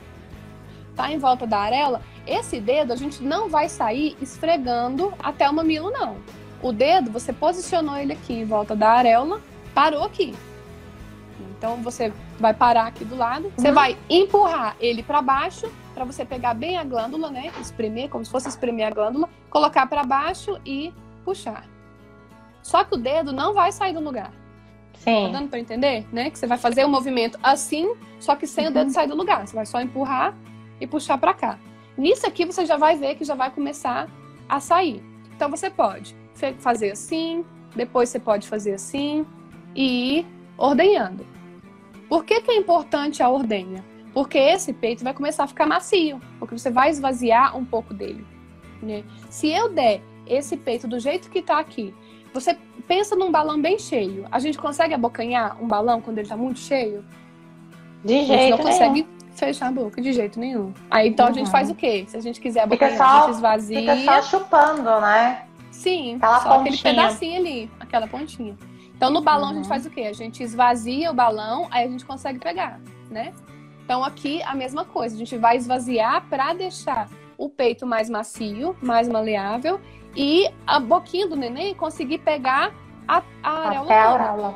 Tá 0.94 1.10
em 1.10 1.18
volta 1.18 1.46
da 1.46 1.58
areola, 1.58 2.02
esse 2.26 2.60
dedo 2.60 2.92
a 2.92 2.96
gente 2.96 3.22
não 3.22 3.48
vai 3.48 3.68
sair 3.68 4.16
esfregando 4.20 5.12
até 5.18 5.48
o 5.48 5.54
mamilo, 5.54 5.90
não. 5.90 6.16
O 6.62 6.72
dedo, 6.72 7.10
você 7.10 7.32
posicionou 7.32 7.96
ele 7.96 8.12
aqui 8.12 8.32
em 8.32 8.44
volta 8.44 8.76
da 8.76 8.90
areola, 8.90 9.40
parou 9.74 10.04
aqui. 10.04 10.32
Então 11.58 11.76
você 11.76 12.12
vai 12.38 12.54
parar 12.54 12.86
aqui 12.86 13.04
do 13.04 13.16
lado, 13.16 13.52
você 13.56 13.68
uhum. 13.68 13.74
vai 13.74 13.98
empurrar 14.08 14.76
ele 14.80 15.02
para 15.02 15.20
baixo 15.20 15.70
para 15.92 16.04
você 16.04 16.24
pegar 16.24 16.54
bem 16.54 16.78
a 16.78 16.84
glândula, 16.84 17.30
né? 17.30 17.50
Espremer, 17.60 18.08
como 18.08 18.24
se 18.24 18.30
fosse 18.30 18.48
espremer 18.48 18.86
a 18.86 18.90
glândula, 18.90 19.28
colocar 19.50 19.86
para 19.86 20.04
baixo 20.04 20.58
e 20.64 20.92
puxar. 21.24 21.64
Só 22.62 22.84
que 22.84 22.94
o 22.94 22.96
dedo 22.96 23.32
não 23.32 23.52
vai 23.52 23.72
sair 23.72 23.92
do 23.92 24.00
lugar. 24.00 24.32
Sim. 24.94 25.26
Tá 25.26 25.38
dando 25.38 25.48
para 25.50 25.58
entender, 25.58 26.06
né? 26.12 26.30
Que 26.30 26.38
você 26.38 26.46
vai 26.46 26.58
fazer 26.58 26.84
o 26.84 26.86
um 26.86 26.90
movimento 26.90 27.38
assim, 27.42 27.92
só 28.20 28.36
que 28.36 28.46
sem 28.46 28.64
uhum. 28.64 28.70
o 28.70 28.74
dedo 28.74 28.86
uhum. 28.86 28.92
sair 28.92 29.08
do 29.08 29.16
lugar. 29.16 29.46
Você 29.46 29.54
vai 29.54 29.66
só 29.66 29.80
empurrar 29.80 30.34
e 30.80 30.86
puxar 30.86 31.18
para 31.18 31.34
cá. 31.34 31.58
Nisso 31.96 32.26
aqui 32.26 32.44
você 32.44 32.64
já 32.64 32.76
vai 32.76 32.96
ver 32.96 33.16
que 33.16 33.24
já 33.24 33.34
vai 33.34 33.50
começar 33.50 34.08
a 34.48 34.60
sair. 34.60 35.02
Então 35.34 35.50
você 35.50 35.68
pode 35.68 36.21
fazer 36.58 36.92
assim, 36.92 37.44
depois 37.74 38.08
você 38.08 38.18
pode 38.18 38.48
fazer 38.48 38.74
assim 38.74 39.26
e 39.74 40.18
ir 40.18 40.26
ordenhando. 40.56 41.26
Por 42.08 42.24
que, 42.24 42.40
que 42.40 42.50
é 42.50 42.56
importante 42.56 43.22
a 43.22 43.28
ordenha? 43.28 43.84
Porque 44.12 44.36
esse 44.36 44.72
peito 44.72 45.02
vai 45.02 45.14
começar 45.14 45.44
a 45.44 45.46
ficar 45.46 45.66
macio, 45.66 46.20
porque 46.38 46.56
você 46.58 46.70
vai 46.70 46.90
esvaziar 46.90 47.56
um 47.56 47.64
pouco 47.64 47.94
dele. 47.94 48.26
Né? 48.82 49.04
Se 49.30 49.48
eu 49.48 49.68
der 49.70 50.02
esse 50.26 50.56
peito 50.56 50.86
do 50.86 51.00
jeito 51.00 51.30
que 51.30 51.38
está 51.38 51.58
aqui, 51.58 51.94
você 52.32 52.56
pensa 52.86 53.16
num 53.16 53.30
balão 53.30 53.60
bem 53.60 53.78
cheio. 53.78 54.26
A 54.30 54.38
gente 54.38 54.58
consegue 54.58 54.92
abocanhar 54.94 55.56
um 55.62 55.66
balão 55.66 56.00
quando 56.00 56.18
ele 56.18 56.26
está 56.26 56.36
muito 56.36 56.58
cheio? 56.58 57.04
De 58.04 58.24
jeito 58.24 58.28
nenhum. 58.28 58.34
A 58.34 58.42
gente 58.42 58.50
não 58.50 58.58
consegue 58.58 59.08
fechar 59.34 59.68
a 59.68 59.72
boca 59.72 60.00
de 60.00 60.12
jeito 60.12 60.38
nenhum. 60.38 60.72
Aí 60.90 61.08
então 61.08 61.26
uhum. 61.26 61.32
a 61.32 61.34
gente 61.34 61.50
faz 61.50 61.70
o 61.70 61.74
quê? 61.74 62.04
Se 62.06 62.16
a 62.16 62.20
gente 62.20 62.40
quiser 62.40 62.62
abocanhar, 62.62 62.96
só, 62.96 63.04
a 63.04 63.20
gente 63.26 63.34
esvazia. 63.36 63.96
Fica 63.96 64.20
só 64.20 64.22
chupando, 64.22 65.00
né? 65.00 65.42
Sim, 65.82 66.16
aquela 66.16 66.40
só 66.40 66.48
pontinha. 66.58 66.74
aquele 66.74 66.82
pedacinho 66.82 67.40
ali, 67.40 67.70
aquela 67.80 68.06
pontinha. 68.06 68.56
Então 68.94 69.10
no 69.10 69.20
balão 69.20 69.46
uhum. 69.46 69.50
a 69.50 69.54
gente 69.54 69.64
uhum. 69.64 69.68
faz 69.68 69.86
o 69.86 69.90
quê? 69.90 70.02
A 70.02 70.12
gente 70.12 70.42
esvazia 70.42 71.10
o 71.10 71.14
balão, 71.14 71.66
aí 71.70 71.86
a 71.86 71.90
gente 71.90 72.04
consegue 72.04 72.38
pegar, 72.38 72.80
né? 73.10 73.32
Então 73.84 74.04
aqui 74.04 74.42
a 74.44 74.54
mesma 74.54 74.84
coisa, 74.84 75.14
a 75.16 75.18
gente 75.18 75.36
vai 75.36 75.56
esvaziar 75.56 76.24
para 76.28 76.54
deixar 76.54 77.08
o 77.36 77.48
peito 77.48 77.84
mais 77.84 78.08
macio, 78.08 78.76
mais 78.80 79.08
maleável 79.08 79.80
e 80.14 80.48
a 80.64 80.78
boquinha 80.78 81.26
do 81.26 81.34
neném 81.34 81.74
conseguir 81.74 82.18
pegar 82.18 82.72
a, 83.08 83.22
a 83.42 83.50
areola. 83.68 84.54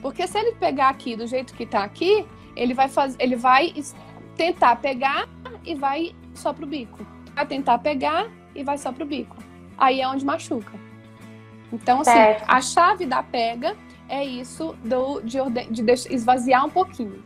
Porque 0.00 0.26
se 0.28 0.38
ele 0.38 0.52
pegar 0.52 0.90
aqui 0.90 1.16
do 1.16 1.26
jeito 1.26 1.54
que 1.54 1.66
tá 1.66 1.82
aqui, 1.82 2.24
ele 2.54 2.74
vai 2.74 2.88
fazer, 2.88 3.16
ele 3.20 3.34
vai 3.34 3.74
tentar 4.36 4.76
pegar 4.76 5.28
e 5.64 5.74
vai 5.74 6.14
só 6.34 6.52
pro 6.52 6.66
bico. 6.66 7.04
Vai 7.34 7.46
tentar 7.46 7.78
pegar 7.78 8.30
e 8.54 8.62
vai 8.62 8.78
só 8.78 8.92
pro 8.92 9.04
bico. 9.04 9.36
Aí 9.76 10.00
é 10.00 10.08
onde 10.08 10.24
machuca. 10.24 10.72
Então, 11.72 12.00
assim, 12.00 12.12
certo. 12.12 12.44
a 12.46 12.60
chave 12.60 13.06
da 13.06 13.22
pega 13.22 13.76
é 14.08 14.24
isso 14.24 14.76
do, 14.84 15.20
de, 15.20 15.38
de 15.70 15.92
esvaziar 16.14 16.64
um 16.64 16.70
pouquinho. 16.70 17.22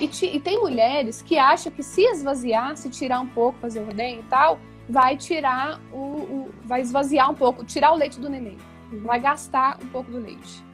E, 0.00 0.08
te, 0.08 0.26
e, 0.26 0.40
tem 0.40 0.58
mulheres 0.60 1.22
que 1.22 1.38
acham 1.38 1.70
que 1.72 1.82
se 1.82 2.02
esvaziar, 2.02 2.76
se 2.76 2.90
tirar 2.90 3.20
um 3.20 3.26
pouco, 3.26 3.58
fazer 3.60 3.80
ordenha 3.80 4.18
e 4.18 4.22
tal, 4.24 4.58
vai 4.88 5.16
tirar 5.16 5.80
o, 5.92 5.96
o, 5.96 6.50
vai 6.64 6.80
esvaziar 6.80 7.30
um 7.30 7.34
pouco, 7.34 7.64
tirar 7.64 7.92
o 7.92 7.96
leite 7.96 8.20
do 8.20 8.28
neném. 8.28 8.58
Vai 9.04 9.20
gastar 9.20 9.78
um 9.82 9.86
pouco 9.86 10.10
do 10.10 10.18
leite. 10.18 10.64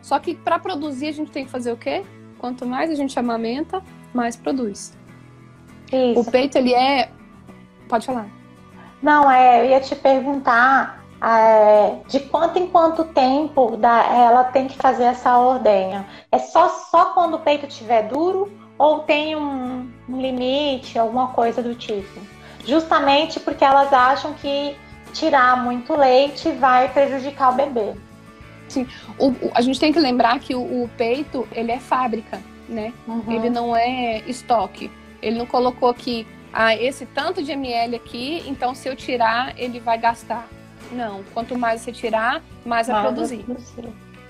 Só 0.00 0.18
que 0.18 0.34
para 0.34 0.58
produzir 0.58 1.08
a 1.08 1.12
gente 1.12 1.30
tem 1.30 1.44
que 1.44 1.50
fazer 1.50 1.72
o 1.72 1.76
quê? 1.76 2.04
Quanto 2.38 2.64
mais 2.64 2.90
a 2.90 2.94
gente 2.94 3.18
amamenta, 3.18 3.82
mais 4.14 4.36
produz. 4.36 4.96
Isso. 5.92 6.20
O 6.20 6.24
peito 6.24 6.56
ele 6.56 6.72
é 6.72 7.10
Pode 7.88 8.06
falar. 8.06 8.28
Não, 9.06 9.30
é, 9.30 9.60
eu 9.60 9.70
ia 9.70 9.80
te 9.80 9.94
perguntar 9.94 11.04
é, 11.22 11.98
de 12.08 12.18
quanto 12.18 12.58
em 12.58 12.66
quanto 12.66 13.04
tempo 13.04 13.76
da, 13.76 14.04
ela 14.04 14.42
tem 14.42 14.66
que 14.66 14.76
fazer 14.76 15.04
essa 15.04 15.38
ordenha? 15.38 16.04
É 16.32 16.40
só, 16.40 16.68
só 16.68 17.12
quando 17.14 17.34
o 17.34 17.38
peito 17.38 17.66
estiver 17.66 18.08
duro 18.08 18.50
ou 18.76 18.98
tem 19.04 19.36
um, 19.36 19.88
um 20.08 20.20
limite, 20.20 20.98
alguma 20.98 21.28
coisa 21.28 21.62
do 21.62 21.76
tipo? 21.76 22.18
Justamente 22.64 23.38
porque 23.38 23.64
elas 23.64 23.92
acham 23.92 24.34
que 24.34 24.76
tirar 25.12 25.62
muito 25.62 25.94
leite 25.94 26.50
vai 26.50 26.92
prejudicar 26.92 27.52
o 27.52 27.54
bebê. 27.54 27.94
Sim, 28.66 28.88
o, 29.20 29.28
o, 29.28 29.52
a 29.54 29.60
gente 29.60 29.78
tem 29.78 29.92
que 29.92 30.00
lembrar 30.00 30.40
que 30.40 30.52
o, 30.52 30.82
o 30.82 30.90
peito 30.96 31.46
ele 31.52 31.70
é 31.70 31.78
fábrica, 31.78 32.42
né? 32.68 32.92
Uhum. 33.06 33.22
Ele 33.28 33.50
não 33.50 33.76
é 33.76 34.24
estoque. 34.26 34.90
Ele 35.22 35.38
não 35.38 35.46
colocou 35.46 35.88
aqui 35.88 36.26
ah, 36.58 36.74
esse 36.74 37.04
tanto 37.04 37.42
de 37.42 37.52
ml 37.52 37.96
aqui, 37.96 38.42
então 38.46 38.74
se 38.74 38.88
eu 38.88 38.96
tirar 38.96 39.52
ele 39.60 39.78
vai 39.78 39.98
gastar. 39.98 40.48
Não, 40.90 41.22
quanto 41.34 41.58
mais 41.58 41.82
você 41.82 41.92
tirar, 41.92 42.42
mais, 42.64 42.86
vai 42.86 43.02
produzir. 43.02 43.44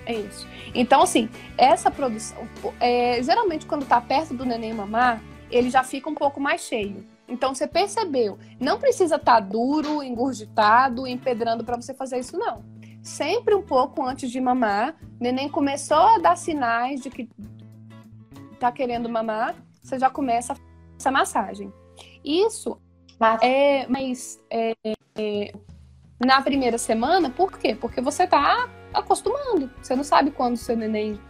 É 0.04 0.12
isso. 0.12 0.44
Então, 0.74 1.02
assim, 1.02 1.28
essa 1.56 1.88
produção, 1.88 2.36
é, 2.80 3.22
geralmente 3.22 3.64
quando 3.64 3.86
tá 3.86 4.00
perto 4.00 4.34
do 4.34 4.44
neném 4.44 4.74
mamar, 4.74 5.22
ele 5.52 5.70
já 5.70 5.84
fica 5.84 6.10
um 6.10 6.14
pouco 6.16 6.40
mais 6.40 6.62
cheio. 6.62 7.06
Então, 7.28 7.54
você 7.54 7.66
percebeu, 7.68 8.38
não 8.58 8.78
precisa 8.78 9.16
estar 9.16 9.34
tá 9.34 9.40
duro, 9.40 10.02
engurgitado, 10.02 11.06
empedrando 11.06 11.62
para 11.62 11.76
você 11.76 11.94
fazer 11.94 12.18
isso, 12.18 12.36
não. 12.36 12.64
Sempre 13.04 13.54
um 13.54 13.62
pouco 13.62 14.02
antes 14.04 14.32
de 14.32 14.40
mamar, 14.40 14.96
neném 15.20 15.48
começou 15.48 15.96
a 15.96 16.18
dar 16.18 16.36
sinais 16.36 17.00
de 17.00 17.08
que 17.08 17.28
tá 18.58 18.72
querendo 18.72 19.08
mamar, 19.08 19.54
você 19.80 19.96
já 19.96 20.10
começa 20.10 20.56
essa 20.98 21.10
massagem. 21.12 21.72
Isso 22.26 22.76
Mas... 23.20 23.40
é 23.40 23.86
mais 23.86 24.40
é, 24.50 24.74
é, 25.16 25.52
na 26.18 26.42
primeira 26.42 26.76
semana, 26.76 27.30
por 27.30 27.56
quê? 27.56 27.76
Porque 27.78 28.00
você 28.00 28.24
está 28.24 28.68
acostumando. 28.92 29.70
Você 29.80 29.94
não 29.94 30.02
sabe 30.02 30.32
quando 30.32 30.56
seu 30.56 30.76
neném 30.76 31.20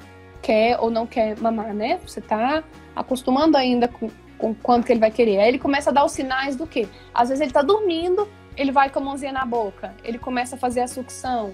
quer 0.40 0.78
ou 0.80 0.90
não 0.90 1.06
quer 1.06 1.38
mamar, 1.38 1.74
né? 1.74 2.00
Você 2.06 2.20
está 2.20 2.64
acostumando 2.94 3.56
ainda 3.58 3.88
com, 3.88 4.08
com 4.38 4.54
quando 4.54 4.84
que 4.84 4.92
ele 4.92 5.00
vai 5.00 5.10
querer. 5.10 5.38
Aí 5.38 5.48
ele 5.48 5.58
começa 5.58 5.90
a 5.90 5.92
dar 5.92 6.04
os 6.04 6.12
sinais 6.12 6.56
do 6.56 6.66
quê? 6.66 6.88
Às 7.12 7.28
vezes 7.28 7.42
ele 7.42 7.50
está 7.50 7.62
dormindo, 7.62 8.26
ele 8.56 8.72
vai 8.72 8.88
com 8.88 8.98
a 9.00 9.02
mãozinha 9.02 9.32
na 9.32 9.44
boca, 9.44 9.94
ele 10.02 10.18
começa 10.18 10.56
a 10.56 10.58
fazer 10.58 10.80
a 10.80 10.88
sucção. 10.88 11.52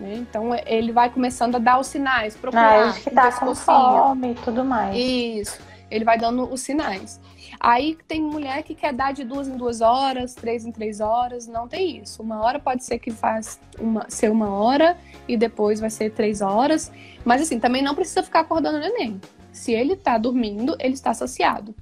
Né? 0.00 0.14
Então 0.14 0.50
ele 0.66 0.90
vai 0.90 1.10
começando 1.10 1.56
a 1.56 1.58
dar 1.58 1.78
os 1.78 1.86
sinais, 1.86 2.34
procurar. 2.36 2.88
Ah, 2.88 2.92
que 2.92 3.10
tá 3.10 3.30
com 3.32 3.54
fome 3.54 4.32
e 4.32 4.34
tudo 4.34 4.64
mais. 4.64 4.96
Isso. 4.96 5.60
Ele 5.90 6.04
vai 6.04 6.18
dando 6.18 6.50
os 6.50 6.62
sinais. 6.62 7.20
Aí 7.64 7.96
tem 8.08 8.20
mulher 8.20 8.64
que 8.64 8.74
quer 8.74 8.92
dar 8.92 9.12
de 9.12 9.22
duas 9.22 9.46
em 9.46 9.56
duas 9.56 9.80
horas, 9.80 10.34
três 10.34 10.66
em 10.66 10.72
três 10.72 11.00
horas, 11.00 11.46
não 11.46 11.68
tem 11.68 11.98
isso. 12.02 12.20
Uma 12.20 12.42
hora 12.42 12.58
pode 12.58 12.82
ser 12.82 12.98
que 12.98 13.12
faz 13.12 13.60
uma, 13.78 14.04
ser 14.08 14.32
uma 14.32 14.50
hora 14.50 14.98
e 15.28 15.36
depois 15.36 15.78
vai 15.78 15.88
ser 15.88 16.10
três 16.10 16.40
horas. 16.40 16.90
Mas 17.24 17.40
assim, 17.40 17.60
também 17.60 17.80
não 17.80 17.94
precisa 17.94 18.20
ficar 18.20 18.40
acordando 18.40 18.78
o 18.78 18.80
neném. 18.80 19.20
Se 19.52 19.70
ele 19.70 19.94
tá 19.94 20.18
dormindo, 20.18 20.74
ele 20.80 20.94
está 20.94 21.14
saciado. 21.14 21.72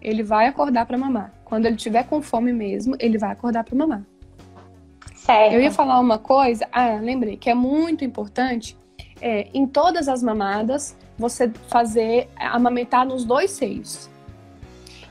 Ele 0.00 0.22
vai 0.22 0.46
acordar 0.46 0.86
para 0.86 0.96
mamar. 0.96 1.30
Quando 1.44 1.66
ele 1.66 1.76
tiver 1.76 2.04
com 2.04 2.22
fome 2.22 2.50
mesmo, 2.50 2.96
ele 2.98 3.18
vai 3.18 3.30
acordar 3.30 3.64
para 3.64 3.76
mamar. 3.76 4.02
Certo. 5.14 5.52
Eu 5.52 5.60
ia 5.60 5.70
falar 5.70 6.00
uma 6.00 6.18
coisa, 6.18 6.66
ah, 6.72 6.94
lembrei, 7.02 7.36
que 7.36 7.50
é 7.50 7.54
muito 7.54 8.02
importante, 8.02 8.78
é, 9.20 9.48
em 9.52 9.66
todas 9.66 10.08
as 10.08 10.22
mamadas, 10.22 10.96
você 11.18 11.50
fazer, 11.68 12.30
amamentar 12.34 13.04
nos 13.04 13.26
dois 13.26 13.50
seios. 13.50 14.08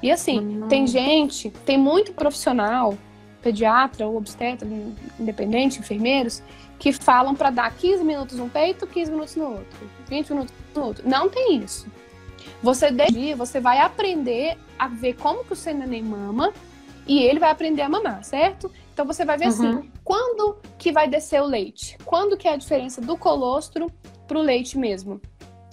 E 0.01 0.11
assim, 0.11 0.39
uhum. 0.39 0.67
tem 0.67 0.85
gente, 0.85 1.49
tem 1.65 1.77
muito 1.77 2.13
profissional, 2.13 2.97
pediatra 3.41 4.05
ou 4.05 4.17
obstetra, 4.17 4.67
independente, 5.19 5.79
enfermeiros, 5.79 6.43
que 6.77 6.91
falam 6.91 7.33
para 7.33 7.49
dar 7.49 7.73
15 7.73 8.03
minutos 8.03 8.37
no 8.37 8.49
peito, 8.49 8.85
15 8.85 9.11
minutos 9.11 9.35
no 9.35 9.45
outro, 9.45 9.89
20 10.07 10.29
minutos 10.29 10.53
no 10.75 10.83
outro. 10.83 11.09
Não 11.09 11.29
tem 11.29 11.57
isso. 11.57 11.87
Você 12.61 12.91
dia, 12.91 13.35
você 13.35 13.59
vai 13.59 13.79
aprender 13.79 14.57
a 14.77 14.87
ver 14.87 15.13
como 15.13 15.43
que 15.43 15.53
o 15.53 15.55
seu 15.55 15.73
neném 15.73 16.03
mama 16.03 16.53
e 17.07 17.19
ele 17.19 17.39
vai 17.39 17.49
aprender 17.49 17.81
a 17.81 17.89
mamar, 17.89 18.23
certo? 18.23 18.71
Então 18.93 19.05
você 19.05 19.23
vai 19.23 19.37
ver 19.37 19.45
assim, 19.45 19.67
uhum. 19.67 19.79
assim, 19.79 19.91
quando 20.03 20.57
que 20.77 20.91
vai 20.91 21.07
descer 21.07 21.41
o 21.41 21.45
leite? 21.45 21.97
Quando 22.03 22.35
que 22.37 22.47
é 22.47 22.53
a 22.53 22.57
diferença 22.57 22.99
do 22.99 23.17
colostro 23.17 23.91
pro 24.27 24.41
leite 24.41 24.77
mesmo? 24.77 25.21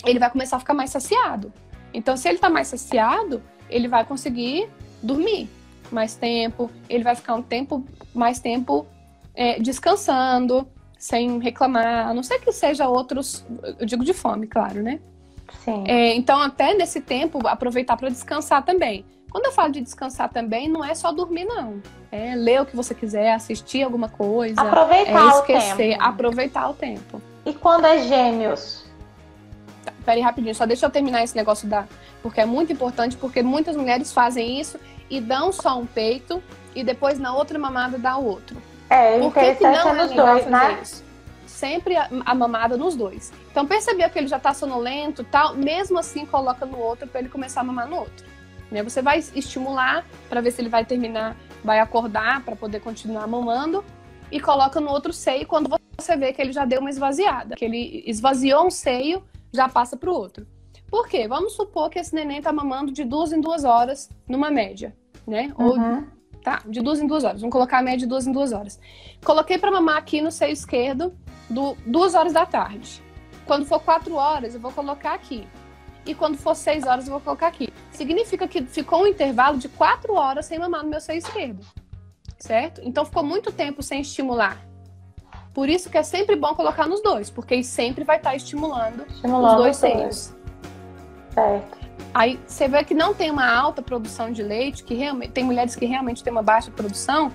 Ele 0.05 0.19
vai 0.19 0.31
começar 0.31 0.57
a 0.57 0.61
ficar 0.61 0.75
mais 0.75 0.91
saciado. 0.91 1.53
Então, 1.93 2.17
se 2.17 2.29
ele 2.29 2.39
tá 2.39 2.51
mais 2.51 2.67
saciado, 2.69 3.41
ele 3.69 3.89
vai 3.89 4.05
conseguir 4.05 4.69
dormir 5.03 5.49
mais 5.91 6.15
tempo, 6.15 6.71
ele 6.89 7.05
vai 7.05 7.15
ficar 7.15 7.35
um 7.35 7.43
tempo, 7.43 7.85
mais 8.15 8.41
tempo 8.41 8.87
é, 9.35 9.59
descansando, 9.61 10.67
sem 10.99 11.39
reclamar, 11.39 12.09
a 12.09 12.15
não 12.15 12.23
ser 12.23 12.39
que 12.39 12.51
seja 12.51 12.89
outros, 12.89 13.45
eu 13.79 13.85
digo 13.87 14.05
de 14.05 14.15
fome, 14.15 14.47
claro, 14.47 14.83
né? 14.83 15.01
É, 15.87 16.15
então, 16.15 16.41
até 16.41 16.75
nesse 16.75 17.01
tempo, 17.01 17.47
aproveitar 17.47 17.97
para 17.97 18.09
descansar 18.09 18.65
também. 18.65 19.05
Quando 19.31 19.47
eu 19.47 19.53
falo 19.53 19.73
de 19.73 19.81
descansar 19.81 20.29
também, 20.29 20.69
não 20.69 20.85
é 20.85 20.95
só 20.95 21.11
dormir, 21.11 21.45
não. 21.45 21.83
É 22.13 22.35
ler 22.37 22.63
o 22.63 22.67
que 22.67 22.77
você 22.77 22.95
quiser, 22.95 23.33
assistir 23.33 23.83
alguma 23.83 24.09
coisa. 24.09 24.61
Aproveitar 24.61 25.25
é 25.25 25.29
esquecer, 25.39 25.73
o 25.73 25.77
tempo. 25.77 26.03
aproveitar 26.05 26.71
o 26.71 26.75
tempo. 26.75 27.23
E 27.45 27.53
quando 27.53 27.85
é 27.87 27.99
gêmeos? 28.05 28.85
Tá, 29.85 29.93
peraí, 30.05 30.23
rapidinho, 30.23 30.55
só 30.55 30.65
deixa 30.65 30.87
eu 30.87 30.91
terminar 30.91 31.25
esse 31.25 31.35
negócio 31.35 31.69
da. 31.69 31.87
Porque 32.25 32.41
é 32.41 32.47
muito 32.47 32.73
importante, 32.73 33.19
porque 33.19 33.43
muitas 33.43 33.77
mulheres 33.77 34.11
fazem 34.11 34.59
isso 34.59 34.81
e 35.11 35.21
dão 35.21 35.53
só 35.53 35.79
um 35.79 35.85
peito 35.85 36.43
e 36.75 36.83
depois 36.83 37.19
na 37.19 37.37
outra 37.37 37.59
mamada 37.59 37.99
dá 37.99 38.17
o 38.17 38.25
outro. 38.25 38.57
É, 38.89 39.19
Por 39.19 39.35
que, 39.35 39.57
que 39.57 39.63
não 39.63 39.91
é 39.91 39.93
nos 39.93 40.11
dois, 40.11 40.47
né? 40.47 40.79
Isso? 40.83 41.05
Sempre 41.47 41.95
a, 41.99 42.09
a, 42.25 42.35
mamada 42.35 42.79
nos 42.79 42.97
dois. 42.97 43.31
Então 43.51 43.67
percebeu 43.67 44.09
que 44.09 44.19
ele 44.19 44.27
já 44.27 44.39
tá 44.39 44.55
sonolento 44.55 45.23
tal, 45.23 45.55
mesmo 45.55 45.99
assim 45.99 46.25
coloca 46.25 46.65
no 46.65 46.79
outro 46.79 47.07
para 47.07 47.21
ele 47.21 47.29
começar 47.29 47.61
a 47.61 47.65
mamar 47.65 47.87
no 47.87 47.97
outro. 47.97 48.25
Né? 48.71 48.83
Você 48.83 49.03
vai 49.03 49.19
estimular 49.19 50.03
para 50.27 50.41
ver 50.41 50.51
se 50.51 50.63
ele 50.63 50.71
vai 50.71 50.83
terminar, 50.83 51.37
vai 51.63 51.79
acordar 51.79 52.43
para 52.43 52.57
poder 52.57 52.81
continuar 52.81 53.27
mamando 53.27 53.85
e 54.33 54.41
coloca 54.41 54.81
no 54.81 54.89
outro 54.89 55.13
seio 55.13 55.47
quando 55.47 55.69
você 55.95 56.17
vê 56.17 56.33
que 56.33 56.41
ele 56.41 56.55
já 56.55 56.65
deu 56.65 56.81
uma 56.81 56.89
esvaziada, 56.89 57.55
que 57.55 57.67
ele 57.67 58.03
esvaziou 58.07 58.67
um 58.67 58.71
seio, 58.71 59.23
já 59.53 59.69
passa 59.69 59.95
para 59.95 60.09
o 60.09 60.15
outro. 60.15 60.54
Por 60.95 61.09
quê? 61.09 61.27
Vamos 61.27 61.55
supor 61.55 61.91
que 61.91 61.99
esse 61.99 62.15
neném 62.15 62.39
está 62.39 62.53
mamando 62.53 62.93
de 62.93 63.03
duas 63.03 63.33
em 63.33 63.41
duas 63.41 63.65
horas, 63.65 64.09
numa 64.29 64.49
média, 64.49 64.97
né? 65.27 65.53
Uhum. 65.59 65.67
Ou 65.67 66.05
tá, 66.41 66.63
de 66.65 66.81
duas 66.81 67.01
em 67.01 67.07
duas 67.09 67.25
horas. 67.25 67.41
Vamos 67.41 67.53
colocar 67.53 67.79
a 67.79 67.83
média 67.83 67.99
de 67.99 68.07
duas 68.07 68.29
em 68.29 68.31
duas 68.31 68.53
horas. 68.53 68.79
Coloquei 69.25 69.59
para 69.59 69.73
mamar 69.73 69.97
aqui 69.97 70.21
no 70.21 70.31
seio 70.31 70.53
esquerdo, 70.53 71.13
do, 71.51 71.77
duas 71.85 72.15
horas 72.15 72.33
da 72.33 72.47
tarde. 72.47 73.03
Quando 73.45 73.67
for 73.67 73.81
quatro 73.81 74.15
horas, 74.15 74.55
eu 74.55 74.61
vou 74.61 74.71
colocar 74.71 75.15
aqui 75.15 75.49
e 76.07 76.15
quando 76.15 76.37
for 76.37 76.55
6 76.55 76.87
horas 76.87 77.07
eu 77.07 77.11
vou 77.11 77.21
colocar 77.21 77.49
aqui. 77.49 77.73
Significa 77.91 78.47
que 78.47 78.63
ficou 78.63 79.03
um 79.03 79.07
intervalo 79.09 79.59
de 79.59 79.69
4 79.69 80.15
horas 80.15 80.47
sem 80.47 80.61
mamar 80.61 80.85
no 80.85 80.91
meu 80.91 81.01
seio 81.01 81.19
esquerdo. 81.19 81.67
Certo? 82.39 82.81
Então 82.85 83.05
ficou 83.05 83.25
muito 83.25 83.51
tempo 83.51 83.83
sem 83.83 84.01
estimular. 84.01 84.65
Por 85.53 85.69
isso 85.69 85.91
que 85.91 85.99
é 85.99 86.05
sempre 86.05 86.37
bom 86.37 86.55
colocar 86.55 86.87
nos 86.87 87.03
dois, 87.03 87.31
porque 87.31 87.65
sempre 87.65 88.05
vai 88.05 88.19
estar 88.19 88.37
estimulando, 88.37 89.05
estimulando 89.09 89.57
os 89.57 89.57
dois 89.57 89.77
seios. 89.77 90.44
Certo. 91.35 91.79
Aí 92.15 92.39
você 92.47 92.69
vê 92.69 92.85
que 92.85 92.95
não 92.95 93.13
tem 93.13 93.31
uma 93.31 93.53
alta 93.53 93.83
produção 93.83 94.31
de 94.31 94.43
leite, 94.43 94.85
que 94.85 94.95
realmente 94.95 95.33
tem 95.33 95.45
mulheres 95.45 95.75
que 95.75 95.85
realmente 95.85 96.23
têm 96.23 96.33
uma 96.33 96.43
baixa 96.43 96.71
produção. 96.71 97.33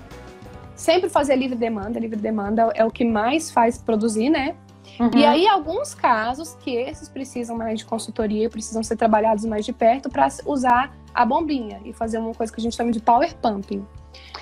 Sempre 0.74 1.10
fazer 1.10 1.36
livre 1.36 1.56
demanda, 1.56 2.00
livre 2.00 2.18
demanda 2.18 2.70
é 2.74 2.84
o 2.84 2.90
que 2.90 3.04
mais 3.04 3.50
faz 3.50 3.76
produzir, 3.76 4.30
né? 4.30 4.56
Uhum. 4.98 5.10
E 5.14 5.24
aí, 5.24 5.46
alguns 5.46 5.94
casos 5.94 6.56
que 6.60 6.74
esses 6.74 7.08
precisam 7.08 7.56
mais 7.56 7.78
de 7.78 7.84
consultoria, 7.84 8.48
precisam 8.48 8.82
ser 8.82 8.96
trabalhados 8.96 9.44
mais 9.44 9.64
de 9.64 9.72
perto 9.72 10.08
para 10.08 10.26
usar 10.46 10.94
a 11.14 11.24
bombinha 11.24 11.80
e 11.84 11.92
fazer 11.92 12.18
uma 12.18 12.34
coisa 12.34 12.52
que 12.52 12.60
a 12.60 12.62
gente 12.62 12.76
chama 12.76 12.90
de 12.90 13.00
power 13.00 13.34
pumping. 13.36 13.86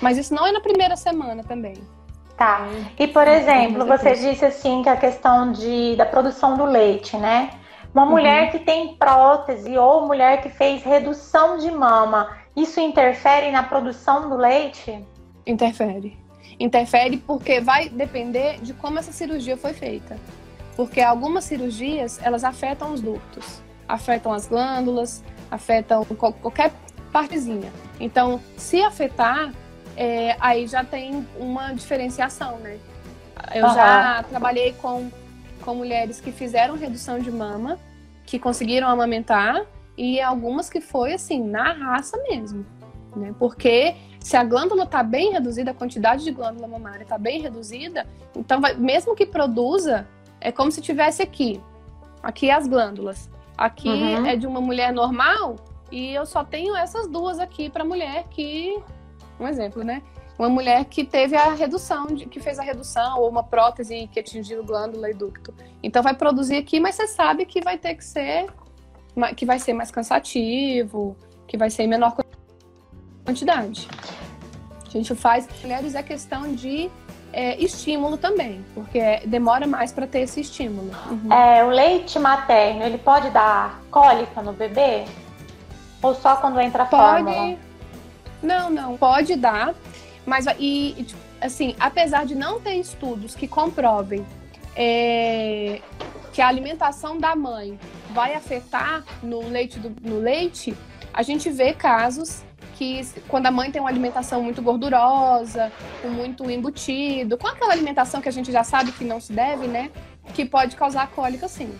Mas 0.01 0.17
isso 0.17 0.33
não 0.33 0.47
é 0.47 0.51
na 0.51 0.61
primeira 0.61 0.95
semana 0.95 1.43
também. 1.43 1.75
Tá. 2.37 2.67
E 2.97 3.07
por 3.07 3.27
exemplo, 3.27 3.85
você 3.85 4.15
disse 4.15 4.45
assim 4.45 4.81
que 4.81 4.89
a 4.89 4.95
questão 4.95 5.51
de, 5.51 5.95
da 5.97 6.05
produção 6.05 6.57
do 6.57 6.63
leite, 6.63 7.17
né? 7.17 7.51
Uma 7.93 8.03
uhum. 8.03 8.11
mulher 8.11 8.51
que 8.51 8.59
tem 8.59 8.95
prótese 8.95 9.77
ou 9.77 10.05
mulher 10.05 10.41
que 10.41 10.49
fez 10.49 10.83
redução 10.83 11.57
de 11.57 11.71
mama, 11.71 12.29
isso 12.55 12.79
interfere 12.79 13.51
na 13.51 13.63
produção 13.63 14.29
do 14.29 14.35
leite? 14.35 15.03
Interfere. 15.45 16.17
Interfere 16.59 17.17
porque 17.17 17.59
vai 17.61 17.89
depender 17.89 18.59
de 18.61 18.73
como 18.73 18.99
essa 18.99 19.11
cirurgia 19.11 19.57
foi 19.57 19.73
feita 19.73 20.17
porque 20.79 21.01
algumas 21.01 21.43
cirurgias 21.43 22.21
elas 22.23 22.45
afetam 22.45 22.93
os 22.93 23.01
ductos, 23.01 23.61
afetam 23.85 24.31
as 24.31 24.47
glândulas, 24.47 25.21
afetam 25.51 26.05
qualquer 26.05 26.71
partezinha. 27.11 27.69
Então, 27.99 28.39
se 28.55 28.81
afetar, 28.81 29.51
é, 29.97 30.37
aí 30.39 30.67
já 30.67 30.81
tem 30.81 31.27
uma 31.37 31.73
diferenciação, 31.73 32.59
né? 32.59 32.79
Eu 33.53 33.65
uhum. 33.65 33.73
já 33.73 34.23
trabalhei 34.29 34.71
com, 34.81 35.11
com 35.69 35.75
mulheres 35.75 36.19
que 36.19 36.31
fizeram 36.31 36.75
redução 36.75 37.19
de 37.19 37.29
mama, 37.29 37.77
que 38.25 38.39
conseguiram 38.39 38.87
amamentar, 38.87 39.67
e 39.95 40.19
algumas 40.19 40.67
que 40.67 40.81
foi 40.81 41.13
assim, 41.13 41.43
na 41.43 41.71
raça 41.73 42.17
mesmo. 42.27 42.65
Né? 43.15 43.35
Porque 43.37 43.95
se 44.19 44.35
a 44.35 44.43
glândula 44.43 44.85
está 44.85 45.03
bem 45.03 45.31
reduzida, 45.31 45.69
a 45.69 45.73
quantidade 45.75 46.23
de 46.23 46.31
glândula 46.31 46.67
mamária 46.67 47.03
está 47.03 47.19
bem 47.19 47.39
reduzida, 47.39 48.07
então 48.35 48.59
vai, 48.59 48.73
mesmo 48.73 49.15
que 49.15 49.27
produza 49.27 50.07
é 50.41 50.51
como 50.51 50.71
se 50.71 50.81
tivesse 50.81 51.21
aqui. 51.21 51.61
Aqui 52.23 52.49
as 52.49 52.65
glândulas. 52.65 53.29
Aqui 53.55 53.89
uhum. 53.89 54.25
é 54.25 54.35
de 54.35 54.47
uma 54.47 54.59
mulher 54.59 54.91
normal 54.91 55.55
e 55.91 56.13
eu 56.15 56.25
só 56.25 56.43
tenho 56.43 56.75
essas 56.75 57.07
duas 57.07 57.37
aqui 57.37 57.69
para 57.69 57.85
mulher 57.85 58.23
que, 58.31 58.75
um 59.39 59.47
exemplo, 59.47 59.83
né? 59.83 60.01
Uma 60.39 60.47
mulher 60.47 60.85
que 60.85 61.03
teve 61.03 61.35
a 61.35 61.53
redução, 61.53 62.07
de, 62.07 62.25
que 62.25 62.39
fez 62.39 62.57
a 62.57 62.63
redução, 62.63 63.19
ou 63.19 63.29
uma 63.29 63.43
prótese 63.43 64.09
que 64.09 64.21
atingiu 64.21 64.63
glândula 64.63 65.11
e 65.11 65.13
ducto. 65.13 65.53
Então 65.83 66.01
vai 66.01 66.13
produzir 66.13 66.55
aqui, 66.55 66.79
mas 66.79 66.95
você 66.95 67.07
sabe 67.07 67.45
que 67.45 67.59
vai 67.59 67.77
ter 67.77 67.93
que 67.95 68.05
ser, 68.05 68.47
que 69.35 69.45
vai 69.45 69.59
ser 69.59 69.73
mais 69.73 69.91
cansativo, 69.91 71.17
que 71.45 71.57
vai 71.57 71.69
ser 71.69 71.83
em 71.83 71.87
menor 71.87 72.15
quantidade. 73.25 73.89
A 74.87 74.89
gente 74.89 75.13
faz, 75.13 75.45
mulheres 75.61 75.93
é 75.93 76.01
questão 76.01 76.55
de 76.55 76.89
é, 77.33 77.61
estímulo 77.61 78.17
também, 78.17 78.63
porque 78.73 79.19
demora 79.25 79.67
mais 79.67 79.91
para 79.91 80.07
ter 80.07 80.21
esse 80.21 80.39
estímulo. 80.39 80.89
Uhum. 81.11 81.33
É, 81.33 81.65
o 81.65 81.67
leite 81.67 82.17
materno, 82.17 82.83
ele 82.83 82.97
pode 82.97 83.29
dar 83.29 83.81
cólica 83.91 84.41
no 84.41 84.53
bebê? 84.53 85.03
Ou 86.01 86.15
só 86.15 86.37
quando 86.37 86.61
entra 86.61 86.83
a 86.83 86.85
pode... 86.85 87.25
fórmula? 87.25 87.57
Não, 88.41 88.69
não, 88.69 88.95
pode 88.95 89.35
dar, 89.35 89.75
mas 90.29 90.45
e, 90.59 91.07
assim, 91.41 91.75
apesar 91.79 92.25
de 92.25 92.35
não 92.35 92.61
ter 92.61 92.75
estudos 92.75 93.35
que 93.35 93.47
comprovem 93.47 94.25
é, 94.75 95.81
que 96.31 96.41
a 96.41 96.47
alimentação 96.47 97.17
da 97.17 97.35
mãe 97.35 97.77
vai 98.11 98.35
afetar 98.35 99.03
no 99.23 99.45
leite, 99.49 99.79
do, 99.79 99.93
no 100.07 100.19
leite, 100.19 100.75
a 101.11 101.23
gente 101.23 101.49
vê 101.49 101.73
casos 101.73 102.43
que 102.75 103.05
quando 103.27 103.47
a 103.47 103.51
mãe 103.51 103.71
tem 103.71 103.81
uma 103.81 103.89
alimentação 103.89 104.41
muito 104.41 104.61
gordurosa, 104.61 105.71
com 106.01 106.09
muito 106.09 106.49
embutido, 106.49 107.37
com 107.37 107.47
aquela 107.47 107.73
alimentação 107.73 108.21
que 108.21 108.29
a 108.29 108.31
gente 108.31 108.51
já 108.51 108.63
sabe 108.63 108.91
que 108.93 109.03
não 109.03 109.19
se 109.19 109.33
deve, 109.33 109.67
né? 109.67 109.89
Que 110.33 110.45
pode 110.45 110.75
causar 110.75 111.09
cólica, 111.09 111.47
sim. 111.47 111.73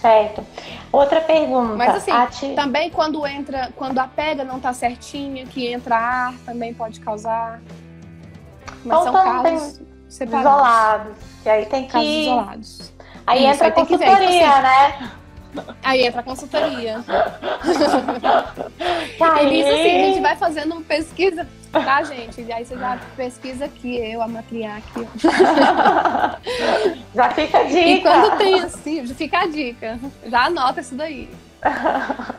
Certo. 0.00 0.44
Outra 0.90 1.20
pergunta. 1.20 1.76
Mas 1.76 1.96
assim, 1.96 2.12
ti... 2.30 2.54
também 2.54 2.90
quando 2.90 3.26
entra, 3.26 3.70
quando 3.76 3.98
a 3.98 4.06
pega 4.06 4.44
não 4.44 4.58
tá 4.58 4.72
certinha, 4.72 5.44
que 5.46 5.66
entra 5.66 5.96
ar, 5.96 6.34
também 6.46 6.72
pode 6.72 7.00
causar. 7.00 7.60
Mas 8.84 9.00
então, 9.00 9.02
são 9.02 9.12
casos 9.12 9.80
separados. 10.08 10.50
isolados. 10.50 11.16
E 11.44 11.48
aí 11.48 11.66
tem 11.66 11.82
que. 11.84 11.92
Casos 11.92 12.08
isolados. 12.08 12.92
Aí 13.26 13.44
Isso, 13.44 13.52
entra 13.52 13.66
aí 13.66 13.70
a 13.70 13.74
consultoria, 13.74 14.16
ver, 14.16 14.26
tipo 14.26 14.44
assim, 14.44 14.62
né? 14.62 15.10
Aí 15.82 16.06
entra 16.06 16.20
a 16.20 16.24
consultoria. 16.24 17.04
Tá 19.18 19.42
Elisa, 19.42 19.68
assim, 19.68 19.90
a 19.90 20.04
gente 20.06 20.20
vai 20.20 20.36
fazendo 20.36 20.72
uma 20.72 20.80
pesquisa, 20.80 21.46
tá, 21.72 22.02
gente? 22.04 22.40
E 22.40 22.52
aí 22.52 22.64
você 22.64 22.76
já 22.76 22.98
pesquisa 23.16 23.64
aqui, 23.66 23.96
eu, 23.96 24.22
a 24.22 24.28
matriarca. 24.28 25.00
já 27.14 27.30
fica 27.30 27.58
a 27.58 27.64
dica. 27.64 27.80
E 27.80 28.00
quando 28.00 28.38
tem 28.38 28.60
assim, 28.60 29.06
fica 29.06 29.38
a 29.40 29.46
dica. 29.46 29.98
Já 30.26 30.46
anota 30.46 30.80
isso 30.80 30.94
daí. 30.94 31.28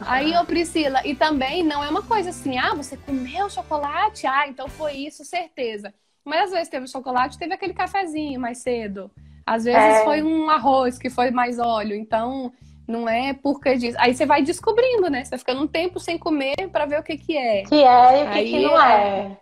Aí, 0.06 0.36
ô 0.38 0.46
Priscila, 0.46 1.02
e 1.06 1.16
também 1.16 1.64
não 1.64 1.84
é 1.84 1.90
uma 1.90 2.02
coisa 2.02 2.32
assim, 2.32 2.58
ah, 2.58 2.74
você 2.74 2.98
comeu 2.98 3.50
chocolate? 3.50 4.26
Ah, 4.26 4.48
então 4.48 4.68
foi 4.68 4.94
isso, 4.94 5.24
certeza. 5.24 5.94
Mas 6.26 6.46
às 6.46 6.52
vezes 6.52 6.70
teve 6.70 6.88
chocolate, 6.88 7.38
teve 7.38 7.54
aquele 7.54 7.74
cafezinho 7.74 8.40
mais 8.40 8.60
cedo. 8.60 9.10
Às 9.46 9.64
vezes 9.64 10.00
é. 10.00 10.04
foi 10.04 10.22
um 10.22 10.50
arroz 10.50 10.98
que 10.98 11.10
foi 11.10 11.32
mais 11.32 11.60
óleo. 11.60 11.96
Então, 11.96 12.52
não 12.92 13.08
é 13.08 13.34
porque 13.34 13.76
disso. 13.76 13.98
Aí 14.00 14.14
você 14.14 14.26
vai 14.26 14.44
descobrindo, 14.44 15.10
né? 15.10 15.24
Você 15.24 15.32
vai 15.32 15.40
ficando 15.40 15.62
um 15.62 15.68
tempo 15.68 16.00
sem 16.00 16.18
comer 16.18 16.56
para 16.72 16.86
ver 16.86 17.00
o 17.00 17.04
que 17.04 17.18
que 17.18 17.38
é. 17.38 17.64
Que 17.64 17.84
é 17.84 18.22
e 18.22 18.28
o 18.28 18.32
que, 18.32 18.44
que 18.44 18.60
não 18.60 18.82
é. 18.82 19.38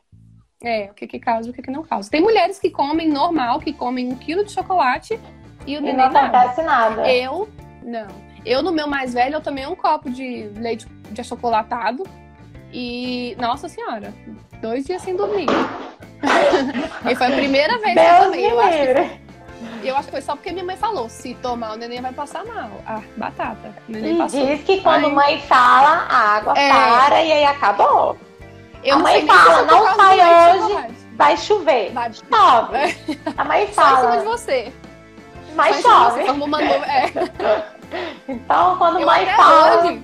é. 0.62 0.84
É, 0.86 0.92
o 0.92 0.94
que 0.94 1.08
que 1.08 1.20
causa 1.20 1.48
e 1.48 1.52
o 1.52 1.54
que 1.54 1.62
que 1.62 1.72
não 1.72 1.84
causa. 1.84 2.10
Tem 2.10 2.22
mulheres 2.22 2.60
que 2.60 2.70
comem 2.70 3.10
normal, 3.10 3.60
que 3.60 3.72
comem 3.72 4.12
um 4.12 4.16
quilo 4.16 4.44
de 4.44 4.52
chocolate 4.52 5.20
e 5.66 5.78
o 5.78 5.86
e 5.86 5.94
não 5.94 6.06
acontece 6.06 6.62
nada. 6.62 6.96
nada. 6.98 7.12
Eu, 7.12 7.48
não. 7.82 8.08
Eu, 8.46 8.62
no 8.62 8.72
meu 8.72 8.88
mais 8.88 9.14
velho, 9.14 9.36
eu 9.36 9.42
tomei 9.42 9.66
um 9.66 9.76
copo 9.76 10.10
de 10.10 10.50
leite 10.56 10.86
de 11.12 11.22
achocolatado 11.22 12.04
e, 12.74 13.36
nossa 13.40 13.70
senhora, 13.70 14.14
dois 14.62 14.86
dias 14.86 15.02
sem 15.02 15.16
dormir. 15.16 15.48
e 17.10 17.16
foi 17.16 17.28
a 17.28 17.32
primeira 17.32 17.78
vez 17.80 17.96
Deus 17.96 18.08
que 18.08 18.16
eu 18.16 18.24
tomei. 18.26 18.52
Eu 18.52 18.60
acho 18.60 18.78
que 18.78 19.29
eu 19.88 19.96
acho 19.96 20.06
que 20.06 20.12
foi 20.12 20.22
só 20.22 20.36
porque 20.36 20.52
minha 20.52 20.66
mãe 20.66 20.76
falou: 20.76 21.10
se 21.10 21.34
tomar, 21.36 21.74
o 21.74 21.76
neném 21.78 22.02
vai 22.02 22.12
passar 22.12 22.46
mal. 22.46 22.70
Ah, 22.86 23.02
batata. 23.18 23.74
O 23.88 23.92
neném 23.92 24.16
e 24.16 24.18
passou. 24.18 24.46
diz 24.46 24.64
que 24.64 24.82
quando 24.82 25.06
a 25.06 25.10
mãe 25.10 25.42
fala, 25.42 26.06
a 26.10 26.18
água 26.38 26.54
é... 26.58 26.70
para 26.70 27.24
e 27.24 27.32
aí 27.32 27.46
acabou. 27.46 28.18
Eu 28.84 28.96
a 28.96 29.00
mãe 29.00 29.26
fala: 29.26 29.64
não 29.64 29.96
sai 29.96 30.20
hoje, 30.20 30.96
vai 31.16 31.38
chover. 31.38 31.92
Vai... 31.92 32.12
Chove. 32.14 33.20
A 33.38 33.44
mãe 33.44 33.68
fala. 33.68 33.90
Só 33.90 33.98
em 33.98 34.02
cima 34.02 34.18
de 34.18 34.26
você. 34.26 34.74
Mas 35.56 35.82
chove. 35.82 36.26
Como 36.26 36.46
uma 36.46 36.60
nuvem. 36.60 36.90
É. 36.90 37.70
Então, 38.28 38.78
quando 38.78 39.04
mãe 39.04 39.26
fala. 39.36 39.84
Hoje, 39.84 40.04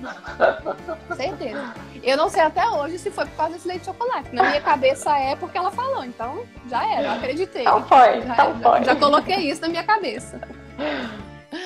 certeza. 1.16 1.74
Eu 2.06 2.16
não 2.16 2.28
sei 2.28 2.40
até 2.40 2.64
hoje 2.68 3.00
se 3.00 3.10
foi 3.10 3.26
por 3.26 3.36
causa 3.36 3.54
desse 3.54 3.66
leite 3.66 3.80
de 3.80 3.86
chocolate. 3.86 4.32
Na 4.32 4.44
minha 4.44 4.60
cabeça 4.60 5.18
é 5.18 5.34
porque 5.34 5.58
ela 5.58 5.72
falou. 5.72 6.04
Então, 6.04 6.46
já 6.70 6.88
era, 6.88 7.08
eu 7.08 7.10
acreditei. 7.10 7.62
Então 7.62 7.82
foi, 7.82 8.22
já, 8.22 8.32
então 8.32 8.60
foi. 8.60 8.78
Já, 8.78 8.84
já 8.84 8.96
coloquei 8.96 9.50
isso 9.50 9.60
na 9.60 9.68
minha 9.68 9.82
cabeça. 9.82 10.40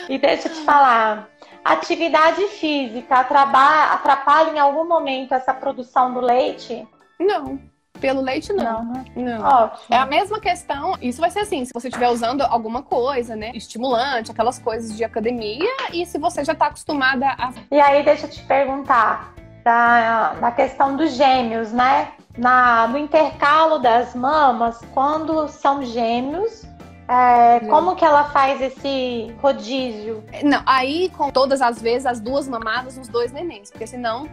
E 0.08 0.18
deixa 0.18 0.48
eu 0.48 0.54
te 0.54 0.60
falar, 0.62 1.28
atividade 1.62 2.42
física 2.48 3.20
atrapalha 3.20 4.50
em 4.50 4.58
algum 4.58 4.88
momento 4.88 5.34
essa 5.34 5.52
produção 5.52 6.14
do 6.14 6.20
leite? 6.20 6.88
Não. 7.18 7.60
Pelo 8.00 8.22
leite, 8.22 8.50
não. 8.54 8.82
Não. 8.82 8.92
Né? 8.94 9.04
não. 9.14 9.44
Ótimo. 9.44 9.84
É 9.90 9.98
a 9.98 10.06
mesma 10.06 10.40
questão. 10.40 10.96
Isso 11.02 11.20
vai 11.20 11.30
ser 11.30 11.40
assim: 11.40 11.66
se 11.66 11.72
você 11.74 11.88
estiver 11.88 12.08
usando 12.08 12.40
alguma 12.40 12.82
coisa, 12.82 13.36
né? 13.36 13.50
Estimulante, 13.54 14.30
aquelas 14.30 14.58
coisas 14.58 14.96
de 14.96 15.04
academia, 15.04 15.68
e 15.92 16.06
se 16.06 16.16
você 16.18 16.42
já 16.42 16.54
está 16.54 16.68
acostumada 16.68 17.26
a. 17.26 17.52
E 17.70 17.78
aí, 17.78 18.02
deixa 18.02 18.24
eu 18.24 18.30
te 18.30 18.42
perguntar 18.44 19.34
da, 19.64 20.34
da 20.34 20.50
questão 20.50 20.96
dos 20.96 21.12
gêmeos, 21.12 21.72
né? 21.72 22.08
Na, 22.36 22.86
no 22.88 22.98
intercalo 22.98 23.78
das 23.78 24.14
mamas, 24.14 24.80
quando 24.94 25.48
são 25.48 25.82
gêmeos, 25.82 26.64
é, 27.08 27.58
como 27.66 27.96
que 27.96 28.04
ela 28.04 28.24
faz 28.30 28.60
esse 28.60 29.34
rodízio? 29.42 30.22
Não, 30.44 30.62
aí 30.64 31.10
com 31.10 31.28
todas 31.30 31.60
as 31.60 31.82
vezes 31.82 32.06
as 32.06 32.20
duas 32.20 32.46
mamadas 32.46 32.96
nos 32.96 33.08
dois 33.08 33.32
nenéns, 33.32 33.70
porque 33.70 33.86
senão 33.86 34.28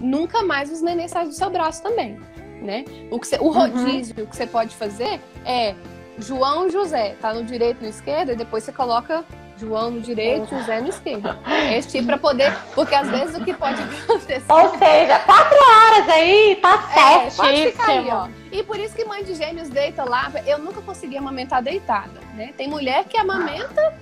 nunca 0.00 0.42
mais 0.42 0.70
os 0.72 0.82
nenéns 0.82 1.12
saem 1.12 1.28
do 1.28 1.34
seu 1.34 1.48
braço 1.50 1.82
também, 1.82 2.18
né? 2.60 2.84
O, 3.12 3.20
que 3.20 3.36
o 3.36 3.44
uhum. 3.44 3.52
rodízio 3.52 4.16
uhum. 4.18 4.26
que 4.26 4.36
você 4.36 4.46
pode 4.46 4.74
fazer 4.74 5.20
é 5.44 5.76
João 6.18 6.68
José, 6.68 7.14
tá 7.20 7.32
no 7.32 7.44
direito 7.44 7.78
e 7.80 7.84
no 7.84 7.90
esquerdo, 7.90 8.32
e 8.32 8.36
depois 8.36 8.64
você 8.64 8.72
coloca 8.72 9.24
João 9.58 9.90
no 9.90 10.00
direito 10.00 10.54
e 10.54 10.58
José 10.58 10.80
no 10.80 10.88
esquerdo. 10.88 11.36
Este 11.74 11.92
tipo 11.92 12.06
para 12.06 12.18
poder. 12.18 12.52
Porque 12.74 12.94
às 12.94 13.08
vezes 13.08 13.36
o 13.36 13.44
que 13.44 13.54
pode 13.54 13.80
acontecer. 13.82 14.44
Ou 14.52 14.78
seja, 14.78 15.18
quatro 15.20 15.56
horas 15.56 16.08
aí, 16.08 16.58
tá 16.60 16.82
certo. 16.92 17.32
É, 17.32 17.36
pode 17.36 17.72
ficar 17.72 17.88
aí, 17.88 18.08
ó. 18.10 18.28
E 18.52 18.62
por 18.62 18.78
isso 18.78 18.94
que 18.94 19.04
mãe 19.04 19.24
de 19.24 19.34
gêmeos 19.34 19.68
deita 19.68 20.04
lá. 20.04 20.30
Eu 20.46 20.58
nunca 20.58 20.80
consegui 20.82 21.16
amamentar 21.16 21.62
deitada, 21.62 22.20
né? 22.34 22.52
Tem 22.56 22.68
mulher 22.68 23.04
que 23.04 23.16
amamenta 23.16 23.94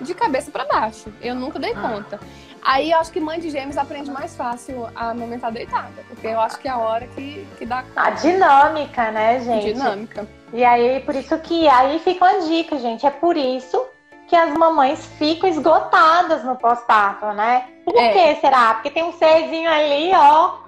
de 0.00 0.14
cabeça 0.14 0.50
para 0.50 0.64
baixo. 0.64 1.12
Eu 1.20 1.34
nunca 1.34 1.58
dei 1.58 1.74
conta. 1.74 2.20
Aí 2.62 2.90
eu 2.90 2.98
acho 2.98 3.10
que 3.10 3.20
mãe 3.20 3.40
de 3.40 3.50
gêmeos 3.50 3.78
aprende 3.78 4.10
mais 4.10 4.36
fácil 4.36 4.86
a 4.94 5.10
amamentar 5.10 5.50
deitada, 5.50 6.04
porque 6.08 6.26
eu 6.26 6.38
acho 6.40 6.58
que 6.58 6.68
é 6.68 6.70
a 6.70 6.76
hora 6.76 7.06
que, 7.06 7.46
que 7.58 7.64
dá 7.64 7.82
conta. 7.82 8.02
A 8.02 8.10
dinâmica, 8.10 9.10
né, 9.10 9.40
gente? 9.40 9.72
Dinâmica. 9.72 10.26
E 10.52 10.62
aí, 10.62 11.00
por 11.00 11.14
isso 11.14 11.38
que 11.38 11.68
aí 11.68 11.98
fica 12.00 12.24
uma 12.24 12.46
dica, 12.46 12.78
gente. 12.78 13.06
É 13.06 13.10
por 13.10 13.36
isso 13.36 13.82
que 14.30 14.36
as 14.36 14.56
mamães 14.56 15.04
ficam 15.18 15.50
esgotadas 15.50 16.44
no 16.44 16.54
pós-parto, 16.54 17.26
né? 17.32 17.68
Por 17.84 17.96
é. 17.96 18.34
que 18.34 18.40
será? 18.40 18.74
Porque 18.74 18.88
tem 18.88 19.02
um 19.02 19.12
serzinho 19.12 19.68
ali, 19.68 20.12
ó, 20.14 20.60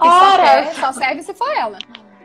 Só 0.00 0.36
serve, 0.46 0.80
só 0.80 0.92
serve, 0.92 1.22
se 1.22 1.34
for 1.34 1.54
ela. 1.54 1.78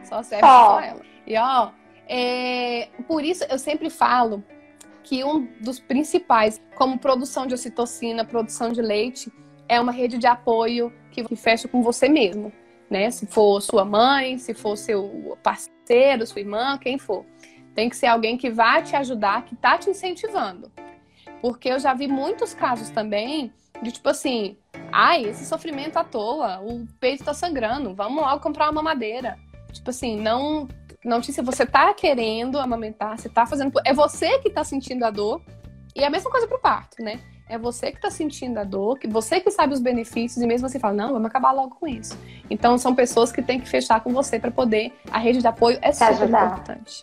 Só 0.05 0.23
serve 0.23 0.47
só. 0.47 0.63
se 0.63 0.75
for 0.75 0.83
ela. 0.83 1.01
E 1.27 1.37
ó, 1.37 1.71
é, 2.07 2.87
por 3.05 3.21
isso 3.21 3.43
eu 3.49 3.59
sempre 3.59 3.89
falo 3.89 4.41
que 5.03 5.25
um 5.25 5.45
dos 5.59 5.77
principais, 5.77 6.61
como 6.73 6.97
produção 6.97 7.45
de 7.45 7.53
ocitocina, 7.53 8.23
produção 8.23 8.71
de 8.71 8.81
leite, 8.81 9.29
é 9.67 9.77
uma 9.77 9.91
rede 9.91 10.17
de 10.17 10.25
apoio 10.25 10.93
que, 11.11 11.21
que 11.21 11.35
fecha 11.35 11.67
com 11.67 11.83
você 11.83 12.07
mesmo, 12.07 12.49
né? 12.89 13.11
Se 13.11 13.25
for 13.25 13.59
sua 13.59 13.83
mãe, 13.83 14.37
se 14.37 14.53
for 14.53 14.77
seu 14.77 15.37
parceiro, 15.43 16.25
sua 16.25 16.39
irmã, 16.39 16.77
quem 16.77 16.97
for. 16.97 17.25
Tem 17.75 17.89
que 17.89 17.95
ser 17.95 18.07
alguém 18.07 18.37
que 18.37 18.49
vai 18.49 18.83
te 18.83 18.95
ajudar, 18.95 19.45
que 19.45 19.55
tá 19.55 19.77
te 19.77 19.89
incentivando. 19.89 20.71
Porque 21.41 21.69
eu 21.69 21.79
já 21.79 21.93
vi 21.93 22.07
muitos 22.07 22.53
casos 22.53 22.89
também 22.89 23.51
de 23.81 23.91
tipo 23.91 24.09
assim, 24.09 24.57
ai, 24.91 25.25
esse 25.25 25.45
sofrimento 25.45 25.97
à 25.97 26.03
toa, 26.03 26.59
o 26.61 26.85
peito 26.99 27.23
tá 27.23 27.33
sangrando, 27.33 27.95
vamos 27.95 28.21
logo 28.21 28.41
comprar 28.41 28.65
uma 28.65 28.73
mamadeira. 28.73 29.37
Tipo 29.71 29.89
assim, 29.89 30.19
não 30.19 30.67
notícia, 31.03 31.41
você 31.41 31.65
tá 31.65 31.93
querendo 31.93 32.59
amamentar, 32.59 33.17
você 33.17 33.27
tá 33.27 33.45
fazendo, 33.45 33.73
é 33.85 33.93
você 33.93 34.37
que 34.39 34.49
tá 34.49 34.63
sentindo 34.63 35.03
a 35.03 35.09
dor. 35.09 35.41
E 35.95 36.03
é 36.03 36.07
a 36.07 36.09
mesma 36.09 36.31
coisa 36.31 36.47
pro 36.47 36.59
parto, 36.59 37.03
né? 37.03 37.19
É 37.49 37.57
você 37.57 37.91
que 37.91 37.99
tá 37.99 38.09
sentindo 38.09 38.57
a 38.59 38.63
dor, 38.63 38.97
que 38.97 39.07
você 39.07 39.41
que 39.41 39.51
sabe 39.51 39.73
os 39.73 39.81
benefícios 39.81 40.41
e 40.41 40.47
mesmo 40.47 40.67
assim 40.67 40.79
fala, 40.79 40.93
não, 40.93 41.11
vamos 41.11 41.25
acabar 41.25 41.51
logo 41.51 41.75
com 41.75 41.85
isso. 41.85 42.17
Então 42.49 42.77
são 42.77 42.95
pessoas 42.95 43.29
que 43.29 43.41
têm 43.41 43.59
que 43.59 43.67
fechar 43.67 43.99
com 43.99 44.13
você 44.13 44.39
para 44.39 44.51
poder 44.51 44.93
a 45.11 45.17
rede 45.17 45.39
de 45.39 45.47
apoio 45.47 45.77
é 45.81 45.91
super 45.91 46.11
ajudar. 46.11 46.45
importante. 46.45 47.01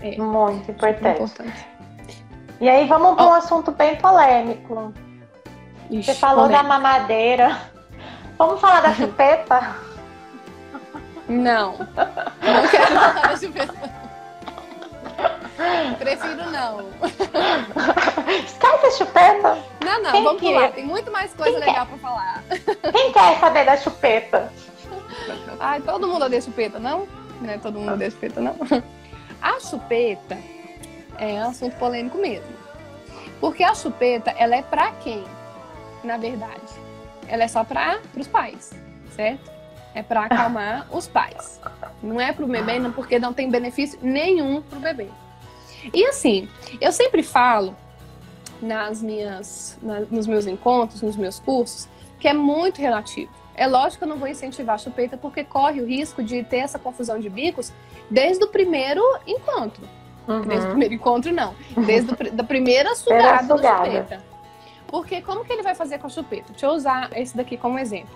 É, 0.00 0.16
Muito 0.18 0.70
importante. 0.70 1.22
importante. 1.22 1.66
E 2.60 2.68
aí 2.68 2.86
vamos 2.86 3.14
para 3.16 3.24
um 3.24 3.30
oh. 3.30 3.34
assunto 3.34 3.70
bem 3.72 3.96
polêmico. 3.96 4.92
Ixi, 5.90 6.02
Você 6.04 6.14
falou 6.14 6.44
polêmico. 6.46 6.62
da 6.62 6.68
mamadeira. 6.68 7.60
Vamos 8.38 8.60
falar 8.60 8.80
da 8.80 8.92
chupeta? 8.94 9.76
Não. 11.28 11.72
Não 11.78 12.68
quero 12.70 12.86
falar 12.94 13.28
da 13.28 13.36
chupeta. 13.36 13.74
Prefiro 15.98 16.50
não. 16.50 16.80
Esquece 18.44 18.86
a 18.86 18.90
chupeta. 18.92 19.58
Não, 19.84 20.02
não, 20.02 20.12
Quem 20.12 20.24
vamos 20.24 20.40
quer? 20.42 20.52
pular. 20.52 20.72
Tem 20.72 20.84
muito 20.84 21.10
mais 21.10 21.32
coisa 21.34 21.58
Quem 21.58 21.68
legal 21.68 21.86
quer? 21.86 21.98
pra 21.98 22.10
falar. 22.10 22.44
Quem 22.92 23.12
quer 23.12 23.38
saber 23.40 23.64
da 23.64 23.76
chupeta? 23.76 24.52
Ai, 25.58 25.80
todo 25.80 26.06
mundo 26.06 26.26
odeia 26.26 26.42
chupeta, 26.42 26.78
não? 26.78 27.08
Não 27.40 27.50
é 27.50 27.58
todo 27.58 27.78
mundo 27.78 27.92
odeia 27.94 28.10
chupeta, 28.10 28.40
não? 28.40 28.54
A 29.40 29.60
chupeta 29.60 30.38
é 31.18 31.34
um 31.34 31.48
assunto 31.48 31.76
polêmico 31.76 32.18
mesmo. 32.18 32.54
Porque 33.40 33.62
a 33.62 33.74
chupeta, 33.74 34.30
ela 34.32 34.56
é 34.56 34.62
para 34.62 34.92
quem? 34.92 35.24
Na 36.02 36.16
verdade, 36.16 36.72
ela 37.28 37.44
é 37.44 37.48
só 37.48 37.64
para 37.64 38.00
os 38.16 38.26
pais, 38.26 38.72
certo? 39.10 39.50
É 39.94 40.02
para 40.02 40.24
acalmar 40.24 40.86
os 40.94 41.06
pais. 41.06 41.60
Não 42.02 42.20
é 42.20 42.32
para 42.32 42.44
o 42.44 42.48
bebê, 42.48 42.78
não, 42.78 42.92
porque 42.92 43.18
não 43.18 43.32
tem 43.32 43.50
benefício 43.50 43.98
nenhum 44.02 44.62
para 44.62 44.78
o 44.78 44.80
bebê. 44.80 45.08
E 45.92 46.04
assim, 46.06 46.48
eu 46.80 46.92
sempre 46.92 47.22
falo 47.22 47.74
nas 48.60 49.02
minhas, 49.02 49.78
na, 49.82 50.00
nos 50.00 50.26
meus 50.26 50.46
encontros, 50.46 51.02
nos 51.02 51.16
meus 51.16 51.38
cursos, 51.38 51.88
que 52.18 52.28
é 52.28 52.32
muito 52.32 52.80
relativo. 52.80 53.30
É 53.54 53.66
lógico 53.66 53.98
que 53.98 54.04
eu 54.04 54.08
não 54.08 54.18
vou 54.18 54.28
incentivar 54.28 54.74
a 54.74 54.78
chupeta 54.78 55.16
porque 55.16 55.42
corre 55.42 55.80
o 55.80 55.86
risco 55.86 56.22
de 56.22 56.42
ter 56.44 56.58
essa 56.58 56.78
confusão 56.78 57.18
de 57.18 57.30
bicos 57.30 57.72
desde 58.10 58.44
o 58.44 58.48
primeiro 58.48 59.02
encontro. 59.26 59.82
Uhum. 60.26 60.42
Desde 60.42 60.66
o 60.66 60.70
primeiro 60.70 60.94
encontro, 60.94 61.32
não. 61.32 61.54
Desde 61.86 62.10
a 62.10 62.30
da 62.30 62.44
primeira 62.44 62.94
sugada 62.96 63.56
da 63.56 63.84
chupeta. 63.84 64.24
Porque 64.86 65.20
como 65.20 65.44
que 65.44 65.52
ele 65.52 65.62
vai 65.62 65.74
fazer 65.74 65.98
com 65.98 66.06
a 66.06 66.10
chupeta? 66.10 66.52
Deixa 66.52 66.66
eu 66.66 66.70
usar 66.70 67.10
esse 67.16 67.36
daqui 67.36 67.56
como 67.56 67.78
exemplo. 67.78 68.14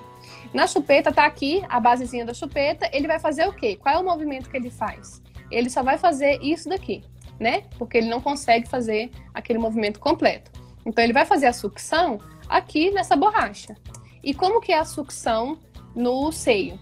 Na 0.52 0.66
chupeta, 0.66 1.12
tá 1.12 1.24
aqui 1.24 1.64
a 1.68 1.80
basezinha 1.80 2.24
da 2.24 2.34
chupeta. 2.34 2.88
Ele 2.92 3.06
vai 3.06 3.18
fazer 3.18 3.46
o 3.48 3.52
quê? 3.52 3.76
Qual 3.76 3.94
é 3.94 3.98
o 3.98 4.04
movimento 4.04 4.48
que 4.48 4.56
ele 4.56 4.70
faz? 4.70 5.22
Ele 5.50 5.68
só 5.68 5.82
vai 5.82 5.98
fazer 5.98 6.40
isso 6.42 6.68
daqui, 6.68 7.04
né? 7.38 7.64
Porque 7.78 7.98
ele 7.98 8.08
não 8.08 8.20
consegue 8.20 8.68
fazer 8.68 9.10
aquele 9.34 9.58
movimento 9.58 9.98
completo. 9.98 10.50
Então, 10.86 11.02
ele 11.02 11.12
vai 11.12 11.26
fazer 11.26 11.46
a 11.46 11.52
sucção 11.52 12.18
aqui 12.48 12.90
nessa 12.90 13.16
borracha. 13.16 13.76
E 14.22 14.32
como 14.32 14.60
que 14.60 14.72
é 14.72 14.78
a 14.78 14.84
sucção 14.84 15.58
no 15.94 16.30
seio? 16.30 16.78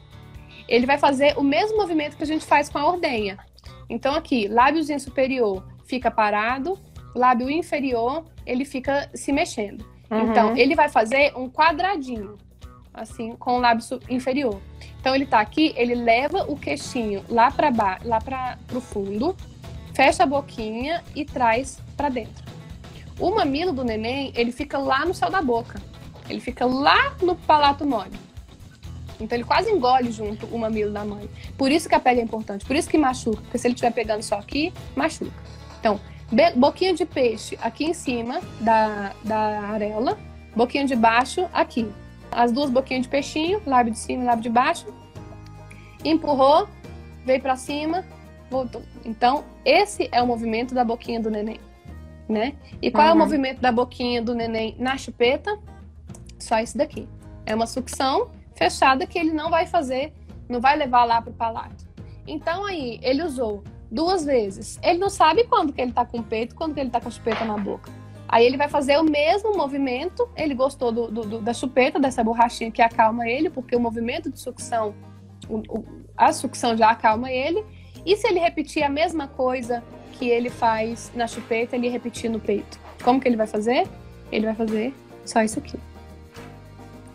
Ele 0.68 0.86
vai 0.86 0.98
fazer 0.98 1.36
o 1.38 1.42
mesmo 1.42 1.76
movimento 1.76 2.16
que 2.16 2.22
a 2.22 2.26
gente 2.26 2.44
faz 2.44 2.68
com 2.68 2.78
a 2.78 2.86
ordenha. 2.86 3.38
Então, 3.88 4.14
aqui, 4.14 4.46
lábiozinho 4.46 5.00
superior 5.00 5.66
fica 5.86 6.10
parado, 6.10 6.78
lábio 7.14 7.50
inferior, 7.50 8.24
ele 8.44 8.64
fica 8.64 9.08
se 9.14 9.32
mexendo. 9.32 9.84
Uhum. 10.10 10.30
Então, 10.30 10.56
ele 10.56 10.74
vai 10.74 10.88
fazer 10.88 11.32
um 11.34 11.48
quadradinho, 11.48 12.36
assim, 12.92 13.34
com 13.36 13.56
o 13.56 13.60
lábio 13.60 13.84
inferior. 14.10 14.60
Então, 15.00 15.14
ele 15.14 15.24
tá 15.24 15.40
aqui, 15.40 15.72
ele 15.76 15.94
leva 15.94 16.44
o 16.44 16.56
queixinho 16.56 17.24
lá 17.28 17.50
para 17.50 17.70
baixo, 17.70 18.06
lá 18.06 18.20
para 18.20 18.58
o 18.74 18.80
fundo, 18.80 19.34
fecha 19.94 20.24
a 20.24 20.26
boquinha 20.26 21.02
e 21.14 21.24
traz 21.24 21.80
para 21.96 22.10
dentro. 22.10 22.44
O 23.18 23.34
mamilo 23.34 23.72
do 23.72 23.82
neném, 23.82 24.32
ele 24.36 24.52
fica 24.52 24.78
lá 24.78 25.04
no 25.04 25.14
céu 25.14 25.30
da 25.30 25.42
boca. 25.42 25.80
Ele 26.28 26.40
fica 26.40 26.66
lá 26.66 27.16
no 27.22 27.34
palato 27.34 27.86
mole. 27.86 28.27
Então 29.20 29.36
ele 29.36 29.44
quase 29.44 29.70
engole 29.70 30.12
junto 30.12 30.46
o 30.46 30.58
mamilo 30.58 30.92
da 30.92 31.04
mãe. 31.04 31.28
Por 31.56 31.70
isso 31.70 31.88
que 31.88 31.94
a 31.94 32.00
pele 32.00 32.20
é 32.20 32.22
importante, 32.22 32.64
por 32.64 32.76
isso 32.76 32.88
que 32.88 32.96
machuca, 32.96 33.42
porque 33.42 33.58
se 33.58 33.66
ele 33.66 33.74
estiver 33.74 33.92
pegando 33.92 34.22
só 34.22 34.36
aqui, 34.36 34.72
machuca. 34.94 35.32
Então, 35.80 36.00
boquinha 36.56 36.94
de 36.94 37.04
peixe 37.04 37.58
aqui 37.60 37.84
em 37.84 37.94
cima 37.94 38.40
da, 38.60 39.12
da 39.24 39.60
areola, 39.60 40.18
boquinha 40.54 40.84
de 40.84 40.94
baixo 40.94 41.48
aqui. 41.52 41.90
As 42.30 42.52
duas 42.52 42.70
boquinhas 42.70 43.02
de 43.02 43.08
peixinho, 43.08 43.62
lábio 43.66 43.92
de 43.92 43.98
cima 43.98 44.22
e 44.22 44.26
lábio 44.26 44.42
de 44.42 44.50
baixo. 44.50 44.86
Empurrou, 46.04 46.68
veio 47.24 47.40
para 47.40 47.56
cima, 47.56 48.04
voltou. 48.50 48.82
Então, 49.04 49.44
esse 49.64 50.08
é 50.12 50.22
o 50.22 50.26
movimento 50.26 50.74
da 50.74 50.84
boquinha 50.84 51.20
do 51.20 51.30
neném, 51.30 51.58
né? 52.28 52.54
E 52.80 52.90
qual 52.90 53.06
uhum. 53.06 53.12
é 53.12 53.14
o 53.14 53.18
movimento 53.18 53.60
da 53.60 53.72
boquinha 53.72 54.22
do 54.22 54.34
neném 54.34 54.76
na 54.78 54.96
chupeta? 54.96 55.58
Só 56.38 56.58
esse 56.58 56.76
daqui. 56.76 57.08
É 57.46 57.54
uma 57.54 57.66
sucção 57.66 58.30
fechada 58.58 59.06
que 59.06 59.18
ele 59.18 59.32
não 59.32 59.48
vai 59.48 59.66
fazer, 59.66 60.12
não 60.48 60.60
vai 60.60 60.76
levar 60.76 61.04
lá 61.04 61.22
para 61.22 61.30
o 61.30 61.34
palato. 61.34 61.86
Então 62.26 62.66
aí, 62.66 62.98
ele 63.02 63.22
usou 63.22 63.62
duas 63.90 64.24
vezes. 64.24 64.78
Ele 64.82 64.98
não 64.98 65.08
sabe 65.08 65.44
quando 65.44 65.72
que 65.72 65.80
ele 65.80 65.90
está 65.90 66.04
com 66.04 66.18
o 66.18 66.22
peito, 66.22 66.54
quando 66.54 66.74
que 66.74 66.80
ele 66.80 66.88
está 66.88 67.00
com 67.00 67.08
a 67.08 67.10
chupeta 67.10 67.44
na 67.44 67.56
boca. 67.56 67.90
Aí 68.28 68.44
ele 68.44 68.58
vai 68.58 68.68
fazer 68.68 68.98
o 68.98 69.04
mesmo 69.04 69.56
movimento. 69.56 70.28
Ele 70.36 70.54
gostou 70.54 70.92
do, 70.92 71.10
do, 71.10 71.22
do, 71.22 71.40
da 71.40 71.54
chupeta, 71.54 71.98
dessa 71.98 72.22
borrachinha 72.22 72.70
que 72.70 72.82
acalma 72.82 73.26
ele, 73.26 73.48
porque 73.48 73.74
o 73.74 73.80
movimento 73.80 74.30
de 74.30 74.38
sucção, 74.38 74.94
o, 75.48 75.56
o, 75.56 75.84
a 76.16 76.32
sucção 76.32 76.76
já 76.76 76.90
acalma 76.90 77.32
ele. 77.32 77.64
E 78.04 78.16
se 78.16 78.28
ele 78.28 78.38
repetir 78.38 78.82
a 78.82 78.88
mesma 78.88 79.26
coisa 79.26 79.82
que 80.12 80.28
ele 80.28 80.50
faz 80.50 81.10
na 81.14 81.26
chupeta, 81.26 81.76
ele 81.76 81.88
repetir 81.88 82.28
no 82.30 82.38
peito? 82.38 82.78
Como 83.02 83.20
que 83.20 83.26
ele 83.26 83.36
vai 83.36 83.46
fazer? 83.46 83.86
Ele 84.30 84.44
vai 84.44 84.54
fazer 84.54 84.94
só 85.24 85.42
isso 85.42 85.58
aqui. 85.58 85.78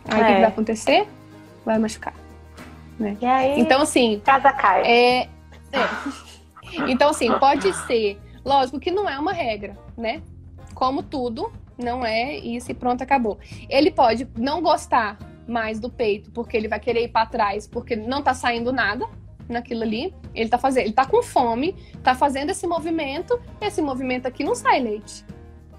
Aí 0.06 0.22
o 0.22 0.24
é. 0.24 0.28
que, 0.28 0.34
vai 0.34 0.46
acontecer? 0.46 1.08
Vai 1.66 1.78
machucar. 1.80 2.14
Né? 3.00 3.18
E 3.22 3.26
aí, 3.26 3.60
então, 3.60 3.82
assim. 3.82 4.22
Casa 4.24 4.52
cai. 4.52 4.82
É, 4.84 5.22
é. 5.22 5.30
Então, 6.88 7.10
assim, 7.10 7.32
pode 7.40 7.74
ser. 7.86 8.20
Lógico 8.46 8.80
que 8.80 8.92
não 8.92 9.10
é 9.10 9.18
uma 9.18 9.34
regra, 9.34 9.78
né? 9.98 10.22
Como 10.74 11.02
tudo, 11.04 11.52
não 11.78 12.06
é 12.06 12.38
isso 12.38 12.72
e 12.72 12.74
pronto, 12.74 13.02
acabou. 13.02 13.40
Ele 13.70 13.92
pode 13.92 14.28
não 14.38 14.62
gostar 14.62 15.18
mais 15.48 15.80
do 15.80 15.90
peito, 15.90 16.32
porque 16.32 16.56
ele 16.58 16.68
vai 16.68 16.80
querer 16.80 17.04
ir 17.04 17.10
para 17.10 17.26
trás, 17.26 17.68
porque 17.68 17.96
não 17.96 18.22
tá 18.22 18.34
saindo 18.34 18.72
nada 18.72 19.08
naquilo 19.48 19.84
ali. 19.84 20.14
Ele 20.34 20.50
tá 20.50 20.58
fazendo, 20.58 20.86
ele 20.86 20.94
tá 20.94 21.06
com 21.06 21.22
fome, 21.22 21.76
tá 22.04 22.16
fazendo 22.16 22.50
esse 22.50 22.66
movimento, 22.68 23.40
esse 23.62 23.82
movimento 23.82 24.26
aqui 24.26 24.44
não 24.44 24.56
sai 24.56 24.80
leite, 24.80 25.26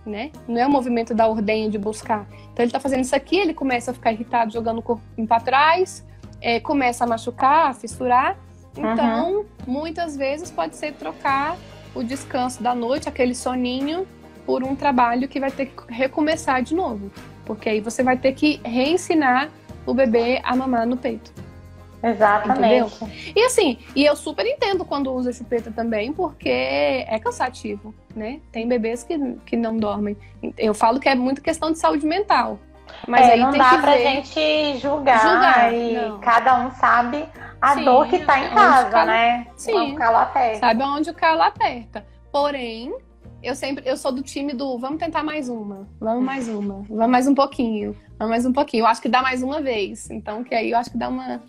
né? 0.07 0.31
Não 0.47 0.61
é 0.61 0.67
o 0.67 0.71
movimento 0.71 1.15
da 1.15 1.27
ordenha 1.27 1.69
de 1.71 1.79
buscar. 1.79 2.27
Então 2.53 2.65
ele 2.65 2.73
tá 2.73 2.81
fazendo 2.81 3.03
isso 3.03 3.17
aqui, 3.17 3.37
ele 3.37 3.55
começa 3.55 3.91
a 3.91 3.95
ficar 3.95 4.13
irritado 4.13 4.53
jogando 4.53 4.79
o 4.79 4.83
corpo 4.83 5.03
para 5.27 5.41
trás, 5.41 6.07
é, 6.41 6.61
começa 6.61 7.05
a 7.05 7.07
machucar, 7.07 7.71
a 7.71 7.75
fissurar. 7.75 8.37
Então, 8.77 9.39
uhum. 9.39 9.45
muitas 9.67 10.17
vezes 10.17 10.51
pode 10.51 10.77
ser 10.77 10.95
trocar 10.95 11.57
o 11.95 12.03
descanso 12.03 12.63
da 12.63 12.75
noite, 12.75 13.09
aquele 13.09 13.35
soninho, 13.35 14.07
por 14.45 14.63
um 14.63 14.75
trabalho 14.75 15.29
que 15.29 15.41
vai 15.41 15.51
ter 15.51 15.67
que 15.67 15.93
recomeçar 15.93 16.63
de 16.63 16.75
novo. 16.75 17.11
Porque 17.45 17.69
aí 17.69 17.81
você 17.81 18.03
vai 18.03 18.17
ter 18.17 18.33
que 18.33 18.61
reensinar 18.65 19.51
o 19.87 19.95
bebê 19.95 20.41
a 20.43 20.57
mamar 20.57 20.87
no 20.87 20.97
peito. 20.97 21.33
Exatamente. 22.05 22.95
Entendeu? 22.97 23.11
E 23.35 23.45
assim, 23.45 23.79
e 23.97 24.05
eu 24.05 24.15
super 24.15 24.47
entendo 24.47 24.85
quando 24.85 25.13
usa 25.13 25.33
chupeta 25.33 25.71
também, 25.71 26.13
porque 26.13 26.51
é 26.51 27.19
cansativo, 27.19 27.95
né? 28.15 28.41
Tem 28.53 28.69
bebês 28.69 29.03
que, 29.03 29.19
que 29.47 29.57
não 29.57 29.77
dormem. 29.77 30.17
Eu 30.59 30.75
falo 30.75 31.01
que 31.01 31.09
é 31.09 31.15
muito 31.15 31.41
questão 31.41 31.73
de 31.73 31.79
saúde 31.79 32.07
mental. 32.07 32.59
Mas 33.09 33.27
é, 33.27 33.33
aí 33.33 33.41
não 33.41 33.51
tem 33.51 33.59
dá 33.59 33.71
que 33.71 33.79
pra 33.79 33.93
ver... 33.93 34.03
gente 34.03 34.79
julgar, 34.79 35.21
julgar 35.21 35.75
e 35.75 35.95
não. 35.95 36.21
cada 36.21 36.67
um 36.67 36.71
sabe 36.73 37.27
a 37.61 37.75
Sim, 37.75 37.85
dor 37.85 38.07
que 38.07 38.19
tá 38.19 38.39
em 38.39 38.51
casa, 38.51 38.91
calo... 38.91 39.07
né? 39.07 39.47
Sim. 39.57 39.93
O 39.93 39.95
calo 39.95 40.17
aperta. 40.19 40.59
Sabe 40.59 40.83
onde 40.83 41.11
o 41.11 41.15
calo 41.15 41.43
aperta. 41.43 42.07
Porém, 42.31 42.95
eu 43.43 43.55
sempre 43.55 43.89
eu 43.89 43.97
sou 43.97 44.13
do 44.13 44.23
time 44.23 44.53
do 44.53 44.79
vamos 44.79 44.99
tentar 44.99 45.23
mais 45.23 45.49
uma, 45.49 45.89
vamos 45.99 46.25
mais 46.25 46.49
uma, 46.49 46.83
vamos 46.89 47.11
mais 47.11 47.27
um 47.27 47.35
pouquinho, 47.35 47.97
vamos 48.19 48.31
mais 48.31 48.45
um 48.45 48.53
pouquinho. 48.53 48.83
Eu 48.83 48.87
acho 48.87 49.01
que 49.01 49.09
dá 49.09 49.23
mais 49.23 49.43
uma 49.43 49.63
vez. 49.63 50.11
Então, 50.11 50.45
que 50.45 50.55
aí 50.55 50.71
eu 50.71 50.79
acho 50.79 50.91
que 50.91 50.99
dá 50.99 51.09
uma 51.09 51.43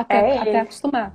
até, 0.00 0.30
é 0.30 0.38
até 0.38 0.60
acostumar. 0.60 1.14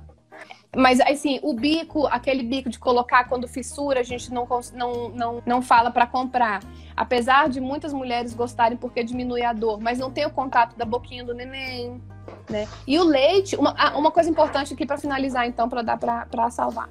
Mas, 0.74 1.00
assim, 1.00 1.38
o 1.42 1.52
bico, 1.52 2.06
aquele 2.06 2.42
bico 2.42 2.70
de 2.70 2.78
colocar 2.78 3.24
quando 3.24 3.46
fissura, 3.46 4.00
a 4.00 4.02
gente 4.02 4.32
não, 4.32 4.48
não, 4.72 5.08
não, 5.10 5.42
não 5.44 5.62
fala 5.62 5.90
para 5.90 6.06
comprar. 6.06 6.62
Apesar 6.96 7.48
de 7.50 7.60
muitas 7.60 7.92
mulheres 7.92 8.32
gostarem 8.32 8.78
porque 8.78 9.04
diminui 9.04 9.42
a 9.42 9.52
dor, 9.52 9.78
mas 9.78 9.98
não 9.98 10.10
tem 10.10 10.24
o 10.24 10.30
contato 10.30 10.74
da 10.76 10.86
boquinha 10.86 11.22
do 11.24 11.34
neném, 11.34 12.00
né? 12.48 12.66
E 12.86 12.98
o 12.98 13.04
leite, 13.04 13.54
uma, 13.54 13.74
uma 13.94 14.10
coisa 14.10 14.30
importante 14.30 14.72
aqui 14.72 14.86
para 14.86 14.96
finalizar, 14.96 15.46
então, 15.46 15.68
para 15.68 15.82
dar 15.82 15.98
para 15.98 16.50
salvar. 16.50 16.88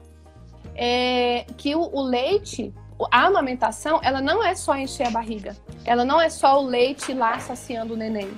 É 0.76 1.46
que 1.58 1.76
o, 1.76 1.82
o 1.82 2.04
leite, 2.04 2.72
a 3.12 3.26
amamentação, 3.26 4.00
ela 4.04 4.22
não 4.22 4.44
é 4.44 4.54
só 4.54 4.78
encher 4.78 5.08
a 5.08 5.12
barriga. 5.12 5.58
Ela 5.84 6.06
não 6.06 6.22
é 6.22 6.30
só 6.30 6.62
o 6.62 6.66
leite 6.66 7.14
lá 7.14 7.40
saciando 7.40 7.96
o 7.96 7.98
neném. 7.98 8.30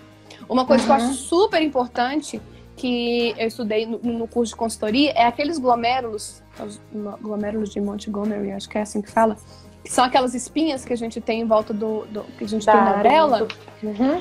Uma 0.47 0.65
coisa 0.65 0.83
uhum. 0.83 0.87
que 0.87 0.91
eu 0.91 0.95
acho 0.95 1.07
uhum. 1.07 1.13
super 1.13 1.61
importante 1.61 2.41
que 2.83 3.33
eu 3.37 3.47
estudei 3.47 3.85
no, 3.85 3.97
no, 3.99 4.27
curso 4.27 4.51
de 4.51 4.57
consultoria 4.57 5.11
é 5.11 5.25
aqueles 5.25 5.57
glomérulos, 5.57 6.43
os 6.59 6.81
glomérulos 7.21 7.69
de 7.71 7.79
Montgomery, 7.79 8.51
acho 8.51 8.67
que 8.67 8.77
é 8.77 8.81
assim 8.81 9.01
que 9.01 9.09
fala, 9.09 9.37
que 9.81 9.89
são 9.89 10.03
aquelas 10.03 10.35
espinhas 10.35 10.83
que 10.83 10.91
a 10.91 10.97
gente 10.97 11.21
tem 11.21 11.39
em 11.39 11.45
volta 11.45 11.73
do, 11.73 12.05
do 12.07 12.23
que 12.37 12.43
a 12.43 12.47
gente 12.47 12.65
tem 12.65 12.75
na 12.75 12.97
orelha. 12.97 13.47
Uhum. 13.81 14.19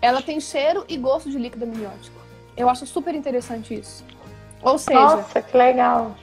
Ela 0.00 0.22
tem 0.22 0.40
cheiro 0.40 0.86
e 0.88 0.96
gosto 0.96 1.30
de 1.30 1.36
líquido 1.36 1.66
amniótico. 1.66 2.16
Eu 2.56 2.70
acho 2.70 2.86
super 2.86 3.14
interessante 3.14 3.74
isso. 3.74 4.02
Ou 4.62 4.78
seja, 4.78 4.98
nossa, 4.98 5.42
que 5.42 5.54
legal. 5.54 6.16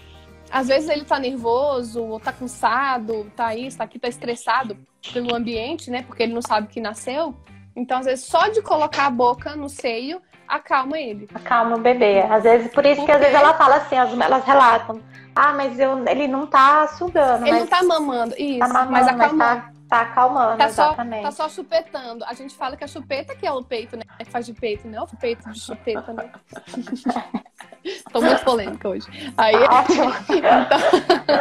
Às 0.50 0.70
vezes 0.70 0.90
ele 0.90 1.06
tá 1.06 1.20
nervoso, 1.20 2.04
ou 2.04 2.20
tá 2.20 2.34
cansado, 2.34 3.32
tá 3.36 3.56
isso, 3.56 3.78
tá 3.78 3.84
aqui, 3.84 4.00
tá 4.00 4.08
estressado 4.08 4.76
pelo 5.14 5.36
ambiente, 5.36 5.92
né? 5.92 6.02
Porque 6.02 6.24
ele 6.24 6.34
não 6.34 6.42
sabe 6.42 6.68
que 6.68 6.82
nasceu. 6.82 7.36
Então, 7.76 8.00
às 8.00 8.08
vezes, 8.08 8.26
só 8.26 8.48
de 8.48 8.60
colocar 8.64 9.06
a 9.06 9.12
boca 9.12 9.56
no 9.56 9.70
seio, 9.70 10.20
acalma 10.50 11.00
ele. 11.00 11.30
Acalma 11.34 11.78
o 11.78 11.80
bebê. 11.80 12.22
Às 12.22 12.44
vezes, 12.44 12.72
por 12.74 12.86
isso 12.86 13.06
que 13.06 13.12
às 13.12 13.20
vezes 13.20 13.36
ela 13.36 13.54
fala 13.54 13.76
assim, 13.78 13.96
elas 13.96 14.44
relatam. 14.44 15.00
Ah, 15.36 15.54
mas 15.54 15.80
eu, 15.80 16.06
ele 16.08 16.28
não 16.28 16.48
tá 16.48 16.88
sugando. 16.88 17.48
Ele 17.48 17.60
não 17.60 17.68
tá 17.68 17.84
mamando, 17.84 18.36
isso. 18.38 18.60
Tá 18.60 18.68
mamando, 18.68 18.92
mas 18.92 19.08
acalmando. 19.08 19.38
Mas 19.38 19.64
tá, 19.64 19.72
tá 19.88 20.02
acalmando, 20.02 20.58
tá 20.58 20.66
exatamente. 20.66 21.22
Só, 21.22 21.30
tá 21.30 21.32
só 21.32 21.50
chupetando. 21.50 22.26
A 22.26 22.34
gente 22.34 22.56
fala 22.56 22.76
que 22.76 22.84
a 22.84 22.88
chupeta 22.88 23.36
que 23.36 23.46
é 23.46 23.52
o 23.52 23.64
peito, 23.64 23.96
né? 23.96 24.04
Que 24.18 24.26
faz 24.26 24.46
de 24.46 24.54
peito, 24.54 24.88
né? 24.88 25.00
O 25.00 25.08
peito 25.18 25.50
de 25.50 25.60
chupeta, 25.60 26.12
né? 26.12 26.30
Tô 28.12 28.22
muito 28.22 28.44
polêmica 28.44 28.90
hoje. 28.90 29.08
Aí, 29.38 29.56
então... 30.30 31.39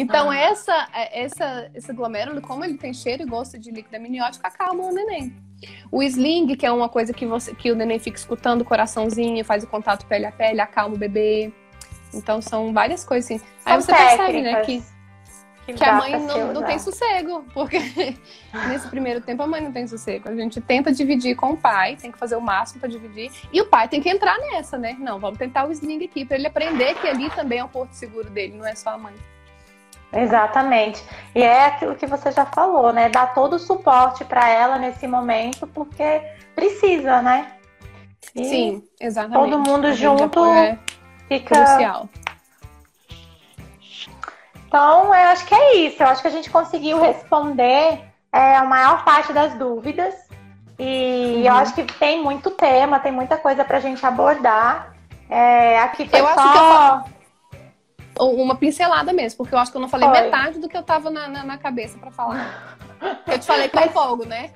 então 0.00 0.32
essa, 0.32 0.88
essa, 0.92 1.70
esse 1.74 1.92
glomérulo, 1.92 2.40
como 2.40 2.64
ele 2.64 2.78
tem 2.78 2.92
cheiro 2.94 3.22
e 3.22 3.26
gosto 3.26 3.58
de 3.58 3.70
líquido 3.70 3.96
amniótico, 3.96 4.46
acalma 4.46 4.84
o 4.84 4.92
neném. 4.92 5.34
O 5.90 6.02
sling, 6.02 6.56
que 6.56 6.64
é 6.64 6.72
uma 6.72 6.88
coisa 6.88 7.12
que, 7.12 7.26
você, 7.26 7.54
que 7.54 7.70
o 7.70 7.76
neném 7.76 7.98
fica 7.98 8.16
escutando 8.16 8.62
o 8.62 8.64
coraçãozinho, 8.64 9.44
faz 9.44 9.62
o 9.62 9.66
contato 9.66 10.06
pele 10.06 10.26
a 10.26 10.32
pele, 10.32 10.60
acalma 10.60 10.94
o 10.94 10.98
bebê. 10.98 11.52
Então 12.14 12.40
são 12.40 12.72
várias 12.72 13.04
coisas 13.04 13.30
assim. 13.30 13.38
São 13.38 13.72
Aí 13.72 13.80
você 13.80 13.92
percebe, 13.92 14.42
né, 14.42 14.60
que, 14.62 14.82
que, 15.66 15.74
que 15.74 15.84
a 15.84 15.94
mãe 15.94 16.18
não, 16.18 16.52
não 16.54 16.62
tem 16.64 16.78
sossego, 16.78 17.44
porque 17.52 17.78
nesse 18.68 18.88
primeiro 18.88 19.20
tempo 19.20 19.42
a 19.42 19.46
mãe 19.46 19.60
não 19.60 19.70
tem 19.70 19.86
sossego. 19.86 20.28
A 20.28 20.34
gente 20.34 20.60
tenta 20.60 20.90
dividir 20.92 21.36
com 21.36 21.52
o 21.52 21.56
pai, 21.56 21.96
tem 21.96 22.10
que 22.10 22.18
fazer 22.18 22.36
o 22.36 22.40
máximo 22.40 22.80
para 22.80 22.88
dividir, 22.88 23.30
e 23.52 23.60
o 23.60 23.66
pai 23.66 23.86
tem 23.86 24.00
que 24.00 24.08
entrar 24.08 24.38
nessa, 24.38 24.78
né? 24.78 24.96
Não, 24.98 25.20
vamos 25.20 25.38
tentar 25.38 25.68
o 25.68 25.72
sling 25.72 26.02
aqui, 26.04 26.24
para 26.24 26.36
ele 26.36 26.46
aprender 26.46 26.94
que 26.94 27.06
ali 27.06 27.28
também 27.30 27.58
é 27.58 27.64
o 27.64 27.68
porto 27.68 27.92
seguro 27.92 28.30
dele, 28.30 28.56
não 28.56 28.66
é 28.66 28.74
só 28.74 28.90
a 28.90 28.98
mãe. 28.98 29.14
Exatamente. 30.12 31.04
E 31.34 31.42
é 31.42 31.66
aquilo 31.66 31.94
que 31.94 32.06
você 32.06 32.32
já 32.32 32.44
falou, 32.44 32.92
né? 32.92 33.08
Dar 33.08 33.32
todo 33.34 33.54
o 33.54 33.58
suporte 33.58 34.24
para 34.24 34.48
ela 34.48 34.78
nesse 34.78 35.06
momento, 35.06 35.66
porque 35.68 36.22
precisa, 36.54 37.22
né? 37.22 37.52
E 38.34 38.44
Sim, 38.44 38.84
exatamente. 39.00 39.50
Todo 39.50 39.58
mundo 39.60 39.92
junto 39.94 40.44
é 40.44 40.78
fica. 41.28 41.54
Crucial. 41.54 42.08
Então, 44.66 45.06
eu 45.06 45.28
acho 45.30 45.46
que 45.46 45.54
é 45.54 45.76
isso. 45.78 46.02
Eu 46.02 46.08
acho 46.08 46.22
que 46.22 46.28
a 46.28 46.32
gente 46.32 46.50
conseguiu 46.50 47.00
responder 47.00 48.00
é, 48.32 48.56
a 48.56 48.64
maior 48.64 49.04
parte 49.04 49.32
das 49.32 49.54
dúvidas. 49.54 50.14
E 50.78 51.34
uhum. 51.36 51.42
eu 51.44 51.54
acho 51.54 51.74
que 51.74 51.84
tem 51.84 52.22
muito 52.22 52.50
tema, 52.50 53.00
tem 53.00 53.12
muita 53.12 53.36
coisa 53.36 53.64
para 53.64 53.78
a 53.78 53.80
gente 53.80 54.04
abordar. 54.04 54.94
É, 55.28 55.78
aqui 55.80 56.08
foi 56.08 56.20
eu 56.20 56.26
só... 56.34 57.04
uma 58.20 58.54
pincelada 58.54 59.12
mesmo, 59.12 59.38
porque 59.38 59.54
eu 59.54 59.58
acho 59.58 59.70
que 59.70 59.76
eu 59.76 59.80
não 59.80 59.88
falei 59.88 60.08
Foi. 60.08 60.20
metade 60.20 60.58
do 60.58 60.68
que 60.68 60.76
eu 60.76 60.82
tava 60.82 61.10
na, 61.10 61.28
na, 61.28 61.44
na 61.44 61.58
cabeça 61.58 61.98
para 61.98 62.10
falar. 62.10 62.76
Eu 63.26 63.38
te 63.38 63.46
falei 63.46 63.68
com 63.68 63.80
fogo, 63.88 64.26
né? 64.26 64.50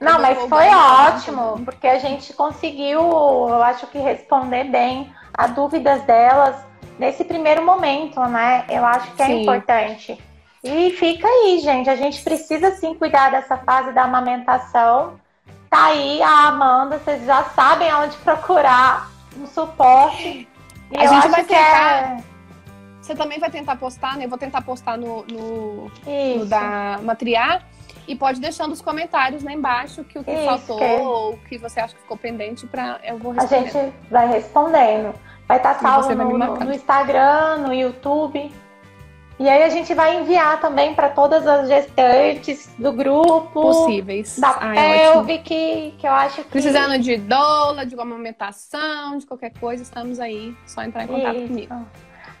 Não, 0.00 0.20
mas 0.20 0.36
foi 0.48 0.66
ótimo, 0.68 1.62
porque 1.64 1.86
a 1.86 1.98
gente 1.98 2.32
conseguiu, 2.32 3.00
eu 3.00 3.62
acho 3.62 3.86
que 3.86 3.98
responder 3.98 4.64
bem 4.64 5.12
as 5.32 5.52
dúvidas 5.52 6.02
delas 6.02 6.56
nesse 6.98 7.22
primeiro 7.24 7.64
momento, 7.64 8.20
né? 8.20 8.64
Eu 8.68 8.84
acho 8.84 9.12
que 9.12 9.22
é 9.22 9.26
sim. 9.26 9.42
importante. 9.42 10.18
E 10.64 10.90
fica 10.90 11.26
aí, 11.26 11.60
gente. 11.60 11.88
A 11.88 11.96
gente 11.96 12.22
precisa 12.22 12.72
sim 12.72 12.94
cuidar 12.94 13.30
dessa 13.30 13.56
fase 13.58 13.92
da 13.92 14.02
amamentação. 14.02 15.20
Tá 15.70 15.86
aí 15.86 16.22
a 16.22 16.48
Amanda, 16.48 16.98
vocês 16.98 17.24
já 17.24 17.44
sabem 17.44 17.88
aonde 17.90 18.16
procurar 18.18 19.10
um 19.36 19.46
suporte. 19.46 20.48
E 20.90 20.98
a 20.98 21.06
gente 21.06 21.28
vai 21.28 21.44
tentar. 21.44 22.18
É 22.18 22.31
você 23.02 23.16
também 23.16 23.38
vai 23.40 23.50
tentar 23.50 23.74
postar, 23.76 24.16
né? 24.16 24.24
Eu 24.24 24.28
vou 24.28 24.38
tentar 24.38 24.62
postar 24.62 24.96
no, 24.96 25.24
no, 25.24 25.90
no 26.36 26.46
da 26.46 27.00
Matriar. 27.02 27.66
E 28.06 28.16
pode 28.16 28.40
deixando 28.40 28.72
os 28.72 28.80
comentários 28.80 29.42
lá 29.42 29.52
embaixo 29.52 30.02
que 30.02 30.18
o 30.18 30.24
que 30.24 30.32
Isso, 30.32 30.44
faltou 30.44 30.78
que... 30.78 30.84
ou 30.84 31.34
o 31.34 31.38
que 31.38 31.58
você 31.58 31.80
acha 31.80 31.94
que 31.94 32.00
ficou 32.00 32.16
pendente 32.16 32.66
para 32.66 32.98
eu 33.04 33.16
vou 33.18 33.32
responder. 33.32 33.56
A 33.56 33.70
gente 33.70 33.94
vai 34.10 34.28
respondendo. 34.28 35.14
Vai 35.46 35.56
estar 35.58 35.74
tá 35.74 35.80
salvo 35.80 36.14
no, 36.14 36.36
no, 36.36 36.72
Instagram, 36.72 37.58
no 37.58 37.74
YouTube. 37.74 38.50
E 39.38 39.48
aí 39.48 39.62
a 39.62 39.68
gente 39.68 39.94
vai 39.94 40.20
enviar 40.20 40.60
também 40.60 40.94
para 40.94 41.08
todas 41.10 41.46
as 41.46 41.68
gestantes 41.68 42.70
do 42.78 42.92
grupo. 42.92 43.50
Possíveis. 43.52 44.38
Da 44.38 44.52
Pelve, 44.54 45.38
que, 45.38 45.94
que 45.98 46.06
eu 46.06 46.12
acho 46.12 46.44
que... 46.44 46.50
Precisando 46.50 46.98
de 46.98 47.16
doula, 47.16 47.84
de 47.84 47.94
amamentação, 47.98 49.18
de 49.18 49.26
qualquer 49.26 49.52
coisa, 49.58 49.82
estamos 49.82 50.20
aí. 50.20 50.56
Só 50.66 50.82
entrar 50.82 51.04
em 51.04 51.08
contato 51.08 51.36
Isso. 51.36 51.48
comigo. 51.48 51.86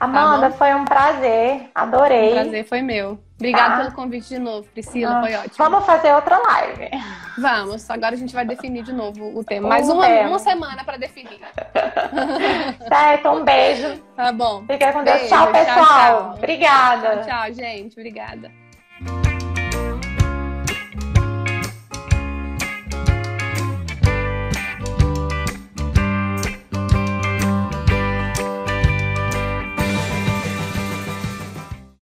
Amanda, 0.04 0.50
tá 0.50 0.56
foi 0.56 0.74
um 0.74 0.84
prazer. 0.84 1.70
Adorei. 1.74 2.30
O 2.30 2.32
prazer 2.34 2.64
foi 2.64 2.82
meu. 2.82 3.18
Obrigada 3.36 3.70
Tá. 3.70 3.76
pelo 3.82 3.92
convite 3.92 4.28
de 4.28 4.38
novo, 4.38 4.68
Priscila. 4.72 5.18
Ah, 5.18 5.20
Foi 5.20 5.34
ótimo. 5.34 5.54
Vamos 5.58 5.84
fazer 5.84 6.12
outra 6.14 6.38
live. 6.38 6.90
Vamos. 7.38 7.90
Agora 7.90 8.14
a 8.14 8.18
gente 8.18 8.32
vai 8.34 8.44
definir 8.44 8.84
de 8.84 8.92
novo 8.92 9.36
o 9.36 9.42
tema. 9.42 9.68
Mais 9.68 9.88
uma, 9.88 10.06
tema. 10.06 10.28
uma 10.28 10.38
semana 10.38 10.84
para 10.84 10.96
definir. 10.96 11.40
Certo? 12.88 13.28
Um 13.30 13.44
beijo. 13.44 14.00
Tá 14.14 14.30
bom. 14.32 14.64
Fica 14.66 14.92
com 14.92 15.02
Deus. 15.02 15.18
Beijo, 15.18 15.34
tchau, 15.34 15.44
tchau, 15.46 15.52
pessoal. 15.52 15.84
tchau. 15.86 16.34
Obrigada. 16.36 17.16
Tchau, 17.24 17.52
gente. 17.52 17.92
Obrigada. 17.98 18.61